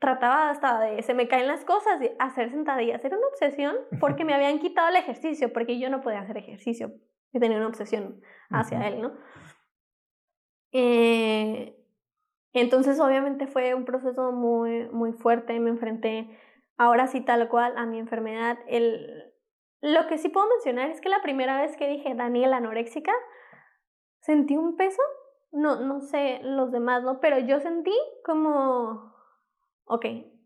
trataba 0.00 0.50
hasta 0.50 0.80
de, 0.80 1.02
se 1.02 1.14
me 1.14 1.28
caen 1.28 1.46
las 1.46 1.64
cosas, 1.64 2.00
de 2.00 2.14
hacer 2.18 2.50
sentadillas. 2.50 3.04
Era 3.04 3.16
una 3.16 3.26
obsesión 3.28 3.76
porque 4.00 4.24
me 4.24 4.34
habían 4.34 4.58
quitado 4.58 4.88
el 4.88 4.96
ejercicio, 4.96 5.52
porque 5.52 5.78
yo 5.78 5.90
no 5.90 6.00
podía 6.00 6.20
hacer 6.20 6.38
ejercicio. 6.38 6.92
Yo 7.32 7.40
tenía 7.40 7.58
una 7.58 7.68
obsesión 7.68 8.20
hacia 8.50 8.88
él, 8.88 9.02
¿no? 9.02 9.12
Eh, 10.72 11.76
entonces, 12.52 12.98
obviamente 13.00 13.46
fue 13.46 13.74
un 13.74 13.84
proceso 13.84 14.32
muy, 14.32 14.88
muy 14.90 15.12
fuerte. 15.12 15.60
Me 15.60 15.70
enfrenté 15.70 16.28
ahora 16.76 17.06
sí 17.06 17.20
tal 17.20 17.48
cual 17.48 17.76
a 17.76 17.86
mi 17.86 17.98
enfermedad. 17.98 18.58
El... 18.66 19.24
Lo 19.80 20.06
que 20.08 20.18
sí 20.18 20.28
puedo 20.28 20.48
mencionar 20.48 20.90
es 20.90 21.00
que 21.00 21.08
la 21.08 21.22
primera 21.22 21.60
vez 21.60 21.76
que 21.76 21.88
dije 21.88 22.14
Daniel 22.14 22.52
anoréxica, 22.52 23.12
sentí 24.20 24.56
un 24.56 24.76
peso. 24.76 25.02
No, 25.50 25.80
no 25.80 26.00
sé 26.00 26.40
los 26.42 26.70
demás, 26.72 27.02
¿no? 27.02 27.20
Pero 27.20 27.38
yo 27.38 27.60
sentí 27.60 27.94
como, 28.24 29.14
ok, 29.84 30.04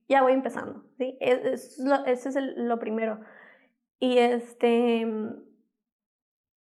ya 0.09 0.23
voy 0.23 0.33
empezando, 0.33 0.85
¿sí? 0.99 1.17
Es, 1.21 1.79
lo, 1.79 2.05
ese 2.07 2.29
es 2.29 2.37
lo 2.57 2.79
primero. 2.79 3.21
Y 3.99 4.19
este, 4.19 5.07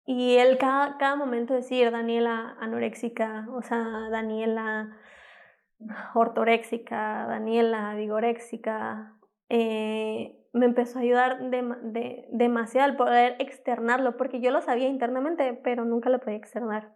y 0.04 0.36
él 0.36 0.58
cada, 0.58 1.16
momento 1.16 1.54
decir 1.54 1.90
Daniela 1.90 2.56
anoréxica, 2.60 3.46
o 3.52 3.62
sea, 3.62 4.08
Daniela 4.10 4.96
ortoréxica, 6.14 7.26
Daniela 7.26 7.94
vigoréxica, 7.94 9.16
eh, 9.48 10.38
me 10.52 10.66
empezó 10.66 10.98
a 10.98 11.02
ayudar 11.02 11.50
de, 11.50 12.26
demasiado 12.30 12.90
al 12.90 12.96
poder 12.96 13.36
externarlo, 13.38 14.16
porque 14.16 14.40
yo 14.40 14.50
lo 14.50 14.60
sabía 14.60 14.88
internamente, 14.88 15.54
pero 15.62 15.84
nunca 15.84 16.10
lo 16.10 16.20
podía 16.20 16.36
externar. 16.36 16.94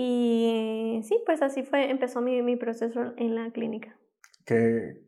Y 0.00 1.00
sí, 1.02 1.20
pues 1.26 1.42
así 1.42 1.64
fue, 1.64 1.90
empezó 1.90 2.20
mi, 2.20 2.54
proceso 2.54 3.14
en 3.16 3.34
la 3.34 3.50
clínica. 3.50 3.98
Que 4.44 5.02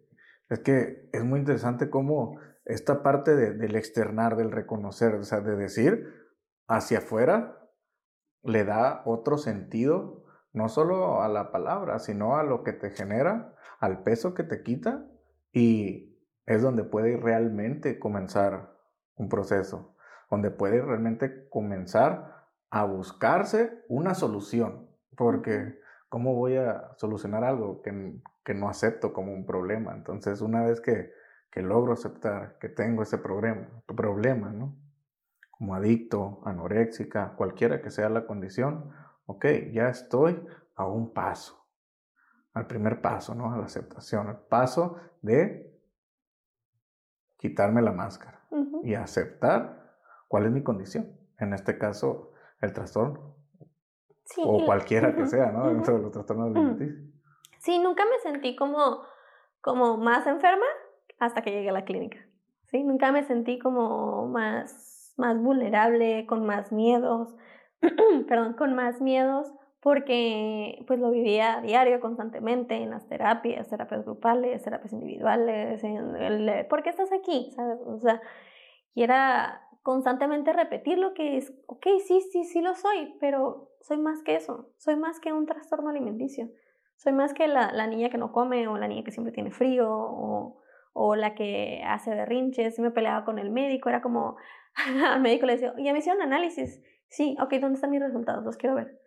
es 0.48 0.58
que 0.58 1.08
es 1.12 1.24
muy 1.24 1.38
interesante 1.38 1.90
cómo 1.90 2.40
esta 2.64 3.04
parte 3.04 3.36
de, 3.36 3.52
del 3.52 3.76
externar, 3.76 4.34
del 4.34 4.50
reconocer, 4.50 5.14
o 5.14 5.22
sea, 5.22 5.42
de 5.42 5.54
decir 5.54 6.12
hacia 6.66 6.98
afuera, 6.98 7.70
le 8.42 8.64
da 8.64 9.02
otro 9.04 9.38
sentido 9.38 10.24
no 10.52 10.68
solo 10.68 11.22
a 11.22 11.28
la 11.28 11.52
palabra, 11.52 12.00
sino 12.00 12.36
a 12.36 12.42
lo 12.42 12.64
que 12.64 12.72
te 12.72 12.90
genera, 12.90 13.54
al 13.78 14.02
peso 14.02 14.34
que 14.34 14.42
te 14.42 14.64
quita 14.64 15.06
y 15.52 16.18
es 16.46 16.62
donde 16.62 16.82
puede 16.82 17.16
realmente 17.16 18.00
comenzar 18.00 18.76
un 19.14 19.28
proceso, 19.28 19.94
donde 20.32 20.50
puede 20.50 20.82
realmente 20.82 21.48
comenzar 21.48 22.29
a 22.70 22.84
buscarse 22.84 23.84
una 23.88 24.14
solución, 24.14 24.88
porque 25.16 25.80
¿cómo 26.08 26.34
voy 26.34 26.56
a 26.56 26.92
solucionar 26.96 27.44
algo 27.44 27.82
que, 27.82 28.20
que 28.44 28.54
no 28.54 28.68
acepto 28.68 29.12
como 29.12 29.32
un 29.32 29.44
problema? 29.44 29.92
Entonces, 29.92 30.40
una 30.40 30.62
vez 30.62 30.80
que, 30.80 31.12
que 31.50 31.62
logro 31.62 31.92
aceptar 31.92 32.58
que 32.58 32.68
tengo 32.68 33.02
ese 33.02 33.18
problema, 33.18 33.68
problema, 33.86 34.50
¿no? 34.50 34.76
Como 35.50 35.74
adicto, 35.74 36.40
anoréxica, 36.44 37.34
cualquiera 37.36 37.82
que 37.82 37.90
sea 37.90 38.08
la 38.08 38.24
condición, 38.24 38.92
ok, 39.26 39.46
ya 39.72 39.88
estoy 39.88 40.42
a 40.74 40.86
un 40.86 41.12
paso, 41.12 41.66
al 42.54 42.66
primer 42.66 43.00
paso, 43.02 43.34
¿no? 43.34 43.52
A 43.52 43.58
la 43.58 43.64
aceptación, 43.64 44.28
al 44.28 44.38
paso 44.38 44.96
de 45.22 45.70
quitarme 47.36 47.82
la 47.82 47.92
máscara 47.92 48.40
y 48.82 48.94
aceptar 48.94 49.96
cuál 50.28 50.46
es 50.46 50.52
mi 50.52 50.62
condición. 50.62 51.10
En 51.38 51.52
este 51.52 51.78
caso, 51.78 52.29
el 52.60 52.72
trastorno. 52.72 53.36
o 54.44 54.64
cualquiera 54.64 55.14
que 55.14 55.26
sea, 55.26 55.52
¿no? 55.52 55.68
Dentro 55.68 55.96
de 55.96 56.02
los 56.02 56.12
trastornos 56.12 56.54
alimenticios. 56.54 57.00
Sí, 57.58 57.78
nunca 57.78 58.04
me 58.04 58.18
sentí 58.20 58.56
como 58.56 59.02
como 59.60 59.96
más 59.96 60.26
enferma 60.26 60.66
hasta 61.18 61.42
que 61.42 61.50
llegué 61.50 61.70
a 61.70 61.74
la 61.74 61.84
clínica. 61.84 62.18
¿sí? 62.70 62.82
Nunca 62.82 63.12
me 63.12 63.24
sentí 63.24 63.58
como 63.58 64.26
más, 64.28 65.14
más 65.16 65.40
vulnerable, 65.40 66.26
con 66.26 66.46
más 66.46 66.72
miedos, 66.72 67.34
perdón, 68.28 68.54
con 68.54 68.74
más 68.74 69.00
miedos 69.00 69.52
porque 69.82 70.84
pues 70.86 71.00
lo 71.00 71.10
vivía 71.10 71.56
a 71.56 71.60
diario, 71.62 72.00
constantemente, 72.00 72.74
en 72.76 72.90
las 72.90 73.08
terapias, 73.08 73.66
terapias 73.68 74.04
grupales, 74.04 74.62
terapias 74.62 74.92
individuales, 74.92 75.82
en 75.82 76.16
el, 76.16 76.66
¿por 76.66 76.82
qué 76.82 76.90
estás 76.90 77.10
aquí? 77.12 77.50
¿Sabes? 77.56 77.78
O 77.86 77.98
sea, 77.98 78.20
y 78.94 79.02
era 79.02 79.66
constantemente 79.82 80.52
repetir 80.52 80.98
lo 80.98 81.14
que 81.14 81.36
es, 81.36 81.52
ok, 81.66 81.86
sí, 82.06 82.20
sí, 82.32 82.44
sí 82.44 82.60
lo 82.60 82.74
soy, 82.74 83.14
pero 83.20 83.70
soy 83.80 83.98
más 83.98 84.22
que 84.22 84.36
eso, 84.36 84.70
soy 84.76 84.96
más 84.96 85.20
que 85.20 85.32
un 85.32 85.46
trastorno 85.46 85.90
alimenticio, 85.90 86.50
soy 86.96 87.12
más 87.12 87.32
que 87.32 87.48
la, 87.48 87.86
niña 87.86 88.10
que 88.10 88.18
no 88.18 88.32
come 88.32 88.68
o 88.68 88.76
la 88.76 88.88
niña 88.88 89.04
que 89.04 89.10
siempre 89.10 89.32
tiene 89.32 89.50
frío 89.50 89.88
o, 89.90 90.60
o 90.92 91.16
la 91.16 91.34
que 91.34 91.82
hace 91.86 92.10
berrinches, 92.10 92.78
me 92.78 92.90
peleaba 92.90 93.24
con 93.24 93.38
el 93.38 93.50
médico, 93.50 93.88
era 93.88 94.02
como, 94.02 94.36
al 95.06 95.20
médico 95.20 95.46
le 95.46 95.54
decía, 95.54 95.74
ya 95.78 95.92
me 95.92 96.00
hicieron 96.00 96.20
análisis, 96.20 96.82
sí, 97.08 97.36
ok, 97.40 97.54
¿dónde 97.54 97.76
están 97.76 97.90
mis 97.90 98.00
resultados? 98.00 98.44
Los 98.44 98.56
quiero 98.56 98.76
ver. 98.76 99.00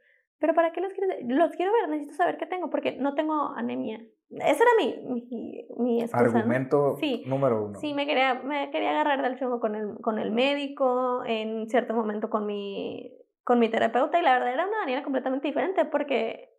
Pero 0.43 0.55
¿para 0.55 0.73
qué 0.73 0.81
los 0.81 0.91
quiero 0.91 1.07
ver? 1.07 1.19
Los 1.25 1.51
quiero 1.51 1.71
ver, 1.71 1.87
necesito 1.87 2.17
saber 2.17 2.35
qué 2.35 2.45
tengo, 2.45 2.69
porque 2.69 2.97
no 2.97 3.15
tengo 3.15 3.53
anemia. 3.55 4.01
Ese 4.29 4.61
era 4.61 4.71
mi, 4.77 4.97
mi, 5.07 5.67
mi 5.77 6.05
Argumento 6.11 6.97
número 7.25 7.63
uno. 7.63 7.79
Sí, 7.79 7.93
me 7.93 8.05
quería, 8.05 8.33
me 8.33 8.69
quería 8.69 8.89
agarrar 8.89 9.21
del 9.21 9.39
chungo 9.39 9.61
con 9.61 9.73
el, 9.73 9.95
con 10.01 10.19
el 10.19 10.31
médico, 10.31 11.23
en 11.25 11.69
cierto 11.69 11.93
momento 11.93 12.29
con 12.29 12.45
mi, 12.45 13.09
con 13.45 13.57
mi 13.57 13.69
terapeuta, 13.69 14.19
y 14.19 14.21
la 14.21 14.33
verdad 14.33 14.53
era 14.53 14.67
una 14.67 14.79
Daniela 14.79 15.03
completamente 15.03 15.47
diferente, 15.47 15.85
porque 15.85 16.49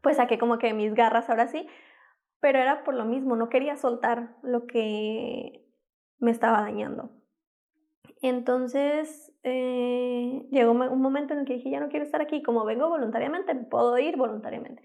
pues 0.00 0.16
saqué 0.16 0.38
como 0.38 0.56
que 0.56 0.72
mis 0.72 0.94
garras 0.94 1.28
ahora 1.28 1.46
sí, 1.46 1.68
pero 2.40 2.58
era 2.58 2.84
por 2.84 2.94
lo 2.94 3.04
mismo, 3.04 3.36
no 3.36 3.50
quería 3.50 3.76
soltar 3.76 4.34
lo 4.42 4.66
que 4.66 5.62
me 6.20 6.30
estaba 6.30 6.62
dañando. 6.62 7.10
Entonces 8.22 9.32
eh, 9.44 10.46
llegó 10.50 10.72
un 10.72 11.00
momento 11.00 11.34
en 11.34 11.40
el 11.40 11.46
que 11.46 11.54
dije, 11.54 11.70
ya 11.70 11.80
no 11.80 11.88
quiero 11.88 12.04
estar 12.04 12.20
aquí, 12.20 12.42
como 12.42 12.64
vengo 12.64 12.88
voluntariamente, 12.88 13.54
puedo 13.54 13.96
ir 13.98 14.16
voluntariamente. 14.16 14.82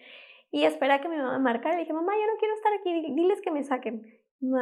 Y 0.52 0.66
esperé 0.66 0.94
a 0.94 1.02
que 1.02 1.10
mi 1.10 1.18
mamá 1.18 1.34
me 1.34 1.44
marcara 1.44 1.76
y 1.76 1.80
dije, 1.80 1.94
mamá, 1.94 2.14
ya 2.14 2.32
no 2.32 2.38
quiero 2.40 2.54
estar 2.54 2.74
aquí, 2.74 3.14
diles 3.16 3.42
que 3.42 3.52
me 3.52 3.64
saquen. 3.64 4.20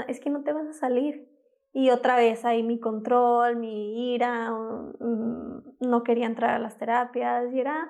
es 0.08 0.20
que 0.20 0.30
no 0.30 0.44
te 0.44 0.54
vas 0.54 0.68
a 0.68 0.74
salir. 0.74 1.28
Y 1.74 1.90
otra 1.90 2.16
vez 2.16 2.46
ahí 2.46 2.64
mi 2.64 2.80
control, 2.80 3.58
mi 3.58 4.14
ira, 4.14 4.52
mm, 4.52 5.64
no 5.82 6.04
quería 6.04 6.28
entrar 6.28 6.52
a 6.52 6.60
las 6.60 6.78
terapias 6.78 7.54
y 7.54 7.60
era 7.60 7.90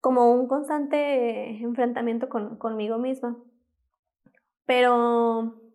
como 0.00 0.32
un 0.32 0.48
constante 0.48 1.62
enfrentamiento 1.62 2.28
con, 2.28 2.56
conmigo 2.56 2.98
misma. 2.98 3.36
Pero 4.66 5.67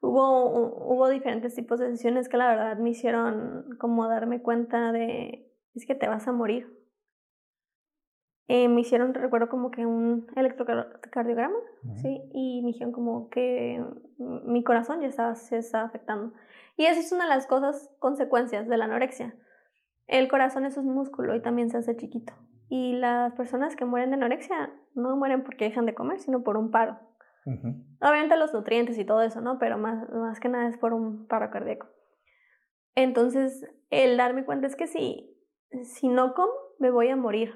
hubo, 0.00 0.94
hubo 0.94 1.08
diferentes 1.08 1.54
tipos 1.54 1.80
de 1.80 1.90
sesiones 1.90 2.28
que 2.28 2.36
la 2.36 2.48
verdad 2.48 2.78
me 2.78 2.90
hicieron 2.90 3.76
como 3.78 4.08
darme 4.08 4.42
cuenta 4.42 4.92
de, 4.92 5.52
es 5.74 5.86
que 5.86 5.94
te 5.94 6.08
vas 6.08 6.26
a 6.28 6.32
morir. 6.32 6.78
Eh, 8.50 8.68
me 8.68 8.80
hicieron, 8.80 9.12
recuerdo 9.12 9.50
como 9.50 9.70
que 9.70 9.84
un 9.84 10.26
electrocardiograma, 10.34 11.58
¿sí? 11.96 12.22
Y 12.32 12.62
me 12.62 12.68
dijeron 12.68 12.92
como 12.92 13.28
que 13.28 13.84
mi 14.16 14.64
corazón 14.64 15.02
ya 15.02 15.08
estaba, 15.08 15.34
se 15.34 15.58
estaba 15.58 15.84
afectando. 15.84 16.32
Y 16.78 16.86
esa 16.86 17.00
es 17.00 17.12
una 17.12 17.24
de 17.24 17.30
las 17.30 17.46
cosas, 17.46 17.90
consecuencias 17.98 18.66
de 18.66 18.76
la 18.78 18.86
anorexia. 18.86 19.36
El 20.06 20.28
corazón 20.28 20.64
es 20.64 20.78
un 20.78 20.86
músculo 20.86 21.34
y 21.34 21.42
también 21.42 21.68
se 21.68 21.76
hace 21.76 21.94
chiquito. 21.94 22.32
Y 22.70 22.94
las 22.94 23.34
personas 23.34 23.76
que 23.76 23.84
mueren 23.84 24.10
de 24.10 24.16
anorexia 24.16 24.72
no 24.94 25.14
mueren 25.16 25.44
porque 25.44 25.66
dejan 25.66 25.84
de 25.84 25.94
comer, 25.94 26.18
sino 26.18 26.42
por 26.42 26.56
un 26.56 26.70
paro. 26.70 26.98
Obviamente 28.00 28.36
los 28.36 28.52
nutrientes 28.52 28.98
y 28.98 29.04
todo 29.04 29.22
eso, 29.22 29.40
¿no? 29.40 29.58
Pero 29.58 29.78
más, 29.78 30.08
más 30.10 30.40
que 30.40 30.48
nada 30.48 30.68
es 30.68 30.76
por 30.78 30.92
un 30.92 31.26
paro 31.26 31.50
cardíaco. 31.50 31.86
Entonces, 32.94 33.64
el 33.90 34.16
darme 34.16 34.44
cuenta 34.44 34.66
es 34.66 34.76
que 34.76 34.86
si, 34.86 35.36
si 35.84 36.08
no 36.08 36.34
como, 36.34 36.52
me 36.78 36.90
voy 36.90 37.08
a 37.08 37.16
morir. 37.16 37.54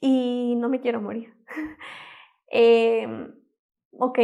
Y 0.00 0.54
no 0.58 0.68
me 0.68 0.80
quiero 0.80 1.00
morir. 1.00 1.34
eh, 2.50 3.32
ok, 3.92 4.18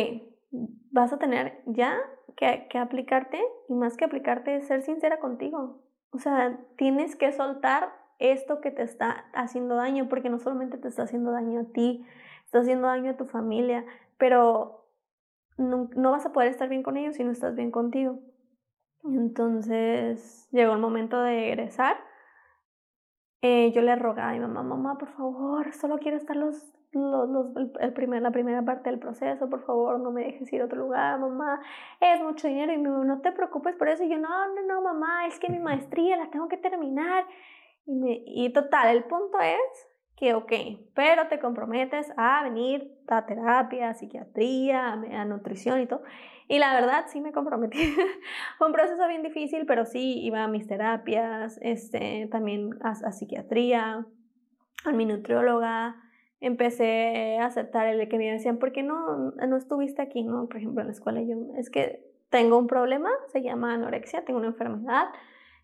vas 0.91 1.13
a 1.13 1.19
tener 1.19 1.63
ya 1.67 1.99
que, 2.37 2.67
que 2.69 2.79
aplicarte, 2.79 3.41
y 3.69 3.75
más 3.75 3.97
que 3.97 4.05
aplicarte, 4.05 4.61
ser 4.63 4.83
sincera 4.83 5.19
contigo. 5.19 5.83
O 6.11 6.19
sea, 6.19 6.59
tienes 6.77 7.17
que 7.17 7.33
soltar 7.33 7.93
esto 8.19 8.61
que 8.61 8.71
te 8.71 8.83
está 8.83 9.25
haciendo 9.33 9.77
daño, 9.77 10.09
porque 10.09 10.31
no 10.31 10.39
solamente 10.39 10.79
te 10.79 10.89
está 10.89 11.05
haciendo 11.05 11.33
daño 11.33 11.61
a 11.61 11.73
ti, 11.73 12.07
está 12.45 12.61
haciendo 12.61 12.87
daño 12.87 13.13
a 13.13 13.17
tu 13.17 13.27
familia, 13.27 13.85
pero 14.19 14.82
no, 15.63 16.11
vas 16.11 16.27
a 16.27 16.33
poder 16.33 16.49
estar 16.49 16.69
bien 16.69 16.83
con 16.83 16.97
ellos 16.97 17.17
si 17.17 17.25
no 17.25 17.33
estás 17.33 17.55
bien 17.55 17.71
contigo. 17.71 18.19
Entonces 19.05 20.49
llegó 20.53 20.73
el 20.73 20.81
momento 20.81 21.21
de 21.21 21.49
egresar. 21.49 21.97
Eh, 23.41 23.73
yo 23.73 23.83
le 23.83 23.97
rogaba 23.97 24.31
a 24.31 24.33
mi 24.35 24.41
mamá, 24.41 24.63
mamá, 24.63 24.99
por 24.99 25.09
favor, 25.17 25.73
solo 25.73 25.99
quiero 25.99 26.17
estar 26.17 26.37
los, 26.37 26.73
los, 26.93 27.47
el 27.81 27.93
primer, 27.93 28.23
la 28.23 28.31
primera 28.31 28.65
parte 28.65 28.89
del 28.89 29.01
proceso, 29.01 29.51
por 29.51 29.65
favor, 29.67 29.99
no 29.99 30.13
me 30.13 30.23
dejes 30.23 30.53
ir 30.53 30.63
a 30.63 30.67
otro 30.67 30.79
lugar, 30.79 31.19
mamá, 31.19 31.61
es 32.01 32.23
mucho 32.23 32.47
dinero 32.47 32.73
y 32.73 32.79
mi 32.79 32.89
mamá, 32.89 33.05
no 33.05 33.21
te 33.21 33.33
preocupes 33.33 33.75
por 33.75 33.89
eso. 33.89 34.05
Y 34.05 34.11
yo, 34.11 34.19
no, 34.19 34.55
no, 34.55 34.63
no, 34.63 34.83
mamá, 34.83 35.27
es 35.27 35.41
que 35.41 35.49
mi 35.49 35.59
maestría 35.59 36.17
la 36.17 36.31
tengo 36.31 36.47
que 36.47 36.57
terminar. 36.57 37.27
Y, 37.85 37.95
me, 37.97 38.23
y 38.25 38.53
total, 38.53 38.97
el 38.97 39.05
punto 39.05 39.41
es 39.41 39.92
que, 40.23 40.35
ok, 40.35 40.53
pero 40.95 41.27
te 41.27 41.41
comprometes 41.41 42.13
a 42.17 42.45
venir 42.45 42.97
a 43.09 43.27
terapia, 43.27 43.89
a 43.89 43.95
psiquiatría, 43.95 44.93
a, 44.93 45.25
nutrición 45.25 45.81
y 45.81 45.87
todo. 45.87 46.05
Y 46.47 46.61
la 46.61 46.75
verdad 46.75 47.07
sí 47.09 47.21
me 47.21 47.33
comprometí. 47.33 47.77
Fue 48.57 48.69
un 48.69 48.73
proceso 48.73 49.05
bien 49.09 49.25
difícil, 49.25 49.67
pero 49.67 49.85
sí 49.85 50.21
iba 50.23 50.45
a 50.45 50.47
mis 50.47 50.69
terapias, 50.69 51.59
este, 51.61 52.29
también 52.31 52.71
a, 52.83 53.11
psiquiatría, 53.11 54.07
a 54.85 54.93
mi 54.93 55.07
nutrióloga. 55.07 55.97
Empecé 56.41 57.39
a 57.41 57.47
aceptar 57.47 57.89
el 57.89 58.09
que 58.09 58.17
me 58.17 58.31
decían, 58.31 58.59
¿por 58.59 58.71
qué 58.71 58.85
no, 58.85 59.33
no 59.33 59.57
estuviste 59.57 60.03
aquí? 60.03 60.23
No? 60.23 60.47
Por 60.47 60.59
ejemplo, 60.59 60.83
en 60.83 60.87
la 60.87 60.93
escuela 60.93 61.21
yo, 61.21 61.35
es 61.57 61.69
que 61.69 62.01
tengo 62.31 62.59
un 62.59 62.69
problema, 62.69 63.11
se 63.33 63.43
llama 63.43 63.75
anorexia, 63.75 64.25
tengo 64.25 64.39
una 64.39 64.51
enfermedad, 64.51 65.07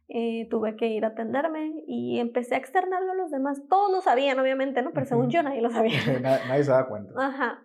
eh, 0.08 0.48
tuve 0.50 0.74
que 0.76 0.88
ir 0.88 1.04
a 1.04 1.08
atenderme 1.08 1.84
y 1.86 2.18
empecé 2.18 2.54
a 2.54 2.58
externarlo 2.58 3.12
a 3.12 3.14
los 3.14 3.30
demás. 3.30 3.60
Todos 3.68 3.92
lo 3.92 4.00
sabían, 4.00 4.38
obviamente, 4.40 4.80
¿no? 4.80 4.92
Pero 4.92 5.04
según 5.04 5.28
yo 5.28 5.42
nadie 5.42 5.60
lo 5.60 5.70
sabía. 5.70 5.98
nadie 6.22 6.64
se 6.64 6.70
da 6.70 6.88
cuenta. 6.88 7.12
Ajá. 7.16 7.62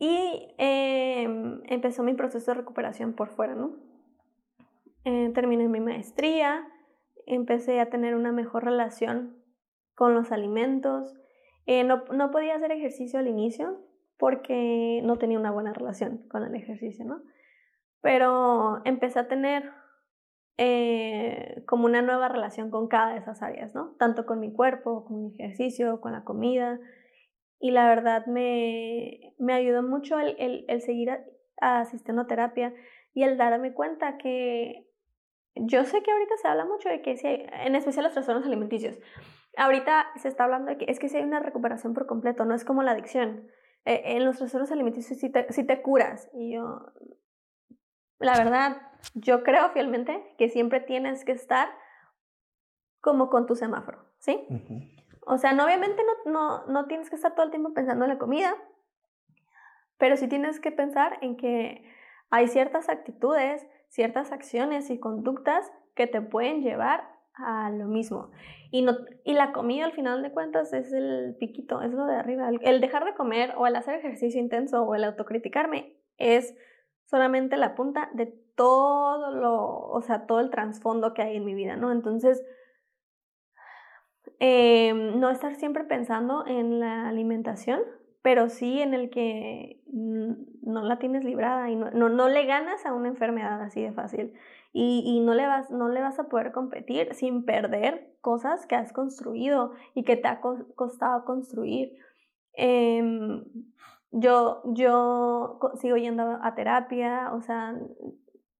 Y 0.00 0.54
em, 0.58 1.60
empezó 1.66 2.02
mi 2.02 2.14
proceso 2.14 2.50
de 2.50 2.58
recuperación 2.58 3.14
por 3.14 3.28
fuera, 3.30 3.54
¿no? 3.54 3.76
Eh, 5.04 5.30
terminé 5.32 5.68
mi 5.68 5.80
maestría, 5.80 6.66
empecé 7.26 7.80
a 7.80 7.88
tener 7.88 8.16
una 8.16 8.32
mejor 8.32 8.64
relación 8.64 9.36
con 9.94 10.14
los 10.14 10.32
alimentos. 10.32 11.14
Eh, 11.66 11.84
no, 11.84 12.04
no 12.12 12.30
podía 12.30 12.56
hacer 12.56 12.72
ejercicio 12.72 13.20
al 13.20 13.28
inicio 13.28 13.80
porque 14.18 15.00
no 15.04 15.18
tenía 15.18 15.38
una 15.38 15.52
buena 15.52 15.72
relación 15.72 16.26
con 16.28 16.42
el 16.42 16.54
ejercicio, 16.56 17.04
¿no? 17.04 17.22
Pero 18.00 18.80
empecé 18.84 19.20
a 19.20 19.28
tener 19.28 19.70
eh, 20.58 21.62
como 21.66 21.86
una 21.86 22.02
nueva 22.02 22.28
relación 22.28 22.70
con 22.70 22.88
cada 22.88 23.12
de 23.12 23.20
esas 23.20 23.42
áreas, 23.42 23.74
¿no? 23.74 23.94
Tanto 23.98 24.26
con 24.26 24.40
mi 24.40 24.52
cuerpo, 24.52 25.04
con 25.04 25.22
mi 25.22 25.34
ejercicio, 25.38 26.00
con 26.00 26.12
la 26.12 26.24
comida. 26.24 26.80
Y 27.60 27.70
la 27.70 27.88
verdad 27.88 28.26
me, 28.26 29.34
me 29.38 29.54
ayudó 29.54 29.82
mucho 29.82 30.18
el, 30.18 30.34
el, 30.38 30.64
el 30.68 30.82
seguir 30.82 31.10
asistiendo 31.60 32.22
a 32.22 32.26
terapia 32.26 32.74
y 33.14 33.22
el 33.22 33.36
darme 33.36 33.72
cuenta 33.72 34.18
que 34.18 34.88
yo 35.54 35.84
sé 35.84 36.02
que 36.02 36.10
ahorita 36.10 36.36
se 36.36 36.48
habla 36.48 36.64
mucho 36.64 36.88
de 36.88 37.02
que 37.02 37.16
si 37.16 37.26
en 37.26 37.74
especial 37.74 38.04
los 38.04 38.12
trastornos 38.12 38.46
alimenticios, 38.46 38.96
ahorita 39.56 40.06
se 40.16 40.28
está 40.28 40.44
hablando 40.44 40.70
de 40.70 40.78
que 40.78 40.86
es 40.88 40.98
que 40.98 41.08
si 41.08 41.16
hay 41.16 41.24
una 41.24 41.40
recuperación 41.40 41.94
por 41.94 42.06
completo, 42.06 42.44
no 42.44 42.54
es 42.54 42.64
como 42.64 42.82
la 42.82 42.92
adicción. 42.92 43.48
Eh, 43.84 44.02
en 44.04 44.24
los 44.24 44.38
trastornos 44.38 44.70
alimenticios 44.70 45.18
sí 45.18 45.30
te, 45.30 45.52
sí 45.52 45.64
te 45.64 45.82
curas. 45.82 46.30
Y 46.34 46.54
yo, 46.54 46.92
la 48.18 48.36
verdad, 48.36 48.82
yo 49.14 49.42
creo 49.42 49.70
fielmente 49.70 50.34
que 50.38 50.48
siempre 50.48 50.80
tienes 50.80 51.24
que 51.24 51.32
estar 51.32 51.68
como 53.00 53.30
con 53.30 53.46
tu 53.46 53.54
semáforo, 53.54 54.04
¿sí? 54.18 54.46
O 55.26 55.38
sea, 55.38 55.52
no, 55.52 55.64
obviamente 55.64 56.02
no, 56.02 56.32
no, 56.32 56.66
no 56.66 56.86
tienes 56.86 57.10
que 57.10 57.16
estar 57.16 57.34
todo 57.34 57.44
el 57.44 57.50
tiempo 57.50 57.72
pensando 57.72 58.04
en 58.04 58.10
la 58.10 58.18
comida, 58.18 58.54
pero 59.98 60.16
sí 60.16 60.28
tienes 60.28 60.60
que 60.60 60.72
pensar 60.72 61.18
en 61.20 61.36
que 61.36 61.84
hay 62.30 62.48
ciertas 62.48 62.88
actitudes, 62.88 63.66
ciertas 63.88 64.32
acciones 64.32 64.90
y 64.90 64.98
conductas 64.98 65.70
que 65.94 66.06
te 66.06 66.20
pueden 66.20 66.62
llevar 66.62 67.08
a 67.34 67.70
lo 67.70 67.86
mismo. 67.86 68.30
Y, 68.70 68.82
no, 68.82 68.96
y 69.24 69.34
la 69.34 69.52
comida 69.52 69.84
al 69.84 69.92
final 69.92 70.22
de 70.22 70.32
cuentas 70.32 70.72
es 70.72 70.92
el 70.92 71.36
piquito, 71.38 71.82
es 71.82 71.92
lo 71.92 72.06
de 72.06 72.16
arriba. 72.16 72.50
El 72.60 72.80
dejar 72.80 73.04
de 73.04 73.14
comer 73.14 73.54
o 73.56 73.66
el 73.66 73.76
hacer 73.76 73.94
ejercicio 73.94 74.40
intenso 74.40 74.82
o 74.82 74.94
el 74.94 75.04
autocriticarme 75.04 75.96
es 76.16 76.54
solamente 77.08 77.56
la 77.56 77.74
punta 77.74 78.10
de 78.12 78.26
todo 78.54 79.30
lo, 79.32 79.78
o 79.88 80.02
sea, 80.02 80.26
todo 80.26 80.40
el 80.40 80.50
trasfondo 80.50 81.14
que 81.14 81.22
hay 81.22 81.36
en 81.36 81.44
mi 81.44 81.54
vida, 81.54 81.76
¿no? 81.76 81.92
Entonces, 81.92 82.44
em, 84.40 85.18
no 85.18 85.30
estar 85.30 85.54
siempre 85.54 85.84
pensando 85.84 86.46
en 86.46 86.80
la 86.80 87.08
alimentación, 87.08 87.80
pero 88.22 88.48
sí 88.48 88.82
en 88.82 88.94
el 88.94 89.10
que 89.10 89.80
no 89.86 90.82
la 90.82 90.98
tienes 90.98 91.24
librada 91.24 91.70
y 91.70 91.76
no, 91.76 91.90
no, 91.90 92.28
le 92.28 92.44
ganas 92.44 92.84
a 92.84 92.92
una 92.92 93.08
enfermedad 93.08 93.62
así 93.62 93.80
de 93.80 93.92
fácil. 93.92 94.34
Y, 94.72 95.02
y, 95.06 95.20
no, 95.20 95.34
le 95.34 95.46
vas, 95.46 95.70
no 95.70 95.88
le 95.88 96.00
vas 96.00 96.18
a 96.18 96.28
poder 96.28 96.52
competir 96.52 97.14
sin 97.14 97.44
perder 97.44 98.12
cosas 98.20 98.66
que 98.66 98.74
has 98.74 98.92
construido 98.92 99.72
y 99.94 100.04
que 100.04 100.16
te 100.16 100.28
ha 100.28 100.40
costado 100.40 101.24
construir. 101.24 101.96
Em, 102.52 103.44
yo, 104.10 104.62
yo 104.64 105.58
sigo 105.80 105.96
yendo 105.96 106.38
a 106.42 106.54
terapia, 106.54 107.30
o 107.32 107.42
sea, 107.42 107.74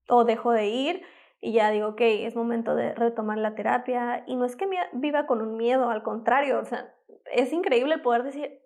o 0.09 0.25
dejo 0.25 0.53
de 0.53 0.69
ir 0.69 1.03
y 1.41 1.53
ya 1.53 1.71
digo, 1.71 1.89
ok, 1.89 2.01
es 2.01 2.35
momento 2.35 2.75
de 2.75 2.95
retomar 2.95 3.39
la 3.39 3.55
terapia. 3.55 4.25
Y 4.27 4.37
no 4.37 4.45
es 4.45 4.57
que 4.57 4.69
viva 4.93 5.27
con 5.27 5.41
un 5.41 5.57
miedo, 5.57 5.91
al 5.91 6.03
contrario, 6.03 6.59
o 6.61 6.65
sea, 6.65 6.93
es 7.33 7.53
increíble 7.53 7.99
poder 7.99 8.25
decir, 8.25 8.61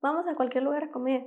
vamos 0.00 0.26
a 0.28 0.34
cualquier 0.34 0.64
lugar 0.64 0.84
a 0.84 0.90
comer, 0.90 1.26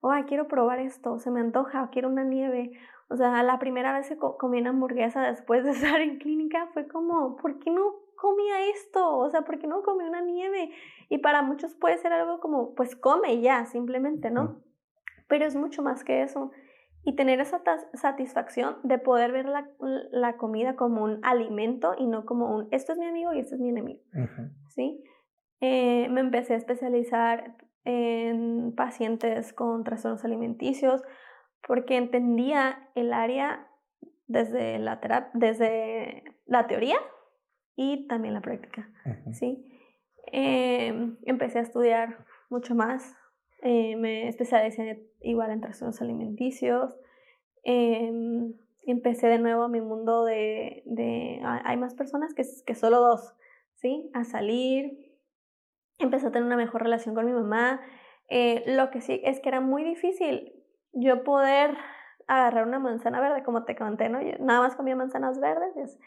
o 0.00 0.10
oh, 0.10 0.24
quiero 0.26 0.46
probar 0.46 0.78
esto, 0.78 1.18
se 1.18 1.30
me 1.30 1.40
antoja, 1.40 1.88
quiero 1.90 2.08
una 2.08 2.24
nieve. 2.24 2.72
O 3.10 3.16
sea, 3.16 3.42
la 3.42 3.58
primera 3.58 3.92
vez 3.92 4.08
que 4.08 4.16
comí 4.16 4.60
una 4.60 4.70
hamburguesa 4.70 5.22
después 5.22 5.64
de 5.64 5.70
estar 5.72 6.00
en 6.00 6.18
clínica 6.18 6.68
fue 6.72 6.86
como, 6.86 7.36
¿por 7.36 7.58
qué 7.58 7.70
no 7.70 7.94
comía 8.20 8.68
esto? 8.68 9.16
O 9.18 9.30
sea, 9.30 9.42
¿por 9.42 9.58
qué 9.58 9.66
no 9.66 9.82
comí 9.82 10.04
una 10.04 10.20
nieve? 10.20 10.70
Y 11.08 11.18
para 11.18 11.42
muchos 11.42 11.74
puede 11.74 11.98
ser 11.98 12.12
algo 12.12 12.40
como, 12.40 12.74
pues 12.74 12.94
come 12.96 13.40
ya, 13.40 13.64
simplemente, 13.66 14.30
¿no? 14.30 14.62
Pero 15.28 15.46
es 15.46 15.56
mucho 15.56 15.82
más 15.82 16.04
que 16.04 16.22
eso 16.22 16.50
y 17.04 17.14
tener 17.14 17.40
esa 17.40 17.62
satisfacción 17.94 18.76
de 18.82 18.98
poder 18.98 19.32
ver 19.32 19.46
la, 19.46 19.70
la, 20.10 20.36
comida 20.36 20.76
como 20.76 21.02
un 21.02 21.20
alimento 21.22 21.94
y 21.96 22.06
no 22.06 22.26
como 22.26 22.54
un, 22.54 22.68
esto 22.70 22.92
es 22.92 22.98
mi 22.98 23.06
amigo 23.06 23.32
y 23.32 23.40
esto 23.40 23.54
es 23.54 23.60
mi 23.60 23.70
enemigo. 23.70 24.02
¿Sí? 24.68 25.02
Eh, 25.60 26.08
me 26.10 26.20
empecé 26.20 26.54
a 26.54 26.56
especializar 26.58 27.56
en 27.84 28.74
pacientes 28.74 29.52
con 29.54 29.84
trastornos 29.84 30.24
alimenticios 30.24 31.02
porque 31.66 31.96
entendía 31.96 32.90
el 32.94 33.12
área 33.12 33.68
desde 34.26 34.78
la, 34.78 35.30
desde 35.32 36.24
la 36.44 36.66
teoría 36.66 36.98
y 37.78 38.06
también 38.08 38.34
la 38.34 38.42
práctica. 38.42 38.90
¿sí? 39.32 39.64
Eh, 40.32 40.92
empecé 41.24 41.60
a 41.60 41.62
estudiar 41.62 42.26
mucho 42.50 42.74
más 42.74 43.16
eh, 43.62 43.96
me 43.96 44.28
especialicé 44.28 45.02
igual 45.20 45.50
en 45.50 45.60
trastornos 45.60 46.00
alimenticios. 46.00 46.96
Em, 47.64 48.54
empecé 48.86 49.26
de 49.26 49.38
nuevo 49.38 49.64
a 49.64 49.68
mi 49.68 49.80
mundo 49.80 50.24
de, 50.24 50.82
de 50.86 51.40
hay 51.42 51.76
más 51.76 51.94
personas 51.94 52.34
que, 52.34 52.42
que 52.64 52.74
solo 52.74 53.00
dos, 53.00 53.34
¿sí? 53.74 54.10
A 54.14 54.24
salir. 54.24 55.16
Empecé 55.98 56.28
a 56.28 56.30
tener 56.30 56.46
una 56.46 56.56
mejor 56.56 56.82
relación 56.82 57.14
con 57.14 57.26
mi 57.26 57.32
mamá. 57.32 57.80
Eh, 58.28 58.62
lo 58.66 58.90
que 58.90 59.00
sí 59.00 59.20
es 59.24 59.40
que 59.40 59.48
era 59.48 59.60
muy 59.60 59.82
difícil 59.84 60.52
yo 60.92 61.24
poder 61.24 61.76
agarrar 62.28 62.66
una 62.66 62.78
manzana 62.78 63.20
verde, 63.20 63.42
como 63.42 63.64
te 63.64 63.74
conté, 63.74 64.08
¿no? 64.08 64.22
Yo 64.22 64.38
nada 64.38 64.60
más 64.60 64.76
comía 64.76 64.94
manzanas 64.94 65.40
verdes. 65.40 65.98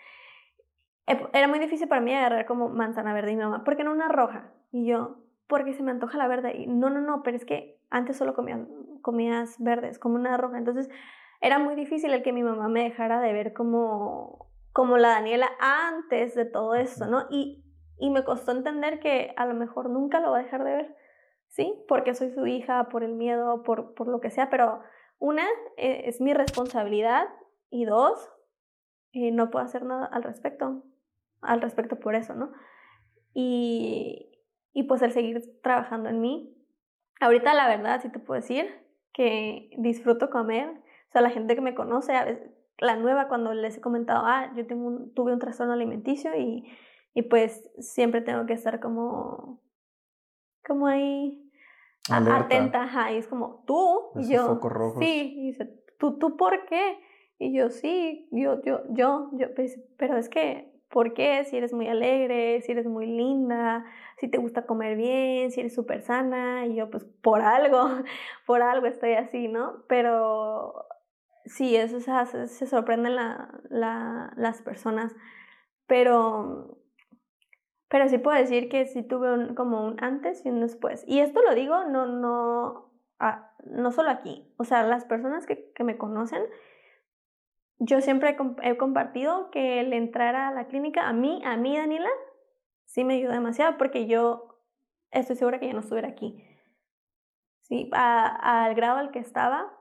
Eh, 1.12 1.28
era 1.34 1.48
muy 1.48 1.60
difícil 1.60 1.88
para 1.88 2.02
mí 2.02 2.14
agarrar 2.14 2.46
como 2.46 2.70
manzana 2.70 3.14
verde 3.14 3.34
y 3.34 3.36
mi 3.36 3.44
mamá, 3.44 3.64
porque 3.64 3.84
no 3.84 3.92
una 3.92 4.08
roja. 4.08 4.52
Y 4.72 4.86
yo, 4.86 5.18
porque 5.48 5.74
se 5.74 5.84
me 5.84 5.92
antoja 5.92 6.18
la 6.18 6.28
verde. 6.28 6.56
Y 6.56 6.68
no, 6.68 6.90
no, 6.90 7.02
no, 7.02 7.24
pero 7.24 7.36
es 7.36 7.46
que 7.46 7.80
antes 7.90 8.18
solo 8.18 8.34
comías, 8.34 8.62
comías 9.02 9.56
verdes, 9.60 10.00
como 10.00 10.16
una 10.16 10.38
roja. 10.38 10.58
Entonces 10.58 10.90
era 11.42 11.60
muy 11.60 11.76
difícil 11.76 12.14
el 12.14 12.24
que 12.24 12.32
mi 12.32 12.44
mamá 12.44 12.70
me 12.70 12.84
dejara 12.84 13.20
de 13.20 13.34
ver 13.34 13.54
como, 13.54 14.48
como 14.72 14.98
la 14.98 15.10
Daniela 15.10 15.50
antes 15.60 16.36
de 16.36 16.46
todo 16.46 16.76
esto, 16.76 17.08
¿no? 17.08 17.26
Y, 17.30 17.66
y 17.98 18.10
me 18.10 18.24
costó 18.24 18.52
entender 18.52 19.00
que 19.00 19.34
a 19.36 19.46
lo 19.46 19.54
mejor 19.54 19.90
nunca 19.90 20.20
lo 20.20 20.32
va 20.32 20.40
a 20.40 20.44
dejar 20.44 20.64
de 20.64 20.76
ver, 20.76 20.96
¿sí? 21.48 21.84
Porque 21.88 22.14
soy 22.16 22.32
su 22.32 22.48
hija, 22.48 22.90
por 22.90 23.04
el 23.04 23.16
miedo, 23.16 23.64
por, 23.64 23.96
por 23.96 24.08
lo 24.08 24.22
que 24.22 24.30
sea, 24.30 24.50
pero 24.50 24.82
una, 25.20 25.46
eh, 25.78 26.04
es 26.06 26.22
mi 26.22 26.34
responsabilidad 26.34 27.28
y 27.70 27.86
dos, 27.86 28.32
eh, 29.14 29.32
no 29.32 29.50
puedo 29.50 29.66
hacer 29.66 29.84
nada 29.84 30.06
al 30.06 30.24
respecto, 30.24 30.84
al 31.42 31.62
respecto 31.62 32.00
por 32.00 32.16
eso, 32.16 32.34
¿no? 32.36 32.52
Y, 33.34 34.32
y 34.74 34.84
pues 34.84 35.02
el 35.02 35.12
seguir 35.12 35.42
trabajando 35.62 36.10
en 36.10 36.22
mí. 36.22 36.58
Ahorita 37.20 37.54
la 37.54 37.68
verdad 37.68 38.02
sí 38.02 38.10
te 38.10 38.20
puedo 38.20 38.40
decir 38.40 38.68
que 39.14 39.70
disfruto 39.78 40.30
comer, 40.30 40.70
o 40.70 41.12
sea, 41.12 41.22
la 41.22 41.30
gente 41.30 41.56
que 41.56 41.62
me 41.62 41.76
conoce, 41.76 42.16
a 42.16 42.26
veces, 42.26 42.50
la 42.78 42.96
nueva 42.96 43.28
cuando 43.28 43.54
les 43.54 43.78
he 43.78 43.82
comentado, 43.82 44.24
ah, 44.26 44.52
yo 44.56 44.66
tengo 44.66 45.12
tuve 45.14 45.34
un 45.34 45.40
trastorno 45.40 45.74
alimenticio 45.74 46.36
y, 46.36 46.66
y 47.14 47.22
pues 47.24 47.70
siempre 47.80 48.22
tengo 48.22 48.46
que 48.46 48.54
estar 48.54 48.80
como, 48.80 49.62
como 50.66 50.88
ahí 50.88 51.52
atenta, 52.10 53.12
y 53.12 53.18
es 53.18 53.28
como, 53.28 53.64
tú, 53.68 54.12
y 54.16 54.30
yo, 54.34 54.60
sí, 54.98 55.34
y 55.38 55.48
dice, 55.48 55.84
¿tú, 56.00 56.18
tú 56.18 56.38
por 56.38 56.66
qué? 56.66 56.98
Y 57.38 57.54
yo, 57.54 57.70
sí, 57.70 58.28
yo, 58.32 58.62
yo, 58.64 58.82
yo, 58.90 59.30
yo, 59.34 59.54
pues, 59.56 59.80
pero 59.98 60.18
es 60.18 60.30
que 60.30 60.71
¿Por 60.92 61.14
qué? 61.14 61.46
Si 61.46 61.58
eres 61.58 61.74
muy 61.74 61.88
alegre, 61.88 62.62
si 62.62 62.74
eres 62.74 62.86
muy 62.86 63.06
linda, 63.06 63.86
si 64.18 64.28
te 64.28 64.38
gusta 64.38 64.66
comer 64.66 64.98
bien, 64.98 65.52
si 65.52 65.62
eres 65.62 65.74
súper 65.74 66.02
sana. 66.02 66.66
Y 66.66 66.76
yo, 66.76 66.90
pues, 66.90 67.06
por 67.22 67.42
algo, 67.42 67.82
por 68.46 68.62
algo 68.62 68.88
estoy 68.88 69.14
así, 69.14 69.48
¿no? 69.48 69.84
Pero 69.88 70.86
sí, 71.46 71.76
eso 71.76 72.00
se, 72.02 72.48
se 72.48 72.76
las 73.70 74.62
personas. 74.64 75.16
Pero, 75.88 76.78
pero 77.88 78.10
sí 78.10 78.18
puedo 78.18 78.38
decir 78.38 78.70
que 78.70 78.86
sí 78.86 79.04
tuve 79.04 79.56
como 79.56 79.86
un 79.86 80.04
antes 80.04 80.46
y 80.46 80.50
un 80.50 80.60
después. 80.60 81.06
Y 81.08 81.20
esto 81.20 81.42
lo 81.42 81.56
digo 81.56 81.86
no, 81.86 82.06
no, 82.06 82.92
ah, 83.20 83.54
no 83.66 83.92
solo 83.92 84.10
aquí. 84.10 84.54
O 84.58 84.66
sea, 84.66 84.84
las 84.84 85.06
personas 85.06 85.46
que 85.46 85.84
me 85.84 85.98
conocen 85.98 86.44
yo 87.84 88.00
siempre 88.00 88.38
he 88.62 88.78
compartido 88.78 89.50
que 89.50 89.80
el 89.80 89.92
entrar 89.94 90.36
a 90.36 90.52
la 90.52 90.68
clínica, 90.68 91.08
a 91.08 91.14
mí, 91.14 91.42
a 91.44 91.58
mí, 91.58 91.76
Daniela, 91.76 92.10
sí 92.86 93.04
me 93.04 93.16
ayuda 93.16 93.34
demasiado 93.34 93.78
porque 93.80 94.06
yo 94.06 94.60
estoy 95.10 95.36
segura 95.36 95.60
que 95.60 95.66
ya 95.66 95.74
no 95.74 95.80
estuviera 95.80 96.10
aquí. 96.10 96.46
Sí, 97.64 97.90
al 97.94 98.76
grado 98.76 99.00
al 99.00 99.10
que 99.10 99.18
estaba, 99.18 99.74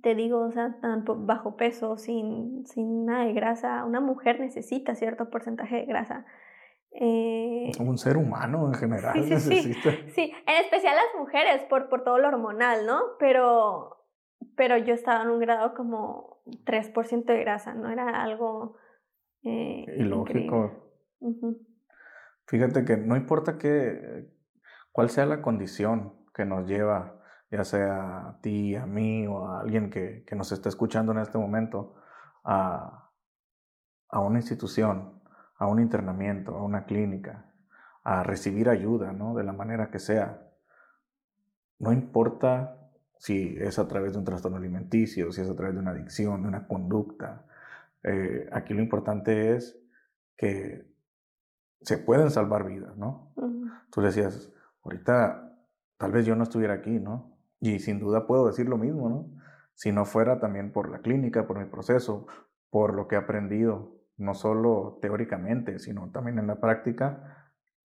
te 0.00 0.14
digo, 0.14 0.46
o 0.46 0.50
sea, 0.50 0.78
tan 0.80 1.04
bajo 1.26 1.56
peso, 1.58 1.98
sin, 1.98 2.66
sin 2.66 3.04
nada 3.04 3.26
de 3.26 3.34
grasa, 3.34 3.84
una 3.84 4.00
mujer 4.00 4.40
necesita 4.40 4.94
cierto 4.94 5.28
porcentaje 5.28 5.76
de 5.76 5.84
grasa. 5.84 6.24
Eh, 6.92 7.70
un 7.78 7.98
ser 7.98 8.16
humano 8.16 8.68
en 8.68 8.74
general 8.74 9.12
sí, 9.12 9.24
sí, 9.24 9.30
necesita. 9.30 9.90
Sí, 9.90 10.10
sí, 10.14 10.32
en 10.46 10.64
especial 10.64 10.96
las 10.96 11.20
mujeres 11.20 11.64
por, 11.64 11.90
por 11.90 12.02
todo 12.02 12.16
lo 12.16 12.28
hormonal, 12.28 12.86
¿no? 12.86 12.98
Pero, 13.18 14.05
pero 14.56 14.78
yo 14.78 14.94
estaba 14.94 15.22
en 15.22 15.30
un 15.30 15.38
grado 15.38 15.74
como 15.74 16.42
3% 16.64 17.24
de 17.24 17.40
grasa, 17.40 17.74
no 17.74 17.90
era 17.90 18.22
algo... 18.22 18.76
Eh, 19.42 19.84
Ilógico. 19.98 20.92
Fíjate 22.46 22.84
que 22.84 22.96
no 22.96 23.16
importa 23.16 23.58
qué, 23.58 24.28
cuál 24.92 25.10
sea 25.10 25.26
la 25.26 25.42
condición 25.42 26.26
que 26.34 26.44
nos 26.44 26.66
lleva, 26.66 27.20
ya 27.50 27.64
sea 27.64 28.28
a 28.28 28.40
ti, 28.40 28.74
a 28.74 28.86
mí 28.86 29.26
o 29.26 29.46
a 29.46 29.60
alguien 29.60 29.90
que, 29.90 30.24
que 30.26 30.36
nos 30.36 30.50
está 30.52 30.68
escuchando 30.68 31.12
en 31.12 31.18
este 31.18 31.38
momento, 31.38 31.94
a, 32.44 33.10
a 34.08 34.20
una 34.20 34.38
institución, 34.38 35.22
a 35.58 35.66
un 35.66 35.80
internamiento, 35.80 36.56
a 36.56 36.62
una 36.62 36.84
clínica, 36.84 37.52
a 38.04 38.22
recibir 38.22 38.68
ayuda, 38.68 39.12
¿no? 39.12 39.34
De 39.34 39.44
la 39.44 39.52
manera 39.52 39.90
que 39.90 39.98
sea. 39.98 40.42
No 41.78 41.92
importa 41.92 42.85
si 43.18 43.56
es 43.58 43.78
a 43.78 43.88
través 43.88 44.12
de 44.12 44.18
un 44.18 44.24
trastorno 44.24 44.58
alimenticio, 44.58 45.32
si 45.32 45.40
es 45.40 45.50
a 45.50 45.56
través 45.56 45.74
de 45.74 45.80
una 45.80 45.92
adicción, 45.92 46.42
de 46.42 46.48
una 46.48 46.66
conducta. 46.66 47.44
Eh, 48.02 48.48
aquí 48.52 48.74
lo 48.74 48.82
importante 48.82 49.56
es 49.56 49.78
que 50.36 50.86
se 51.80 51.98
pueden 51.98 52.30
salvar 52.30 52.66
vidas, 52.66 52.96
¿no? 52.96 53.32
Tú 53.90 54.00
decías, 54.00 54.52
ahorita 54.82 55.52
tal 55.96 56.12
vez 56.12 56.26
yo 56.26 56.36
no 56.36 56.42
estuviera 56.42 56.74
aquí, 56.74 56.98
¿no? 56.98 57.36
Y 57.60 57.78
sin 57.78 57.98
duda 57.98 58.26
puedo 58.26 58.46
decir 58.46 58.68
lo 58.68 58.76
mismo, 58.76 59.08
¿no? 59.08 59.28
Si 59.74 59.92
no 59.92 60.04
fuera 60.04 60.40
también 60.40 60.72
por 60.72 60.90
la 60.90 61.00
clínica, 61.00 61.46
por 61.46 61.58
mi 61.58 61.66
proceso, 61.66 62.26
por 62.70 62.94
lo 62.94 63.08
que 63.08 63.14
he 63.14 63.18
aprendido, 63.18 63.94
no 64.16 64.34
solo 64.34 64.98
teóricamente, 65.00 65.78
sino 65.78 66.10
también 66.10 66.38
en 66.38 66.46
la 66.46 66.60
práctica, 66.60 67.35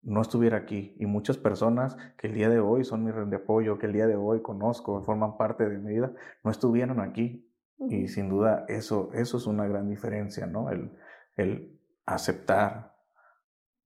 no 0.03 0.23
estuviera 0.23 0.59
aquí. 0.59 0.95
Y 0.99 1.07
muchas 1.07 1.37
personas 1.39 1.97
que 2.17 2.29
el 2.29 2.35
día 2.35 2.49
de 2.49 2.61
hoy 2.61 2.85
son 2.85 3.05
mi 3.05 3.11
red 3.11 3.27
de 3.27 3.37
apoyo, 3.37 3.79
que 3.79 3.87
el 3.87 3.93
día 3.93 4.07
de 4.07 4.17
hoy 4.17 4.43
conozco, 4.43 5.03
forman 5.03 5.37
parte 5.37 5.69
de 5.69 5.79
mi 5.79 5.95
vida, 5.95 6.13
no 6.43 6.51
estuvieron 6.51 7.01
aquí. 7.01 7.47
Y 7.89 8.09
sin 8.09 8.29
duda 8.29 8.65
eso, 8.69 9.11
eso 9.15 9.39
es 9.39 9.47
una 9.47 9.67
gran 9.67 9.89
diferencia, 9.89 10.47
¿no? 10.47 10.71
El, 10.71 10.93
el 11.37 11.81
aceptar, 12.05 12.95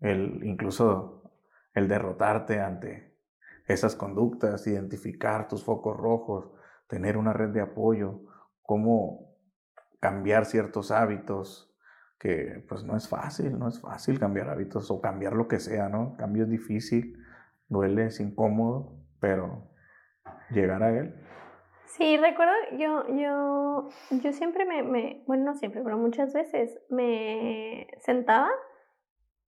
el 0.01 0.45
incluso 0.45 1.31
el 1.75 1.89
derrotarte 1.89 2.61
ante 2.61 3.17
esas 3.67 3.97
conductas, 3.97 4.67
identificar 4.67 5.49
tus 5.49 5.65
focos 5.65 5.97
rojos, 5.97 6.51
tener 6.89 7.17
una 7.17 7.33
red 7.33 7.51
de 7.51 7.61
apoyo, 7.61 8.21
cómo 8.63 9.35
cambiar 10.01 10.45
ciertos 10.45 10.91
hábitos, 10.91 11.74
que 12.19 12.65
pues 12.69 12.85
no 12.85 12.97
es 12.97 13.09
fácil, 13.09 13.59
no 13.59 13.69
es 13.69 13.81
fácil 13.81 14.19
cambiar 14.19 14.49
hábitos 14.49 14.91
o 14.91 15.01
cambiar 15.01 15.35
lo 15.35 15.49
que 15.49 15.59
sea, 15.59 15.89
¿no? 15.89 16.17
Cambio 16.17 16.45
es 16.45 16.51
difícil, 16.51 17.19
duele, 17.69 18.07
es 18.07 18.21
incómodo, 18.21 18.99
pero 19.21 19.71
llegar 20.51 20.83
a 20.83 20.97
él. 20.97 21.15
Sí, 21.87 22.17
recuerdo, 22.17 22.53
yo, 22.73 23.07
yo, 23.15 23.89
yo 24.11 24.33
siempre 24.33 24.65
me, 24.65 24.83
me, 24.83 25.23
bueno, 25.27 25.45
no 25.45 25.55
siempre, 25.55 25.83
pero 25.83 25.97
muchas 25.97 26.33
veces 26.33 26.81
me 26.91 27.87
sentaba, 28.01 28.51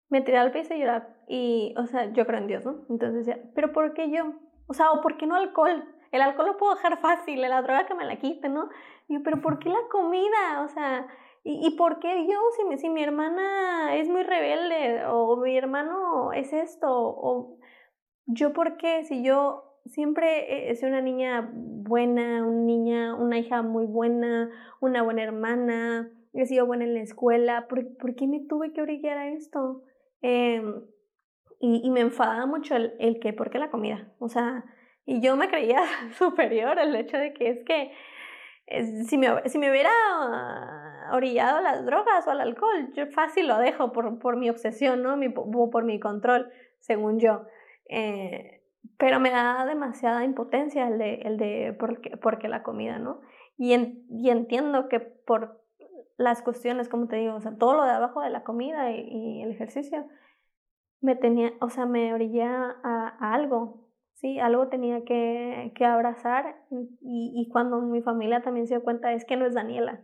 me 0.10 0.22
tiraba 0.22 0.46
al 0.46 0.52
piso 0.52 0.74
y 0.74 0.80
lloraba. 0.80 1.08
Y, 1.28 1.76
o 1.78 1.86
sea, 1.86 2.12
yo 2.14 2.26
creo 2.26 2.40
en 2.40 2.48
Dios, 2.48 2.66
¿no? 2.66 2.86
Entonces 2.90 3.26
decía, 3.26 3.44
¿pero 3.56 3.74
por 3.74 3.94
qué 3.94 4.10
yo? 4.10 4.34
O 4.68 4.74
sea, 4.74 4.92
¿o 4.92 5.02
por 5.02 5.18
qué 5.18 5.28
no 5.28 5.36
alcohol? 5.36 5.84
El 6.12 6.22
alcohol 6.22 6.48
lo 6.48 6.58
puedo 6.58 6.76
dejar 6.76 7.00
fácil, 7.00 7.42
la 7.42 7.62
droga 7.62 7.86
que 7.86 7.94
me 7.94 8.06
la 8.06 8.18
quite, 8.18 8.50
¿no? 8.50 8.70
Y 9.08 9.16
yo, 9.16 9.24
¿pero 9.24 9.42
por 9.42 9.60
qué 9.60 9.70
la 9.70 9.88
comida? 9.92 10.64
O 10.64 10.70
sea, 10.70 11.08
¿y, 11.44 11.68
y 11.68 11.72
por 11.76 12.00
qué 12.00 12.28
yo? 12.28 12.38
Si 12.58 12.66
mi, 12.66 12.78
si 12.78 12.90
mi 12.90 13.04
hermana 13.04 13.96
es 13.96 14.10
muy 14.10 14.24
rebelde, 14.24 15.06
o 15.08 15.38
mi 15.38 15.58
hermano 15.58 16.34
es 16.34 16.54
esto, 16.54 16.88
o 16.90 17.58
yo, 18.26 18.54
¿por 18.54 18.78
qué? 18.78 19.04
Si 19.06 19.24
yo 19.24 19.64
siempre 19.86 20.70
he 20.70 20.76
sido 20.76 20.90
una 20.90 21.02
niña 21.02 21.50
buena, 21.54 22.46
una 22.46 22.62
niña, 22.62 23.16
una 23.16 23.40
hija 23.40 23.62
muy 23.62 23.86
buena, 23.86 24.50
una 24.82 25.02
buena 25.02 25.24
hermana, 25.24 26.12
he 26.34 26.46
sido 26.46 26.66
buena 26.66 26.84
en 26.84 26.94
la 26.94 27.02
escuela, 27.02 27.68
¿por, 27.68 27.98
¿por 27.98 28.16
qué 28.16 28.28
me 28.28 28.42
tuve 28.42 28.72
que 28.72 28.82
orillar 28.82 29.18
a 29.18 29.30
esto? 29.30 29.84
Eh, 30.22 30.62
y, 31.60 31.82
y, 31.84 31.90
me 31.90 32.02
enfadaba 32.02 32.46
mucho 32.46 32.76
el, 32.76 32.94
el 33.00 33.20
que, 33.20 33.34
¿por 33.34 33.50
qué 33.50 33.60
la 33.60 33.72
comida? 33.72 34.14
O 34.20 34.30
sea, 34.30 34.64
y 35.06 35.22
yo 35.22 35.36
me 35.36 35.50
creía 35.50 35.82
superior 36.18 36.80
al 36.80 36.96
hecho 36.96 37.18
de 37.18 37.34
que 37.34 37.50
es 37.50 37.64
que 37.64 37.92
eh, 38.68 39.04
si, 39.06 39.18
me, 39.18 39.28
si 39.50 39.58
me 39.58 39.72
hubiera 39.72 39.90
orillado 41.14 41.58
a 41.58 41.62
las 41.62 41.86
drogas 41.86 42.28
o 42.28 42.32
al 42.32 42.42
alcohol, 42.42 42.92
yo 42.94 43.08
fácil 43.08 43.48
lo 43.48 43.58
dejo 43.58 43.92
por, 43.92 44.20
por 44.20 44.38
mi 44.38 44.50
obsesión, 44.50 45.04
¿no? 45.04 45.18
Mi, 45.18 45.30
por 45.30 45.84
mi 45.84 46.00
control, 46.00 46.52
según 46.80 47.20
yo. 47.20 47.46
Eh, 47.90 48.60
pero 48.98 49.20
me 49.20 49.32
da 49.32 49.66
demasiada 49.66 50.24
impotencia 50.24 50.88
el 50.88 50.98
de, 50.98 51.16
el 51.22 51.38
de 51.38 51.76
por, 51.78 52.02
qué, 52.02 52.18
por 52.18 52.40
qué 52.40 52.48
la 52.48 52.64
comida, 52.64 53.00
¿no? 53.00 53.22
Y, 53.58 53.74
en, 53.74 54.06
y 54.10 54.30
entiendo 54.30 54.88
que 54.88 55.00
por 55.00 55.62
las 56.18 56.42
cuestiones, 56.42 56.90
como 56.90 57.08
te 57.08 57.16
digo, 57.16 57.36
o 57.36 57.42
sea, 57.42 57.56
todo 57.58 57.76
lo 57.76 57.84
de 57.84 57.92
abajo 57.92 58.22
de 58.22 58.30
la 58.30 58.44
comida 58.44 58.92
y, 58.92 59.42
el 59.42 59.52
ejercicio, 59.52 60.06
me 61.02 61.16
tenía, 61.16 61.54
o 61.62 61.70
sea, 61.70 61.86
me 61.86 62.14
orillé 62.14 62.44
a, 62.44 62.76
a, 62.84 63.34
algo, 63.34 63.88
¿sí? 64.16 64.38
Algo 64.40 64.68
tenía 64.68 65.06
que, 65.06 65.72
que 65.76 65.86
abrazar 65.86 66.58
y, 66.70 66.90
y, 67.02 67.50
cuando 67.50 67.82
mi 67.82 68.02
familia 68.02 68.42
también 68.42 68.68
se 68.68 68.76
dio 68.76 68.84
cuenta 68.84 69.14
es 69.14 69.24
que 69.24 69.38
no 69.38 69.46
es 69.46 69.54
Daniela, 69.54 70.02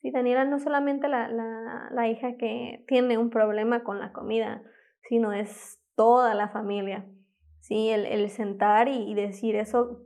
¿sí? 0.00 0.10
Daniela 0.10 0.44
no 0.44 0.58
solamente 0.58 1.08
la, 1.08 1.28
la, 1.28 1.88
la 1.90 2.08
hija 2.08 2.36
que 2.36 2.84
tiene 2.86 3.18
un 3.18 3.30
problema 3.30 3.84
con 3.84 3.98
la 3.98 4.12
comida, 4.12 4.62
sino 5.08 5.32
es 5.32 5.80
toda 5.94 6.34
la 6.34 6.48
familia. 6.48 7.06
¿sí? 7.60 7.90
El, 7.90 8.06
el 8.06 8.30
sentar 8.30 8.88
y, 8.88 9.14
decir 9.14 9.56
eso, 9.56 10.00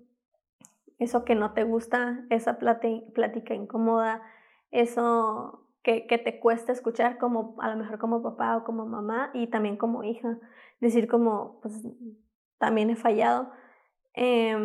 eso 0.99 1.25
que 1.25 1.35
no 1.35 1.53
te 1.53 1.65
gusta, 1.65 2.25
esa 2.31 2.59
plática 2.59 3.55
incómoda, 3.55 4.23
eso 4.71 5.69
que, 5.83 6.07
que, 6.07 6.19
te 6.19 6.41
cuesta 6.41 6.73
escuchar 6.73 7.19
como 7.19 7.57
a 7.61 7.71
lo 7.71 7.77
mejor 7.77 7.99
como 7.99 8.23
papá 8.23 8.57
o 8.57 8.65
como 8.65 8.87
mamá 8.87 9.31
y 9.35 9.49
también 9.49 9.77
como 9.77 10.05
hija, 10.05 10.39
decir 10.81 11.09
como, 11.09 11.61
pues 11.61 11.83
también 12.59 12.91
he 12.91 12.97
fallado 12.97 13.51
eh, 14.15 14.57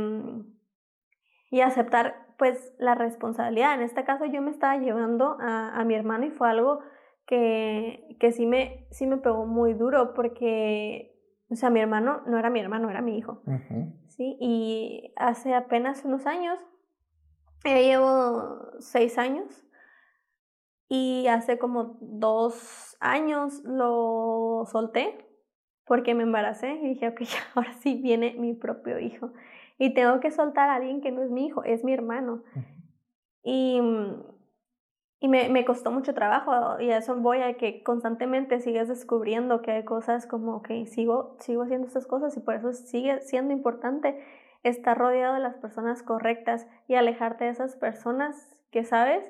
y 1.50 1.62
aceptar 1.62 2.27
pues 2.38 2.74
la 2.78 2.96
responsabilidad. 2.96 3.76
En 3.76 3.82
este 3.82 4.04
caso 4.04 4.26
yo 4.26 4.42
me 4.42 4.52
estaba 4.52 4.78
llevando 4.78 5.38
a, 5.40 5.80
a 5.80 5.84
mi 5.86 5.96
hermano 5.96 6.26
y 6.26 6.32
fue 6.32 6.50
algo 6.50 6.80
que, 7.26 8.16
que 8.20 8.32
sí, 8.32 8.46
me, 8.46 8.88
sí 8.92 9.08
me 9.08 9.18
pegó 9.18 9.46
muy 9.46 9.74
duro 9.74 10.14
porque 10.14 11.18
o 11.50 11.56
sea, 11.56 11.70
mi 11.70 11.80
hermano 11.80 12.22
no 12.26 12.38
era 12.38 12.50
mi 12.50 12.60
hermano, 12.60 12.90
era 12.90 13.02
mi 13.02 13.18
hijo. 13.18 13.42
Sí, 14.10 14.38
y 14.40 15.14
hace 15.16 15.54
apenas 15.54 16.04
unos 16.04 16.26
años, 16.26 16.60
ya 17.64 17.80
llevo 17.80 18.72
seis 18.80 19.18
años, 19.18 19.66
y 20.90 21.28
hace 21.28 21.58
como 21.58 21.98
dos 22.02 22.98
años 23.00 23.62
lo 23.64 24.64
solté 24.72 25.26
porque 25.86 26.16
me 26.16 26.24
embaracé 26.24 26.74
y 26.74 26.90
dije, 26.90 27.10
ok, 27.10 27.22
ahora 27.56 27.74
sí 27.74 27.96
viene 28.02 28.36
mi 28.38 28.54
propio 28.54 29.00
hijo. 29.00 29.32
Y 29.78 29.94
tengo 29.94 30.20
que 30.20 30.32
soltar 30.32 30.70
a 30.70 30.76
alguien 30.76 31.02
que 31.02 31.12
no 31.12 31.24
es 31.24 31.30
mi 31.30 31.46
hijo, 31.48 31.64
es 31.64 31.84
mi 31.84 31.94
hermano. 31.94 32.44
Y 33.44 33.80
y 35.20 35.30
me, 35.30 35.50
me, 35.50 35.66
costó 35.66 35.92
mucho 35.92 36.14
trabajo 36.14 36.80
y 36.80 36.92
a 36.92 36.98
eso 36.98 37.16
voy 37.16 37.42
a 37.42 37.58
que 37.58 37.82
constantemente 37.82 38.60
sigues 38.60 38.88
descubriendo 38.88 39.64
que 39.64 39.72
hay 39.72 39.84
cosas 39.84 40.28
como 40.28 40.62
que 40.62 40.86
sigo, 40.86 41.36
sigo 41.40 41.64
haciendo 41.64 41.88
estas 41.88 42.06
cosas 42.06 42.38
y 42.38 42.40
por 42.40 42.54
eso 42.54 42.72
sigue 42.74 43.20
siendo 43.22 43.52
importante 43.52 44.24
estar 44.62 44.96
rodeado 44.96 45.34
de 45.34 45.40
las 45.40 45.56
personas 45.56 46.04
correctas 46.04 46.68
y 46.88 46.96
alejarte 46.96 47.46
de 47.46 47.52
esas 47.52 47.76
personas 47.76 48.56
que 48.70 48.84
sabes 48.84 49.24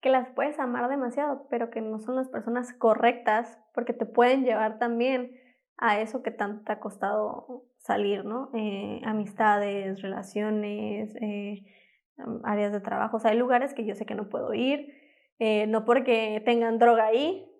que 0.00 0.08
las 0.08 0.30
puedes 0.30 0.58
amar 0.58 0.88
demasiado, 0.88 1.46
pero 1.50 1.70
que 1.70 1.82
no 1.82 1.98
son 1.98 2.16
las 2.16 2.28
personas 2.28 2.72
correctas 2.72 3.58
porque 3.74 3.92
te 3.92 4.06
pueden 4.06 4.44
llevar 4.44 4.78
también 4.78 5.38
a 5.78 6.00
eso 6.00 6.22
que 6.22 6.30
tanto 6.30 6.64
te 6.64 6.72
ha 6.72 6.80
costado 6.80 7.64
salir, 7.78 8.24
¿no? 8.24 8.50
Eh, 8.54 9.00
amistades, 9.04 10.00
relaciones, 10.02 11.14
eh, 11.20 11.64
áreas 12.44 12.72
de 12.72 12.80
trabajo. 12.80 13.18
Hay 13.24 13.36
lugares 13.36 13.74
que 13.74 13.84
yo 13.84 13.94
sé 13.94 14.06
que 14.06 14.14
no 14.14 14.28
puedo 14.28 14.54
ir 14.54 15.04
eh, 15.38 15.66
no 15.66 15.84
porque 15.84 16.42
tengan 16.44 16.78
droga 16.78 17.06
ahí, 17.06 17.50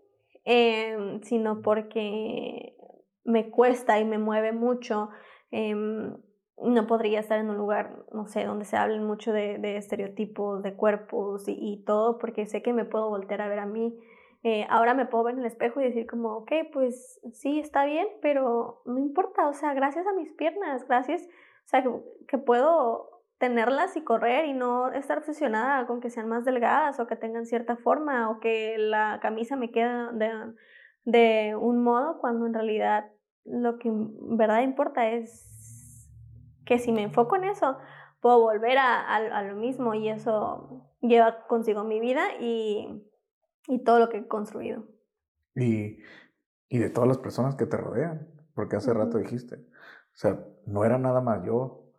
eh, 0.45 1.21
sino 1.23 1.63
porque 1.63 2.77
me 3.25 3.51
cuesta 3.51 3.99
y 3.99 4.05
me 4.05 4.19
mueve 4.19 4.53
mucho. 4.53 5.11
Eh, 5.51 5.75
no 6.57 6.87
podría 6.87 7.19
estar 7.19 7.39
en 7.41 7.51
un 7.51 7.57
lugar, 7.57 8.05
no 8.13 8.29
sé, 8.29 8.45
donde 8.45 8.65
se 8.65 8.77
hablen 8.77 9.05
mucho 9.05 9.33
de, 9.33 9.59
de 9.59 9.77
estereotipos, 9.77 10.63
de 10.63 10.75
cuerpos 10.75 11.49
y, 11.49 11.57
y, 11.59 11.85
todo, 11.85 12.19
porque 12.19 12.47
sé 12.47 12.63
que 12.63 12.73
me 12.73 12.85
puedo 12.85 13.09
voltear 13.09 13.43
a 13.43 13.49
ver 13.49 13.59
a 13.59 13.67
mí. 13.67 13.99
Eh, 14.47 14.67
ahora 14.69 14.93
me 14.93 15.07
puedo 15.07 15.25
ver 15.25 15.35
en 15.35 15.41
el 15.41 15.47
espejo 15.47 15.81
y 15.81 15.85
decir 15.85 16.07
como, 16.07 16.37
ok, 16.37 16.53
pues 16.71 17.19
sí, 17.33 17.61
está 17.61 17.87
bien, 17.87 18.07
pero 18.21 18.83
no 18.85 18.99
importa, 18.99 19.49
o 19.49 19.55
sea, 19.55 19.73
gracias 19.73 20.07
a 20.07 20.13
mis 20.13 20.35
piernas, 20.35 20.87
gracias, 20.87 21.23
o 21.23 21.69
sea, 21.69 21.83
que, 22.29 22.37
puedo 22.37 23.23
tenerlas 23.39 23.97
y 23.97 24.05
correr 24.05 24.45
y 24.45 24.53
no 24.53 24.93
estar 24.93 25.17
obsesionada 25.17 25.87
con 25.87 26.03
que 26.03 26.11
sean 26.11 26.29
más 26.29 26.45
delgadas 26.45 27.01
o 27.01 27.07
que 27.07 27.17
tengan 27.17 27.47
cierta 27.47 27.77
forma 27.77 28.31
o 28.31 28.39
que 28.39 28.77
la 28.77 29.19
camisa 29.23 29.57
me 29.57 29.71
quede 29.71 30.13
de, 30.13 30.31
de 31.05 31.57
un 31.57 31.83
modo 31.83 32.19
cuando 32.19 32.45
en 32.47 32.53
realidad 32.53 33.11
lo 33.47 33.79
que 33.79 33.89
en 33.89 34.37
verdad 34.37 34.61
importa 34.61 35.09
es 35.09 36.11
que 36.67 36.79
si 36.79 36.93
me 36.93 37.03
enfoco 37.03 37.37
en 37.37 37.45
eso 37.45 37.79
puedo 38.21 38.41
volver 38.41 38.77
a, 38.77 39.01
a, 39.01 39.17
a 39.17 39.43
lo 39.43 39.57
mismo 39.57 39.95
y 39.95 40.11
eso 40.11 40.87
lleva 41.01 41.47
consigo 41.47 41.83
mi 41.85 41.99
vida 41.99 42.23
y, 42.41 43.05
y 43.67 43.83
todo 43.85 43.99
lo 43.99 44.09
que 44.09 44.19
he 44.19 44.29
construido. 44.29 44.85
Y, 45.55 45.99
y 46.69 46.79
de 46.79 46.91
todas 46.91 47.09
las 47.09 47.19
personas 47.19 47.55
que 47.55 47.67
te 47.67 47.77
rodean, 47.77 48.29
porque 48.55 48.77
hace 48.77 48.91
uh 48.91 48.95
-huh. 48.95 48.99
rato 48.99 49.19
dijiste, 49.19 49.57
o 49.57 50.17
sea, 50.17 50.45
no 50.67 50.85
era 50.85 50.99
nada 50.99 51.21
más 51.21 51.45
yo, 51.45 51.93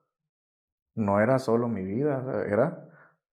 no 0.96 1.20
era 1.20 1.40
solo 1.40 1.68
mi 1.68 1.84
vida, 1.84 2.46
era 2.48 2.90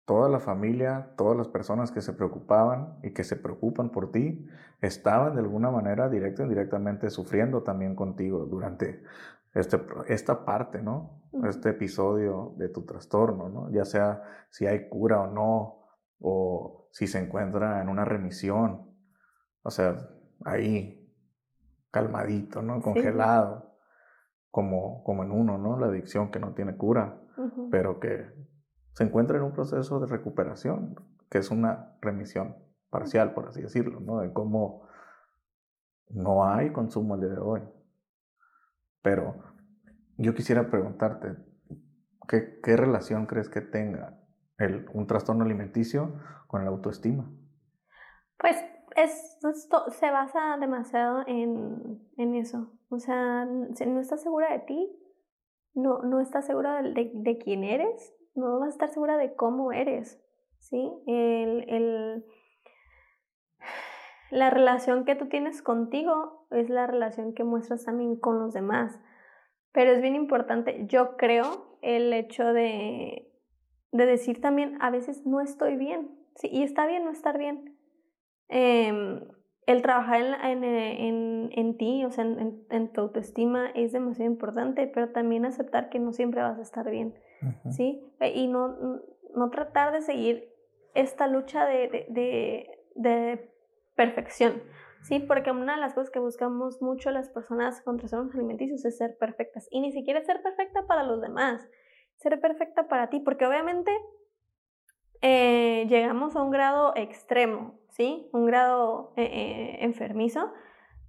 toda 0.05 0.30
la 0.30 0.39
familia, 0.39 1.13
todas 1.17 1.36
las 1.36 1.49
personas 1.49 1.91
que 1.91 2.01
se 2.01 2.13
preocupaban 2.13 2.97
y 3.03 3.11
que 3.11 3.23
se 3.23 3.36
preocupan 3.36 3.89
por 3.89 4.11
ti, 4.11 4.47
estaban 4.80 5.34
de 5.36 5.41
alguna 5.41 5.69
manera 5.69 6.07
directa 6.07 6.43
o 6.43 6.45
indirectamente 6.45 7.09
sufriendo 7.09 7.61
también 7.63 7.93
contigo 7.95 8.45
durante 8.45 9.03
este, 9.53 9.82
esta 10.07 10.45
parte, 10.45 10.82
¿no? 10.82 11.23
Este 11.43 11.71
episodio 11.71 12.53
de 12.57 12.69
tu 12.69 12.84
trastorno, 12.86 13.49
¿no? 13.49 13.69
Ya 13.71 13.84
sea 13.84 14.23
si 14.49 14.65
hay 14.65 14.88
cura 14.88 15.19
o 15.21 15.28
no, 15.28 15.82
o 16.21 16.86
si 16.98 17.06
se 17.06 17.20
encuentra 17.20 17.80
en 17.80 17.89
una 17.89 18.06
remisión, 18.06 18.89
o 19.62 19.70
sea, 19.70 20.10
ahí, 20.45 21.08
calmadito, 21.91 22.64
¿no? 22.64 22.82
Congelado, 22.82 23.62
sí. 23.62 24.45
como, 24.50 25.04
como 25.04 25.22
en 25.24 25.32
uno, 25.32 25.60
¿no? 25.60 25.78
La 25.80 25.86
adicción 25.86 26.32
que 26.32 26.39
no 26.39 26.56
tiene 26.56 26.76
cura 26.76 27.22
pero 27.70 28.00
que 28.00 28.26
se 28.93 29.04
encuentra 29.04 29.38
en 29.38 29.43
un 29.43 29.54
proceso 29.54 30.00
de 30.00 30.08
recuperación, 30.08 30.95
que 31.30 31.38
es 31.38 31.52
una 31.52 31.95
remisión 32.02 32.56
parcial, 32.89 33.36
por 33.36 33.50
así 33.50 33.62
decirlo, 33.62 34.00
¿no? 34.00 34.22
De 34.22 34.34
cómo 34.34 34.88
no 36.10 36.45
hay 36.45 36.72
consumo 36.72 37.14
el 37.14 37.22
día 37.22 37.30
de 37.30 37.38
hoy. 37.38 37.62
Pero 39.04 39.36
yo 40.18 40.34
quisiera 40.34 40.68
preguntarte, 40.72 41.36
¿qué, 42.28 42.60
qué 42.64 42.76
relación 42.76 43.28
crees 43.28 43.50
que 43.50 43.62
tenga 43.62 44.16
el, 44.58 44.88
un 44.93 45.08
trastorno 45.08 45.43
alimenticio 45.43 46.14
con 46.47 46.64
la 46.64 46.72
autoestima? 46.72 47.30
Pues 48.38 48.55
es, 48.95 49.38
esto 49.43 49.89
se 49.91 50.12
basa 50.12 50.58
demasiado 50.60 51.24
en, 51.28 51.99
en 52.18 52.36
eso. 52.36 52.72
O 52.89 52.99
sea, 52.99 53.45
no 53.45 53.99
estás 53.99 54.22
segura 54.22 54.51
de 54.51 54.60
ti, 54.60 54.91
no, 55.74 55.99
no 55.99 56.20
estás 56.20 56.45
segura 56.45 56.82
de, 56.82 57.12
de, 57.14 57.38
quién 57.38 57.64
eres, 57.64 58.14
no 58.34 58.60
vas 58.60 58.70
a 58.70 58.72
estar 58.72 58.89
segura 58.89 59.18
de 59.18 59.36
cómo 59.36 59.72
eres, 59.72 60.20
¿sí? 60.60 60.91
El, 61.05 61.70
el, 61.70 62.26
la 64.32 64.49
relación 64.49 65.05
que 65.05 65.16
tú 65.16 65.28
tienes 65.28 65.62
contigo 65.62 66.47
es 66.51 66.70
la 66.70 66.88
relación 66.88 67.34
que 67.34 67.43
muestras 67.43 67.86
también 67.86 68.16
con 68.16 68.39
los 68.39 68.53
demás, 68.53 68.99
Pero 69.72 69.91
es 69.91 70.01
bien 70.01 70.16
importante, 70.16 70.86
yo 70.88 71.18
creo, 71.18 71.78
el 71.82 72.12
hecho 72.14 72.53
de, 72.53 73.26
de 73.91 74.05
decir 74.05 74.41
también, 74.41 74.77
a 74.81 74.89
veces 74.89 75.25
no 75.25 75.41
estoy 75.41 75.75
bien, 75.77 76.09
¿sí? 76.35 76.49
y 76.51 76.63
está 76.63 76.85
bien 76.88 77.05
no 77.05 77.11
estar 77.11 77.38
bien. 77.38 77.77
Em, 78.49 79.21
el 79.65 79.81
trabajar 79.81 80.21
en, 80.45 80.63
en, 80.63 81.49
en, 81.51 81.77
ti, 81.77 82.05
o 82.05 82.11
sea, 82.11 82.23
en, 82.23 82.65
en, 82.69 82.93
tu 82.93 83.01
autoestima 83.01 83.69
es 83.75 83.91
demasiado 83.91 84.31
importante, 84.31 84.88
pero 84.88 85.09
también 85.09 85.45
aceptar 85.45 85.89
que 85.89 85.99
no 85.99 86.13
siempre 86.13 86.41
vas 86.41 86.57
a 86.57 86.61
estar 86.61 86.89
bien, 86.89 87.13
¿sí? 87.69 88.01
Y 88.33 88.47
no, 88.47 89.01
no 89.35 89.49
tratar 89.49 89.91
de 89.91 90.01
seguir 90.01 90.49
esta 90.93 91.27
lucha 91.27 91.65
de, 91.65 91.89
de, 91.89 92.05
de, 92.09 92.79
de, 92.95 93.51
perfección, 93.95 94.63
¿sí? 95.01 95.19
Porque 95.19 95.51
una 95.51 95.75
de 95.75 95.81
las 95.81 95.93
cosas 95.93 96.11
que 96.11 96.19
buscamos 96.19 96.81
mucho 96.81 97.11
las 97.11 97.29
personas 97.29 97.81
con 97.81 97.97
trastornos 97.97 98.33
alimenticios 98.35 98.85
es 98.85 98.97
ser 98.97 99.17
perfectas, 99.17 99.67
y 99.69 99.81
ni 99.81 99.91
siquiera 99.91 100.23
ser 100.23 100.41
perfecta 100.41 100.88
para 100.88 101.03
los 101.03 101.21
demás, 101.21 101.67
ser 102.18 102.39
perfecta 102.39 102.88
para 102.88 103.09
ti, 103.09 103.20
porque 103.20 103.45
obviamente 103.45 103.91
eh, 105.22 105.86
llegamos 105.89 106.36
a 106.36 106.43
un 106.43 106.51
grado 106.51 106.93
extremo, 106.95 107.80
¿sí? 107.89 108.30
Un 108.34 108.45
grado 108.45 109.13
eh, 109.15 109.24
eh, 109.24 109.78
enfermizo 109.82 110.53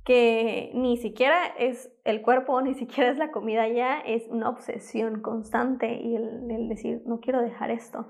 que 0.04 0.70
ni 0.74 0.96
siquiera 0.96 1.44
es 1.58 1.92
el 2.04 2.22
cuerpo, 2.22 2.62
ni 2.62 2.72
siquiera 2.74 3.10
es 3.10 3.18
la 3.18 3.30
comida 3.30 3.68
ya, 3.68 4.00
es 4.00 4.26
una 4.28 4.48
obsesión 4.48 5.20
constante 5.20 6.00
y 6.00 6.16
el, 6.16 6.68
decir, 6.68 7.02
no 7.04 7.20
quiero 7.20 7.42
dejar 7.42 7.70
esto. 7.70 8.08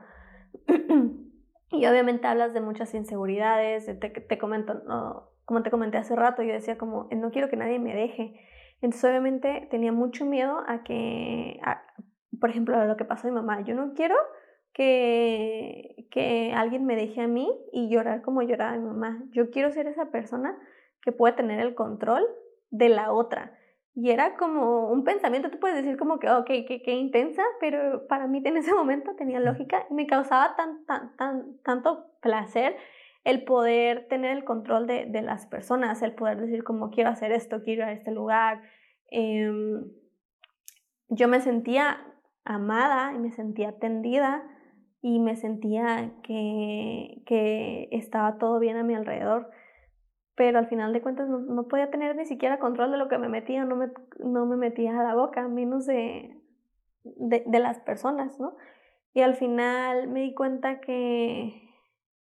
y 1.70 1.86
obviamente 1.86 2.28
hablas 2.28 2.54
de 2.54 2.60
muchas 2.60 2.94
inseguridades, 2.94 3.86
te, 3.98 4.10
te 4.10 4.38
comento, 4.38 4.74
no, 4.86 5.30
como 5.44 5.62
te 5.62 5.70
comenté 5.70 5.98
hace 5.98 6.14
rato, 6.14 6.42
yo 6.42 6.52
decía 6.52 6.78
como, 6.78 7.08
no 7.10 7.30
quiero 7.32 7.48
que 7.48 7.56
nadie 7.56 7.80
me 7.80 7.94
deje. 7.94 8.38
Entonces 8.80 9.10
obviamente 9.10 9.66
tenía 9.70 9.90
mucho 9.90 10.24
miedo 10.24 10.62
a 10.68 10.84
que, 10.84 11.58
por 12.40 12.50
ejemplo, 12.50 12.84
lo 12.84 12.96
que 12.96 13.04
pasó 13.04 13.26
a 13.26 13.30
mi 13.30 13.34
mamá, 13.34 13.60
yo 13.62 13.74
no 13.74 13.94
quiero 13.94 14.14
que, 14.72 16.06
que 16.10 16.52
alguien 16.54 16.84
me 16.84 16.96
deje 16.96 17.20
a 17.22 17.28
mí 17.28 17.50
y 17.72 17.88
llorar 17.88 18.22
como 18.22 18.42
lloraba 18.42 18.76
mi 18.76 18.84
mamá. 18.84 19.24
Yo 19.30 19.50
quiero 19.50 19.70
ser 19.72 19.86
esa 19.86 20.10
persona 20.10 20.56
que 21.02 21.12
puede 21.12 21.34
tener 21.34 21.60
el 21.60 21.74
control 21.74 22.26
de 22.70 22.88
la 22.88 23.12
otra. 23.12 23.58
Y 23.94 24.10
era 24.10 24.36
como 24.36 24.88
un 24.90 25.02
pensamiento, 25.02 25.50
tú 25.50 25.58
puedes 25.58 25.76
decir 25.76 25.96
como 25.96 26.20
que, 26.20 26.30
ok, 26.30 26.46
qué, 26.46 26.82
qué 26.84 26.92
intensa, 26.92 27.42
pero 27.60 28.06
para 28.06 28.28
mí 28.28 28.40
en 28.44 28.56
ese 28.56 28.72
momento 28.72 29.16
tenía 29.16 29.40
lógica 29.40 29.86
y 29.90 29.94
me 29.94 30.06
causaba 30.06 30.54
tan, 30.54 30.84
tan, 30.86 31.16
tan, 31.16 31.58
tanto 31.64 32.06
placer 32.20 32.76
el 33.24 33.42
poder 33.42 34.06
tener 34.08 34.36
el 34.36 34.44
control 34.44 34.86
de, 34.86 35.06
de 35.06 35.22
las 35.22 35.46
personas, 35.46 36.00
el 36.02 36.14
poder 36.14 36.40
decir 36.40 36.62
como 36.62 36.90
quiero 36.90 37.10
hacer 37.10 37.32
esto, 37.32 37.62
quiero 37.64 37.82
ir 37.82 37.88
a 37.88 37.92
este 37.92 38.12
lugar. 38.12 38.62
Em, 39.10 39.90
yo 41.08 41.26
me 41.26 41.40
sentía 41.40 41.98
amada 42.48 43.12
y 43.14 43.18
me 43.18 43.30
sentía 43.30 43.70
atendida 43.70 44.42
y 45.00 45.20
me 45.20 45.36
sentía 45.36 46.12
que, 46.22 47.22
que 47.26 47.88
estaba 47.92 48.38
todo 48.38 48.58
bien 48.58 48.76
a 48.76 48.82
mi 48.82 48.94
alrededor. 48.94 49.50
Pero 50.34 50.58
al 50.58 50.68
final 50.68 50.92
de 50.92 51.02
cuentas 51.02 51.28
no, 51.28 51.38
no, 51.38 51.68
podía 51.68 51.90
tener 51.90 52.16
ni 52.16 52.24
siquiera 52.24 52.58
control 52.58 52.92
de 52.92 52.98
lo 52.98 53.08
que 53.08 53.18
me 53.18 53.28
metía, 53.28 53.64
no 53.64 53.76
me, 53.76 53.88
no 54.18 54.46
me 54.46 54.56
metía 54.56 54.98
a 54.98 55.02
la 55.02 55.14
boca, 55.14 55.46
menos 55.48 55.84
de, 55.86 56.36
de, 57.04 57.58
las 57.58 57.80
personas, 57.80 58.38
¿no? 58.38 58.56
Y 59.14 59.22
al 59.22 59.34
final 59.34 60.08
me 60.08 60.20
di 60.20 60.34
cuenta 60.34 60.80
que, 60.80 61.68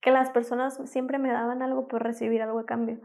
que 0.00 0.10
las 0.12 0.30
personas 0.30 0.80
siempre 0.88 1.18
me 1.18 1.32
daban 1.32 1.60
algo 1.62 1.88
por 1.88 2.02
recibir 2.02 2.40
algo 2.40 2.60
a 2.60 2.66
cambio. 2.66 3.00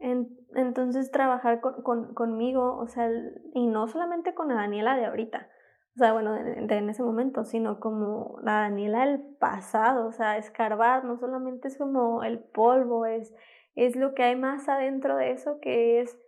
En, 0.00 0.36
entonces 0.56 1.12
trabajar 1.12 1.60
con, 1.60 1.82
con, 1.82 2.14
conmigo, 2.14 2.76
o 2.76 2.88
sea, 2.88 3.08
y 3.54 3.66
no 3.66 3.86
solamente 3.86 4.34
con 4.34 4.48
la 4.48 4.54
Daniela 4.54 4.96
de 4.96 5.06
ahorita, 5.06 5.48
o 5.94 5.98
sea, 5.98 6.12
bueno, 6.14 6.34
en 6.36 6.90
ese 6.90 7.02
momento, 7.02 7.44
sino 7.44 7.78
como 7.78 8.38
la 8.42 8.60
Daniela 8.60 9.06
del 9.06 9.20
pasado, 9.38 10.06
o 10.06 10.12
sea, 10.12 10.38
escarbar 10.38 11.04
no 11.04 11.18
solamente 11.18 11.68
es 11.68 11.76
como 11.76 12.22
el 12.24 12.38
polvo, 12.38 13.04
es, 13.04 13.34
es 13.74 13.94
lo 13.94 14.14
que 14.14 14.22
hay 14.22 14.36
más 14.36 14.68
adentro 14.68 15.16
de 15.16 15.32
eso 15.32 15.60
que 15.60 16.00
es, 16.00 16.18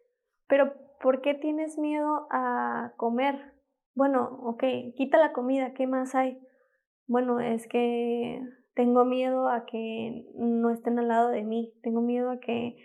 pero 0.49 0.75
¿por 1.01 1.23
qué 1.23 1.35
tienes 1.35 1.79
miedo 1.79 2.27
a 2.31 2.93
comer? 2.97 3.55
Bueno, 3.95 4.39
ok, 4.43 4.65
quita 4.97 5.19
la 5.19 5.33
comida, 5.33 5.73
¿qué 5.73 5.87
más 5.87 6.15
hay? 6.15 6.39
Bueno, 7.07 7.41
es 7.41 7.67
que 7.67 8.43
tengo 8.75 9.07
miedo 9.07 9.49
a 9.49 9.65
que 9.65 10.27
no 10.35 10.71
estén 10.71 10.99
al 10.99 11.09
lado 11.09 11.31
de 11.31 11.43
mí, 11.43 11.73
tengo 11.83 12.03
miedo 12.03 12.31
a 12.31 12.39
que 12.39 12.77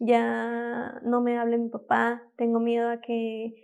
ya 0.00 1.00
no 1.04 1.20
me 1.20 1.38
hable 1.38 1.58
mi 1.58 1.68
papá, 1.68 2.22
tengo 2.36 2.58
miedo 2.58 2.90
a 2.90 3.00
que 3.00 3.63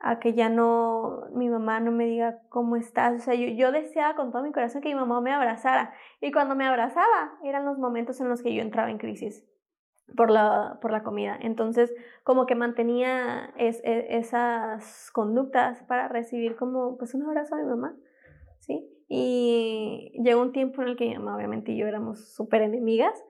a 0.00 0.18
que 0.18 0.34
ya 0.34 0.48
no, 0.48 1.22
mi 1.32 1.48
mamá 1.48 1.80
no 1.80 1.90
me 1.90 2.06
diga 2.06 2.40
cómo 2.48 2.76
estás. 2.76 3.14
O 3.14 3.24
sea, 3.24 3.34
yo, 3.34 3.48
yo 3.48 3.72
deseaba 3.72 4.14
con 4.14 4.30
todo 4.30 4.42
mi 4.42 4.52
corazón 4.52 4.82
que 4.82 4.88
mi 4.88 4.94
mamá 4.94 5.20
me 5.20 5.32
abrazara. 5.32 5.92
Y 6.20 6.32
cuando 6.32 6.54
me 6.54 6.66
abrazaba, 6.66 7.38
eran 7.44 7.64
los 7.64 7.78
momentos 7.78 8.20
en 8.20 8.28
los 8.28 8.42
que 8.42 8.54
yo 8.54 8.62
entraba 8.62 8.90
en 8.90 8.98
crisis 8.98 9.44
por 10.14 10.30
la, 10.30 10.78
por 10.80 10.92
la 10.92 11.02
comida. 11.02 11.36
Entonces, 11.40 11.92
como 12.22 12.46
que 12.46 12.54
mantenía 12.54 13.52
es, 13.56 13.80
e, 13.84 14.16
esas 14.16 15.10
conductas 15.12 15.82
para 15.84 16.08
recibir 16.08 16.56
como, 16.56 16.96
pues, 16.98 17.14
un 17.14 17.22
abrazo 17.22 17.54
a 17.54 17.58
mi 17.58 17.64
mamá, 17.64 17.96
¿sí? 18.60 18.88
Y 19.08 20.12
llegó 20.22 20.42
un 20.42 20.52
tiempo 20.52 20.82
en 20.82 20.88
el 20.88 20.96
que 20.96 21.06
mi 21.06 21.14
mamá, 21.16 21.36
obviamente, 21.36 21.72
y 21.72 21.78
yo 21.78 21.86
éramos 21.86 22.34
súper 22.34 22.62
enemigas. 22.62 23.24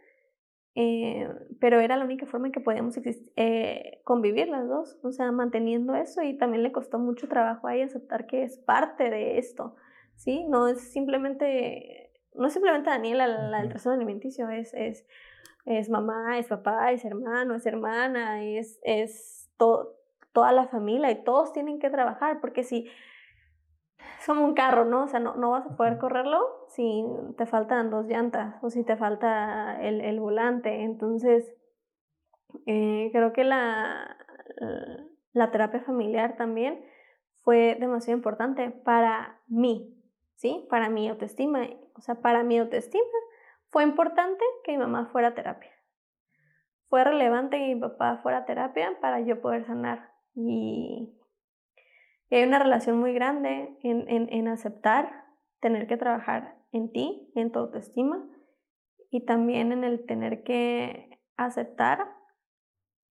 Eh, 0.78 1.26
pero 1.58 1.80
era 1.80 1.96
la 1.96 2.04
única 2.04 2.26
forma 2.26 2.48
en 2.48 2.52
que 2.52 2.60
podíamos 2.60 2.98
eh, 3.36 4.02
convivir 4.04 4.48
las 4.48 4.68
dos, 4.68 4.98
o 5.02 5.10
sea, 5.10 5.32
manteniendo 5.32 5.94
eso 5.94 6.20
y 6.20 6.36
también 6.36 6.62
le 6.62 6.70
costó 6.70 6.98
mucho 6.98 7.28
trabajo 7.28 7.66
a 7.66 7.74
ella 7.74 7.86
aceptar 7.86 8.26
que 8.26 8.42
es 8.42 8.58
parte 8.58 9.08
de 9.08 9.38
esto, 9.38 9.74
¿sí? 10.16 10.44
No 10.44 10.68
es 10.68 10.92
simplemente, 10.92 12.12
no 12.34 12.46
es 12.46 12.52
simplemente 12.52 12.90
Daniela 12.90 13.26
la, 13.26 13.60
del 13.60 13.70
trastorno 13.70 13.96
alimenticio, 13.96 14.50
es, 14.50 14.74
es, 14.74 15.06
es 15.64 15.88
mamá, 15.88 16.38
es 16.38 16.48
papá, 16.48 16.92
es 16.92 17.06
hermano, 17.06 17.54
es 17.54 17.64
hermana, 17.64 18.44
es, 18.44 18.78
es 18.82 19.48
toda 19.56 20.52
la 20.52 20.68
familia 20.68 21.10
y 21.10 21.24
todos 21.24 21.54
tienen 21.54 21.78
que 21.78 21.88
trabajar, 21.88 22.38
porque 22.42 22.62
si 22.62 22.86
como 24.26 24.44
un 24.44 24.54
carro, 24.54 24.84
¿no? 24.84 25.04
O 25.04 25.08
sea, 25.08 25.20
no, 25.20 25.34
no 25.36 25.50
vas 25.50 25.66
a 25.66 25.76
poder 25.76 25.98
correrlo 25.98 26.66
si 26.68 27.04
te 27.38 27.46
faltan 27.46 27.90
dos 27.90 28.06
llantas 28.06 28.56
o 28.62 28.70
si 28.70 28.84
te 28.84 28.96
falta 28.96 29.80
el, 29.80 30.00
el 30.00 30.20
volante. 30.20 30.82
Entonces, 30.82 31.54
eh, 32.66 33.10
creo 33.12 33.32
que 33.32 33.44
la, 33.44 34.16
la 35.32 35.50
terapia 35.50 35.80
familiar 35.80 36.36
también 36.36 36.84
fue 37.42 37.76
demasiado 37.78 38.16
importante 38.16 38.70
para 38.70 39.40
mí, 39.46 39.94
¿sí? 40.34 40.66
Para 40.68 40.88
mi 40.88 41.08
autoestima. 41.08 41.60
O 41.94 42.00
sea, 42.00 42.16
para 42.16 42.42
mi 42.42 42.58
autoestima 42.58 43.04
fue 43.70 43.84
importante 43.84 44.44
que 44.64 44.72
mi 44.72 44.78
mamá 44.78 45.06
fuera 45.12 45.28
a 45.28 45.34
terapia. 45.34 45.70
Fue 46.88 47.04
relevante 47.04 47.58
que 47.58 47.74
mi 47.74 47.80
papá 47.80 48.18
fuera 48.22 48.38
a 48.38 48.44
terapia 48.44 48.98
para 49.00 49.20
yo 49.20 49.40
poder 49.40 49.66
sanar. 49.66 50.12
Y 50.34 51.16
y 52.30 52.36
hay 52.36 52.46
una 52.46 52.58
relación 52.58 52.98
muy 52.98 53.12
grande 53.12 53.76
en, 53.82 54.08
en, 54.08 54.28
en 54.32 54.48
aceptar, 54.48 55.24
tener 55.60 55.86
que 55.86 55.96
trabajar 55.96 56.58
en 56.72 56.90
ti, 56.92 57.32
en 57.34 57.52
tu 57.52 57.58
autoestima, 57.60 58.24
y 59.10 59.24
también 59.24 59.72
en 59.72 59.84
el 59.84 60.04
tener 60.06 60.42
que 60.42 61.22
aceptar 61.36 62.16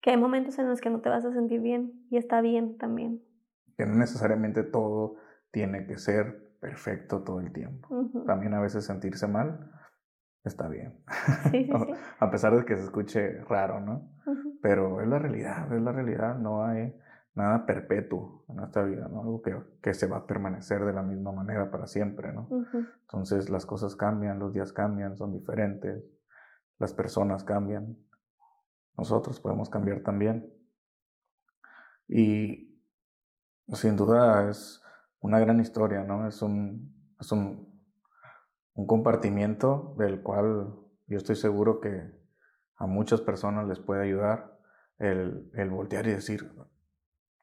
que 0.00 0.10
hay 0.10 0.16
momentos 0.16 0.58
en 0.58 0.68
los 0.68 0.80
que 0.80 0.90
no 0.90 1.00
te 1.00 1.08
vas 1.08 1.24
a 1.24 1.32
sentir 1.32 1.60
bien 1.60 2.06
y 2.10 2.18
está 2.18 2.40
bien 2.40 2.78
también. 2.78 3.22
Que 3.76 3.86
no 3.86 3.94
necesariamente 3.94 4.62
todo 4.62 5.16
tiene 5.50 5.86
que 5.86 5.98
ser 5.98 6.56
perfecto 6.60 7.22
todo 7.22 7.40
el 7.40 7.52
tiempo. 7.52 7.88
También 8.26 8.54
a 8.54 8.60
veces 8.60 8.84
sentirse 8.84 9.26
mal 9.26 9.70
está 10.44 10.68
bien. 10.68 11.00
Sí, 11.50 11.64
sí, 11.64 11.72
sí. 11.86 11.92
a 12.18 12.30
pesar 12.30 12.56
de 12.56 12.64
que 12.64 12.76
se 12.76 12.84
escuche 12.84 13.40
raro, 13.44 13.80
¿no? 13.80 14.10
Pero 14.62 15.00
es 15.00 15.08
la 15.08 15.18
realidad, 15.18 15.72
es 15.72 15.82
la 15.82 15.92
realidad, 15.92 16.36
no 16.36 16.64
hay 16.64 16.94
nada 17.34 17.66
perpetuo 17.66 18.44
en 18.48 18.56
nuestra 18.56 18.84
vida, 18.84 19.08
¿no? 19.08 19.20
Algo 19.20 19.42
que, 19.42 19.56
que, 19.80 19.94
se 19.94 20.06
va 20.06 20.18
a 20.18 20.26
permanecer 20.26 20.84
de 20.84 20.92
la 20.92 21.02
misma 21.02 21.32
manera 21.32 21.70
para 21.70 21.86
siempre, 21.86 22.32
¿no? 22.32 22.48
Entonces 23.02 23.48
las 23.48 23.64
cosas 23.64 23.94
cambian, 23.94 24.38
los 24.38 24.52
días 24.52 24.72
cambian, 24.72 25.16
son 25.16 25.32
diferentes, 25.32 26.04
las 26.78 26.92
personas 26.92 27.44
cambian, 27.44 27.96
nosotros 28.96 29.40
podemos 29.40 29.70
cambiar 29.70 30.00
también. 30.00 30.52
Y 32.08 32.82
sin 33.68 33.96
duda 33.96 34.48
es 34.48 34.82
una 35.20 35.38
gran 35.38 35.60
historia, 35.60 36.02
¿no? 36.02 36.26
Es 36.26 36.42
un, 36.42 37.14
es 37.20 37.30
un, 37.30 37.68
un 38.74 38.86
compartimiento 38.86 39.94
del 39.98 40.22
cual 40.22 40.74
yo 41.06 41.16
estoy 41.16 41.36
seguro 41.36 41.80
que 41.80 42.10
a 42.76 42.86
muchas 42.86 43.20
personas 43.20 43.66
les 43.68 43.78
puede 43.80 44.02
ayudar 44.02 44.58
el, 44.98 45.50
el 45.54 45.70
voltear 45.70 46.06
y 46.06 46.12
decir, 46.12 46.50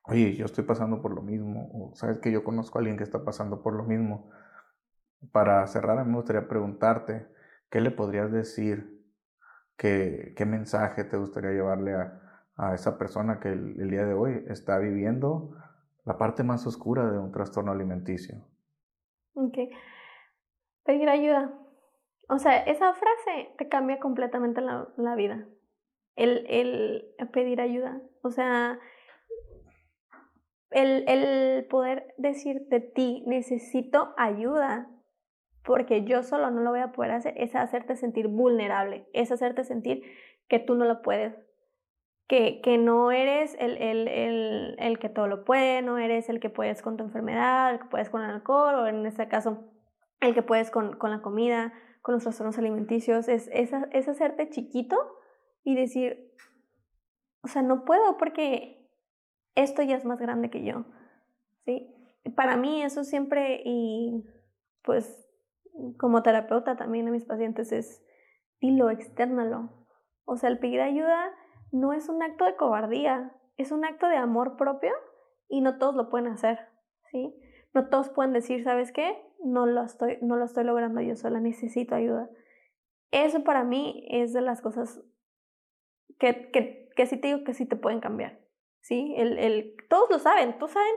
oye, 0.07 0.35
yo 0.35 0.45
estoy 0.45 0.63
pasando 0.63 1.01
por 1.01 1.13
lo 1.13 1.21
mismo, 1.21 1.69
o 1.73 1.95
sabes 1.95 2.19
que 2.19 2.31
yo 2.31 2.43
conozco 2.43 2.77
a 2.77 2.81
alguien 2.81 2.97
que 2.97 3.03
está 3.03 3.23
pasando 3.23 3.61
por 3.61 3.73
lo 3.73 3.83
mismo. 3.83 4.29
Para 5.31 5.65
cerrar, 5.67 6.05
me 6.05 6.15
gustaría 6.15 6.47
preguntarte, 6.47 7.27
¿qué 7.69 7.81
le 7.81 7.91
podrías 7.91 8.31
decir? 8.31 9.03
¿Qué, 9.77 10.33
qué 10.37 10.45
mensaje 10.45 11.03
te 11.03 11.17
gustaría 11.17 11.51
llevarle 11.51 11.95
a, 11.95 12.25
a 12.57 12.73
esa 12.73 12.97
persona 12.97 13.39
que 13.39 13.49
el, 13.49 13.89
día 13.89 14.05
de 14.05 14.13
hoy 14.13 14.45
está 14.47 14.77
viviendo 14.79 15.51
la 16.05 16.17
parte 16.17 16.43
más 16.43 16.65
oscura 16.67 17.09
de 17.11 17.17
un 17.17 17.31
trastorno 17.31 17.71
alimenticio. 17.71 18.45
Ok. 19.33 19.57
Pedir 20.83 21.09
ayuda. 21.09 21.51
O 22.29 22.37
sea, 22.37 22.57
esa 22.63 22.93
frase 22.93 23.49
te 23.57 23.67
cambia 23.67 23.99
completamente 23.99 24.61
la, 24.61 24.87
la 24.97 25.15
vida. 25.15 25.45
El, 26.15 26.45
el, 26.47 27.15
pedir 27.33 27.59
ayuda. 27.59 28.01
O 28.21 28.31
sea, 28.31 28.79
el, 30.75 31.65
poder 31.69 32.13
decir 32.17 32.67
de 32.67 32.81
ti, 32.81 33.23
necesito 33.25 34.13
ayuda, 34.17 34.89
porque 35.63 36.03
yo 36.03 36.21
solo 36.21 36.51
no 36.51 36.61
lo 36.61 36.71
voy 36.71 36.81
a 36.81 36.91
poder 36.91 37.11
hacer, 37.11 37.33
es 37.37 37.55
hacerte 37.55 37.95
sentir 37.95 38.27
vulnerable, 38.27 39.07
es 39.13 39.31
hacerte 39.31 39.63
sentir 39.63 40.03
que 40.47 40.59
tú 40.59 40.75
no 40.75 40.85
lo 40.85 41.01
puedes, 41.01 41.33
que, 42.27 42.61
que 42.61 42.77
no 42.77 43.11
eres 43.11 43.55
el, 43.59 43.77
el, 43.77 44.07
el, 44.07 44.75
el, 44.79 44.99
que 44.99 45.09
todo 45.09 45.27
lo 45.27 45.45
puede, 45.45 45.81
no 45.81 45.97
eres 45.97 46.29
el 46.29 46.39
que 46.39 46.49
puedes 46.49 46.81
con 46.81 46.97
tu 46.97 47.03
enfermedad, 47.03 47.71
el 47.71 47.79
que 47.79 47.85
puedes 47.85 48.09
con 48.09 48.21
el 48.23 48.29
alcohol, 48.29 48.75
o 48.75 48.87
en 48.87 49.05
este 49.05 49.27
caso, 49.27 49.63
el 50.19 50.33
que 50.33 50.41
puedes 50.41 50.71
con, 50.71 50.97
con 50.97 51.11
la 51.11 51.21
comida, 51.21 51.73
con 52.01 52.13
los 52.13 52.23
trastornos 52.23 52.57
alimenticios, 52.57 53.29
es, 53.29 53.49
es, 53.53 53.71
es 53.91 54.07
hacerte 54.07 54.49
chiquito 54.49 54.97
y 55.63 55.75
decir, 55.75 56.33
o 57.43 57.47
sea, 57.47 57.61
no 57.61 57.85
puedo 57.85 58.17
porque 58.17 58.84
esto 59.55 59.81
ya 59.81 59.95
es 59.95 60.05
más 60.05 60.19
grande 60.19 60.49
que 60.49 60.63
yo, 60.63 60.85
¿sí? 61.65 61.91
Para 62.35 62.57
mí 62.57 62.83
eso 62.83 63.03
siempre, 63.03 63.61
y 63.63 64.25
pues 64.83 65.29
como 65.97 66.23
terapeuta 66.23 66.75
también 66.75 67.07
a 67.07 67.11
mis 67.11 67.25
pacientes 67.25 67.71
es, 67.71 68.03
dilo, 68.61 68.89
externalo. 68.89 69.69
O 70.25 70.37
sea, 70.37 70.49
el 70.49 70.59
pedir 70.59 70.81
ayuda 70.81 71.31
no 71.71 71.93
es 71.93 72.09
un 72.09 72.23
acto 72.23 72.45
de 72.45 72.55
cobardía, 72.55 73.33
es 73.57 73.71
un 73.71 73.85
acto 73.85 74.07
de 74.07 74.17
amor 74.17 74.57
propio 74.57 74.91
y 75.47 75.61
no 75.61 75.77
todos 75.77 75.95
lo 75.95 76.09
pueden 76.09 76.27
hacer, 76.27 76.59
¿sí? 77.11 77.35
No 77.73 77.89
todos 77.89 78.09
pueden 78.09 78.33
decir, 78.33 78.63
¿sabes 78.63 78.91
qué? 78.91 79.21
No 79.43 79.65
lo 79.65 79.83
estoy, 79.83 80.17
no 80.21 80.37
lo 80.37 80.45
estoy 80.45 80.63
logrando 80.63 81.01
yo 81.01 81.15
sola, 81.15 81.39
necesito 81.39 81.95
ayuda. 81.95 82.29
Eso 83.11 83.43
para 83.43 83.63
mí 83.63 84.05
es 84.09 84.33
de 84.33 84.41
las 84.41 84.61
cosas 84.61 85.01
que, 86.17 86.49
que, 86.51 86.89
que 86.95 87.05
sí 87.05 87.17
te 87.17 87.27
digo 87.27 87.43
que 87.43 87.53
sí 87.53 87.65
te 87.65 87.75
pueden 87.75 87.99
cambiar, 87.99 88.39
¿sí? 88.85 89.15
El, 89.17 89.39
el, 89.39 89.75
todos 89.89 90.09
lo 90.11 90.19
saben, 90.19 90.57
todos 90.59 90.73
saben, 90.73 90.93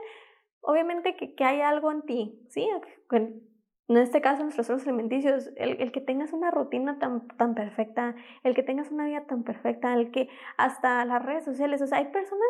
obviamente, 0.61 1.15
que, 1.15 1.33
que 1.33 1.43
hay 1.43 1.61
algo 1.61 1.91
en 1.91 2.03
ti, 2.03 2.45
¿sí? 2.49 2.69
en 3.11 3.97
este 3.97 4.21
caso, 4.21 4.43
nuestros 4.43 4.67
trastornos 4.67 4.87
alimenticios, 4.87 5.49
el, 5.55 5.81
el, 5.81 5.91
que 5.91 5.99
tengas 5.99 6.31
una 6.31 6.51
rutina 6.51 6.99
tan, 6.99 7.27
tan 7.29 7.55
perfecta, 7.55 8.15
el 8.43 8.53
que 8.53 8.61
tengas 8.61 8.91
una 8.91 9.05
vida 9.05 9.25
tan 9.25 9.43
perfecta, 9.43 9.95
el 9.95 10.11
que 10.11 10.29
hasta 10.57 11.03
las 11.05 11.25
redes 11.25 11.43
sociales, 11.43 11.81
o 11.81 11.87
sea, 11.87 11.97
hay 11.97 12.11
personas 12.11 12.47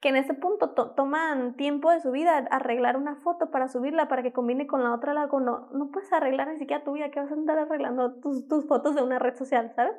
que 0.00 0.08
en 0.08 0.16
este 0.16 0.34
punto 0.34 0.70
toman 0.70 1.54
tiempo 1.54 1.92
de 1.92 2.00
su 2.00 2.10
vida 2.10 2.38
arreglar 2.50 2.96
una 2.96 3.14
foto 3.14 3.52
para 3.52 3.68
subirla, 3.68 4.08
para 4.08 4.24
que 4.24 4.32
combine 4.32 4.66
con 4.66 4.82
la 4.82 4.92
otra, 4.92 5.12
algo, 5.12 5.38
no, 5.38 5.68
no 5.70 5.92
puedes 5.92 6.12
arreglar 6.12 6.48
ni 6.48 6.58
siquiera 6.58 6.82
tu 6.82 6.92
vida, 6.94 7.12
que 7.12 7.20
vas 7.20 7.30
a 7.30 7.34
andar 7.34 7.58
arreglando 7.60 8.14
tus, 8.20 8.48
tus 8.48 8.66
fotos 8.66 8.96
de 8.96 9.04
una 9.04 9.20
red 9.20 9.36
social, 9.36 9.72
¿sabes? 9.76 9.94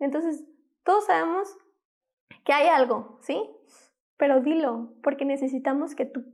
Entonces, 0.00 0.44
todos 0.82 1.06
sabemos 1.06 1.56
que 2.44 2.52
hay 2.52 2.66
algo, 2.66 3.18
¿sí? 3.20 3.38
Pero 4.24 4.40
dilo, 4.40 4.94
porque 5.02 5.26
necesitamos 5.26 5.94
que 5.94 6.06
tú 6.06 6.24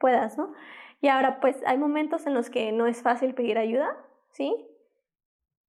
puedas, 0.00 0.36
¿no? 0.36 0.52
Y 1.00 1.06
ahora, 1.06 1.38
pues 1.38 1.56
hay 1.66 1.78
momentos 1.78 2.26
en 2.26 2.34
los 2.34 2.50
que 2.50 2.72
no 2.72 2.88
es 2.88 3.00
fácil 3.00 3.32
pedir 3.32 3.58
ayuda, 3.58 3.96
¿sí? 4.32 4.52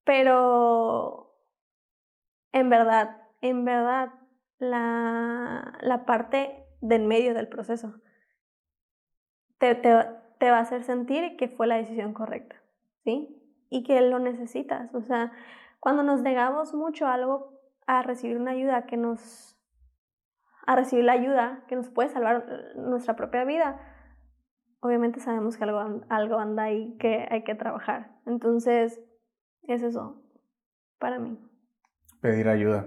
Pero 0.04 1.32
en 2.54 2.72
verdad, 2.72 3.22
en 3.42 3.66
verdad, 3.66 4.12
la, 4.58 5.78
la 5.82 6.06
parte 6.08 6.66
del 6.82 7.06
medio 7.06 7.36
del 7.36 7.48
proceso 7.48 8.02
te, 9.60 9.76
te, 9.76 9.94
te 10.40 10.50
va 10.50 10.58
a 10.58 10.62
hacer 10.62 10.84
sentir 10.84 11.38
que 11.38 11.50
fue 11.50 11.68
la 11.68 11.78
decisión 11.78 12.16
correcta, 12.16 12.56
¿sí? 13.04 13.40
Y 13.70 13.84
que 13.84 14.02
lo 14.02 14.18
necesitas. 14.18 14.92
O 14.96 15.04
sea, 15.04 15.34
cuando 15.80 16.02
nos 16.02 16.24
negamos 16.24 16.74
mucho 16.74 17.06
a 17.06 17.14
algo, 17.14 17.62
a 17.86 18.02
recibir 18.02 18.38
una 18.38 18.54
ayuda 18.54 18.88
que 18.88 18.98
nos 18.98 19.59
a 20.70 20.76
recibir 20.76 21.04
la 21.04 21.14
ayuda 21.14 21.64
que 21.68 21.76
nos 21.76 21.90
puede 21.90 22.10
salvar 22.10 22.46
nuestra 22.76 23.16
propia 23.16 23.44
vida, 23.44 23.80
obviamente 24.82 25.20
sabemos 25.20 25.58
que 25.58 25.64
algo, 25.64 26.04
algo 26.10 26.38
anda 26.38 26.62
ahí 26.62 26.96
que 27.00 27.28
hay 27.28 27.44
que 27.44 27.56
trabajar. 27.56 28.12
Entonces, 28.28 29.02
es 29.64 29.82
eso 29.82 30.22
para 31.00 31.18
mí. 31.18 31.40
Pedir 32.22 32.50
ayuda. 32.50 32.86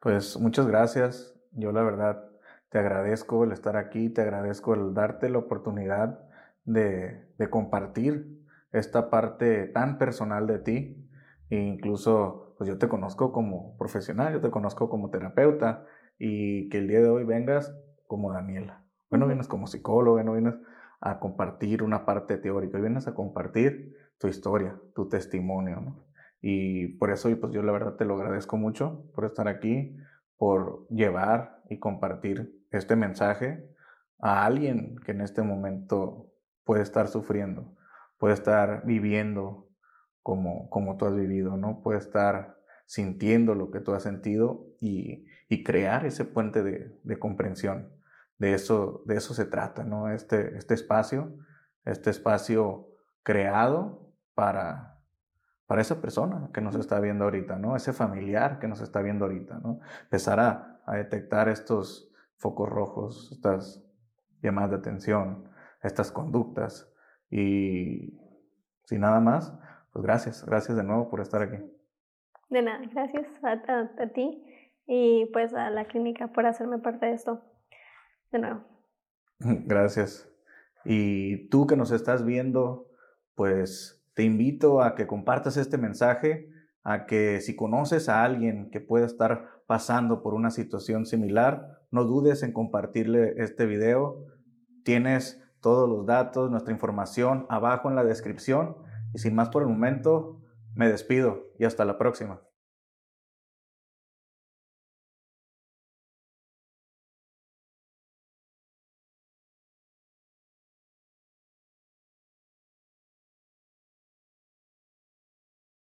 Pues 0.00 0.36
muchas 0.36 0.66
gracias. 0.66 1.40
Yo 1.52 1.70
la 1.70 1.84
verdad 1.84 2.28
te 2.70 2.80
agradezco 2.80 3.44
el 3.44 3.52
estar 3.52 3.76
aquí, 3.76 4.08
te 4.08 4.22
agradezco 4.22 4.74
el 4.74 4.94
darte 4.94 5.30
la 5.30 5.38
oportunidad 5.38 6.28
de, 6.64 7.24
de 7.38 7.50
compartir 7.50 8.44
esta 8.72 9.10
parte 9.10 9.68
tan 9.68 9.96
personal 9.96 10.48
de 10.48 10.58
ti. 10.58 11.08
E 11.50 11.56
incluso, 11.56 12.56
pues 12.58 12.66
yo 12.66 12.78
te 12.78 12.88
conozco 12.88 13.30
como 13.30 13.76
profesional, 13.76 14.32
yo 14.32 14.40
te 14.40 14.50
conozco 14.50 14.90
como 14.90 15.10
terapeuta 15.10 15.86
y 16.18 16.68
que 16.68 16.78
el 16.78 16.88
día 16.88 17.00
de 17.00 17.08
hoy 17.08 17.24
vengas 17.24 17.74
como 18.06 18.32
Daniela. 18.32 18.84
Bueno, 19.10 19.26
vienes 19.26 19.48
como 19.48 19.66
psicóloga, 19.66 20.22
no 20.22 20.32
vienes 20.32 20.54
a 21.00 21.18
compartir 21.18 21.82
una 21.82 22.04
parte 22.04 22.38
teórica, 22.38 22.78
vienes 22.78 23.06
a 23.06 23.14
compartir 23.14 23.96
tu 24.18 24.28
historia, 24.28 24.80
tu 24.94 25.08
testimonio, 25.08 25.80
¿no? 25.80 26.04
Y 26.40 26.88
por 26.98 27.10
eso, 27.10 27.34
pues 27.40 27.52
yo 27.52 27.62
la 27.62 27.72
verdad 27.72 27.96
te 27.96 28.04
lo 28.04 28.14
agradezco 28.14 28.56
mucho 28.56 29.06
por 29.14 29.24
estar 29.24 29.48
aquí, 29.48 29.96
por 30.36 30.86
llevar 30.88 31.62
y 31.70 31.78
compartir 31.78 32.54
este 32.70 32.96
mensaje 32.96 33.66
a 34.18 34.44
alguien 34.44 34.96
que 35.04 35.12
en 35.12 35.20
este 35.20 35.42
momento 35.42 36.32
puede 36.64 36.82
estar 36.82 37.08
sufriendo, 37.08 37.74
puede 38.18 38.34
estar 38.34 38.84
viviendo 38.84 39.68
como, 40.22 40.68
como 40.70 40.96
tú 40.96 41.06
has 41.06 41.14
vivido, 41.14 41.56
¿no? 41.56 41.82
Puede 41.82 41.98
estar 41.98 42.53
sintiendo 42.86 43.54
lo 43.54 43.70
que 43.70 43.80
tú 43.80 43.94
has 43.94 44.02
sentido 44.02 44.66
y, 44.80 45.26
y 45.48 45.64
crear 45.64 46.06
ese 46.06 46.24
puente 46.24 46.62
de, 46.62 46.98
de 47.02 47.18
comprensión 47.18 47.90
de 48.38 48.54
eso, 48.54 49.02
de 49.06 49.16
eso 49.16 49.34
se 49.34 49.44
trata, 49.44 49.84
¿no? 49.84 50.10
Este, 50.10 50.56
este 50.56 50.74
espacio, 50.74 51.36
este 51.84 52.10
espacio 52.10 52.88
creado 53.22 54.12
para, 54.34 54.98
para 55.66 55.80
esa 55.80 56.00
persona 56.00 56.50
que 56.52 56.60
nos 56.60 56.74
está 56.74 57.00
viendo 57.00 57.24
ahorita, 57.24 57.56
¿no? 57.56 57.76
Ese 57.76 57.92
familiar 57.92 58.58
que 58.58 58.68
nos 58.68 58.80
está 58.80 59.00
viendo 59.02 59.24
ahorita, 59.24 59.60
¿no? 59.60 59.80
Empezar 60.02 60.40
a, 60.40 60.80
a 60.84 60.96
detectar 60.96 61.48
estos 61.48 62.10
focos 62.36 62.68
rojos, 62.68 63.30
estas 63.32 63.82
llamadas 64.42 64.70
de 64.70 64.76
atención, 64.76 65.48
estas 65.82 66.10
conductas. 66.10 66.90
Y 67.30 68.20
sin 68.84 69.00
nada 69.00 69.20
más, 69.20 69.54
pues 69.92 70.04
gracias, 70.04 70.44
gracias 70.44 70.76
de 70.76 70.84
nuevo 70.84 71.08
por 71.08 71.20
estar 71.20 71.42
aquí. 71.42 71.58
De 72.54 72.62
nada, 72.62 72.82
gracias 72.92 73.26
a, 73.42 73.50
a, 73.50 73.90
a 74.00 74.06
ti 74.10 74.44
y 74.86 75.26
pues 75.32 75.52
a 75.54 75.70
la 75.70 75.86
clínica 75.86 76.28
por 76.28 76.46
hacerme 76.46 76.78
parte 76.78 77.06
de 77.06 77.14
esto 77.14 77.42
de 78.30 78.38
nuevo. 78.38 78.60
Gracias. 79.40 80.32
Y 80.84 81.48
tú 81.48 81.66
que 81.66 81.76
nos 81.76 81.90
estás 81.90 82.24
viendo, 82.24 82.86
pues 83.34 84.06
te 84.14 84.22
invito 84.22 84.82
a 84.82 84.94
que 84.94 85.08
compartas 85.08 85.56
este 85.56 85.78
mensaje, 85.78 86.48
a 86.84 87.06
que 87.06 87.40
si 87.40 87.56
conoces 87.56 88.08
a 88.08 88.22
alguien 88.22 88.70
que 88.70 88.80
pueda 88.80 89.06
estar 89.06 89.64
pasando 89.66 90.22
por 90.22 90.34
una 90.34 90.52
situación 90.52 91.06
similar, 91.06 91.80
no 91.90 92.04
dudes 92.04 92.44
en 92.44 92.52
compartirle 92.52 93.34
este 93.38 93.66
video. 93.66 94.26
Tienes 94.84 95.42
todos 95.60 95.88
los 95.88 96.06
datos, 96.06 96.52
nuestra 96.52 96.72
información 96.72 97.46
abajo 97.48 97.90
en 97.90 97.96
la 97.96 98.04
descripción. 98.04 98.76
Y 99.12 99.18
sin 99.18 99.34
más 99.34 99.48
por 99.48 99.62
el 99.62 99.68
momento, 99.68 100.40
me 100.76 100.88
despido 100.88 101.48
y 101.58 101.64
hasta 101.64 101.84
la 101.84 101.98
próxima. 101.98 102.43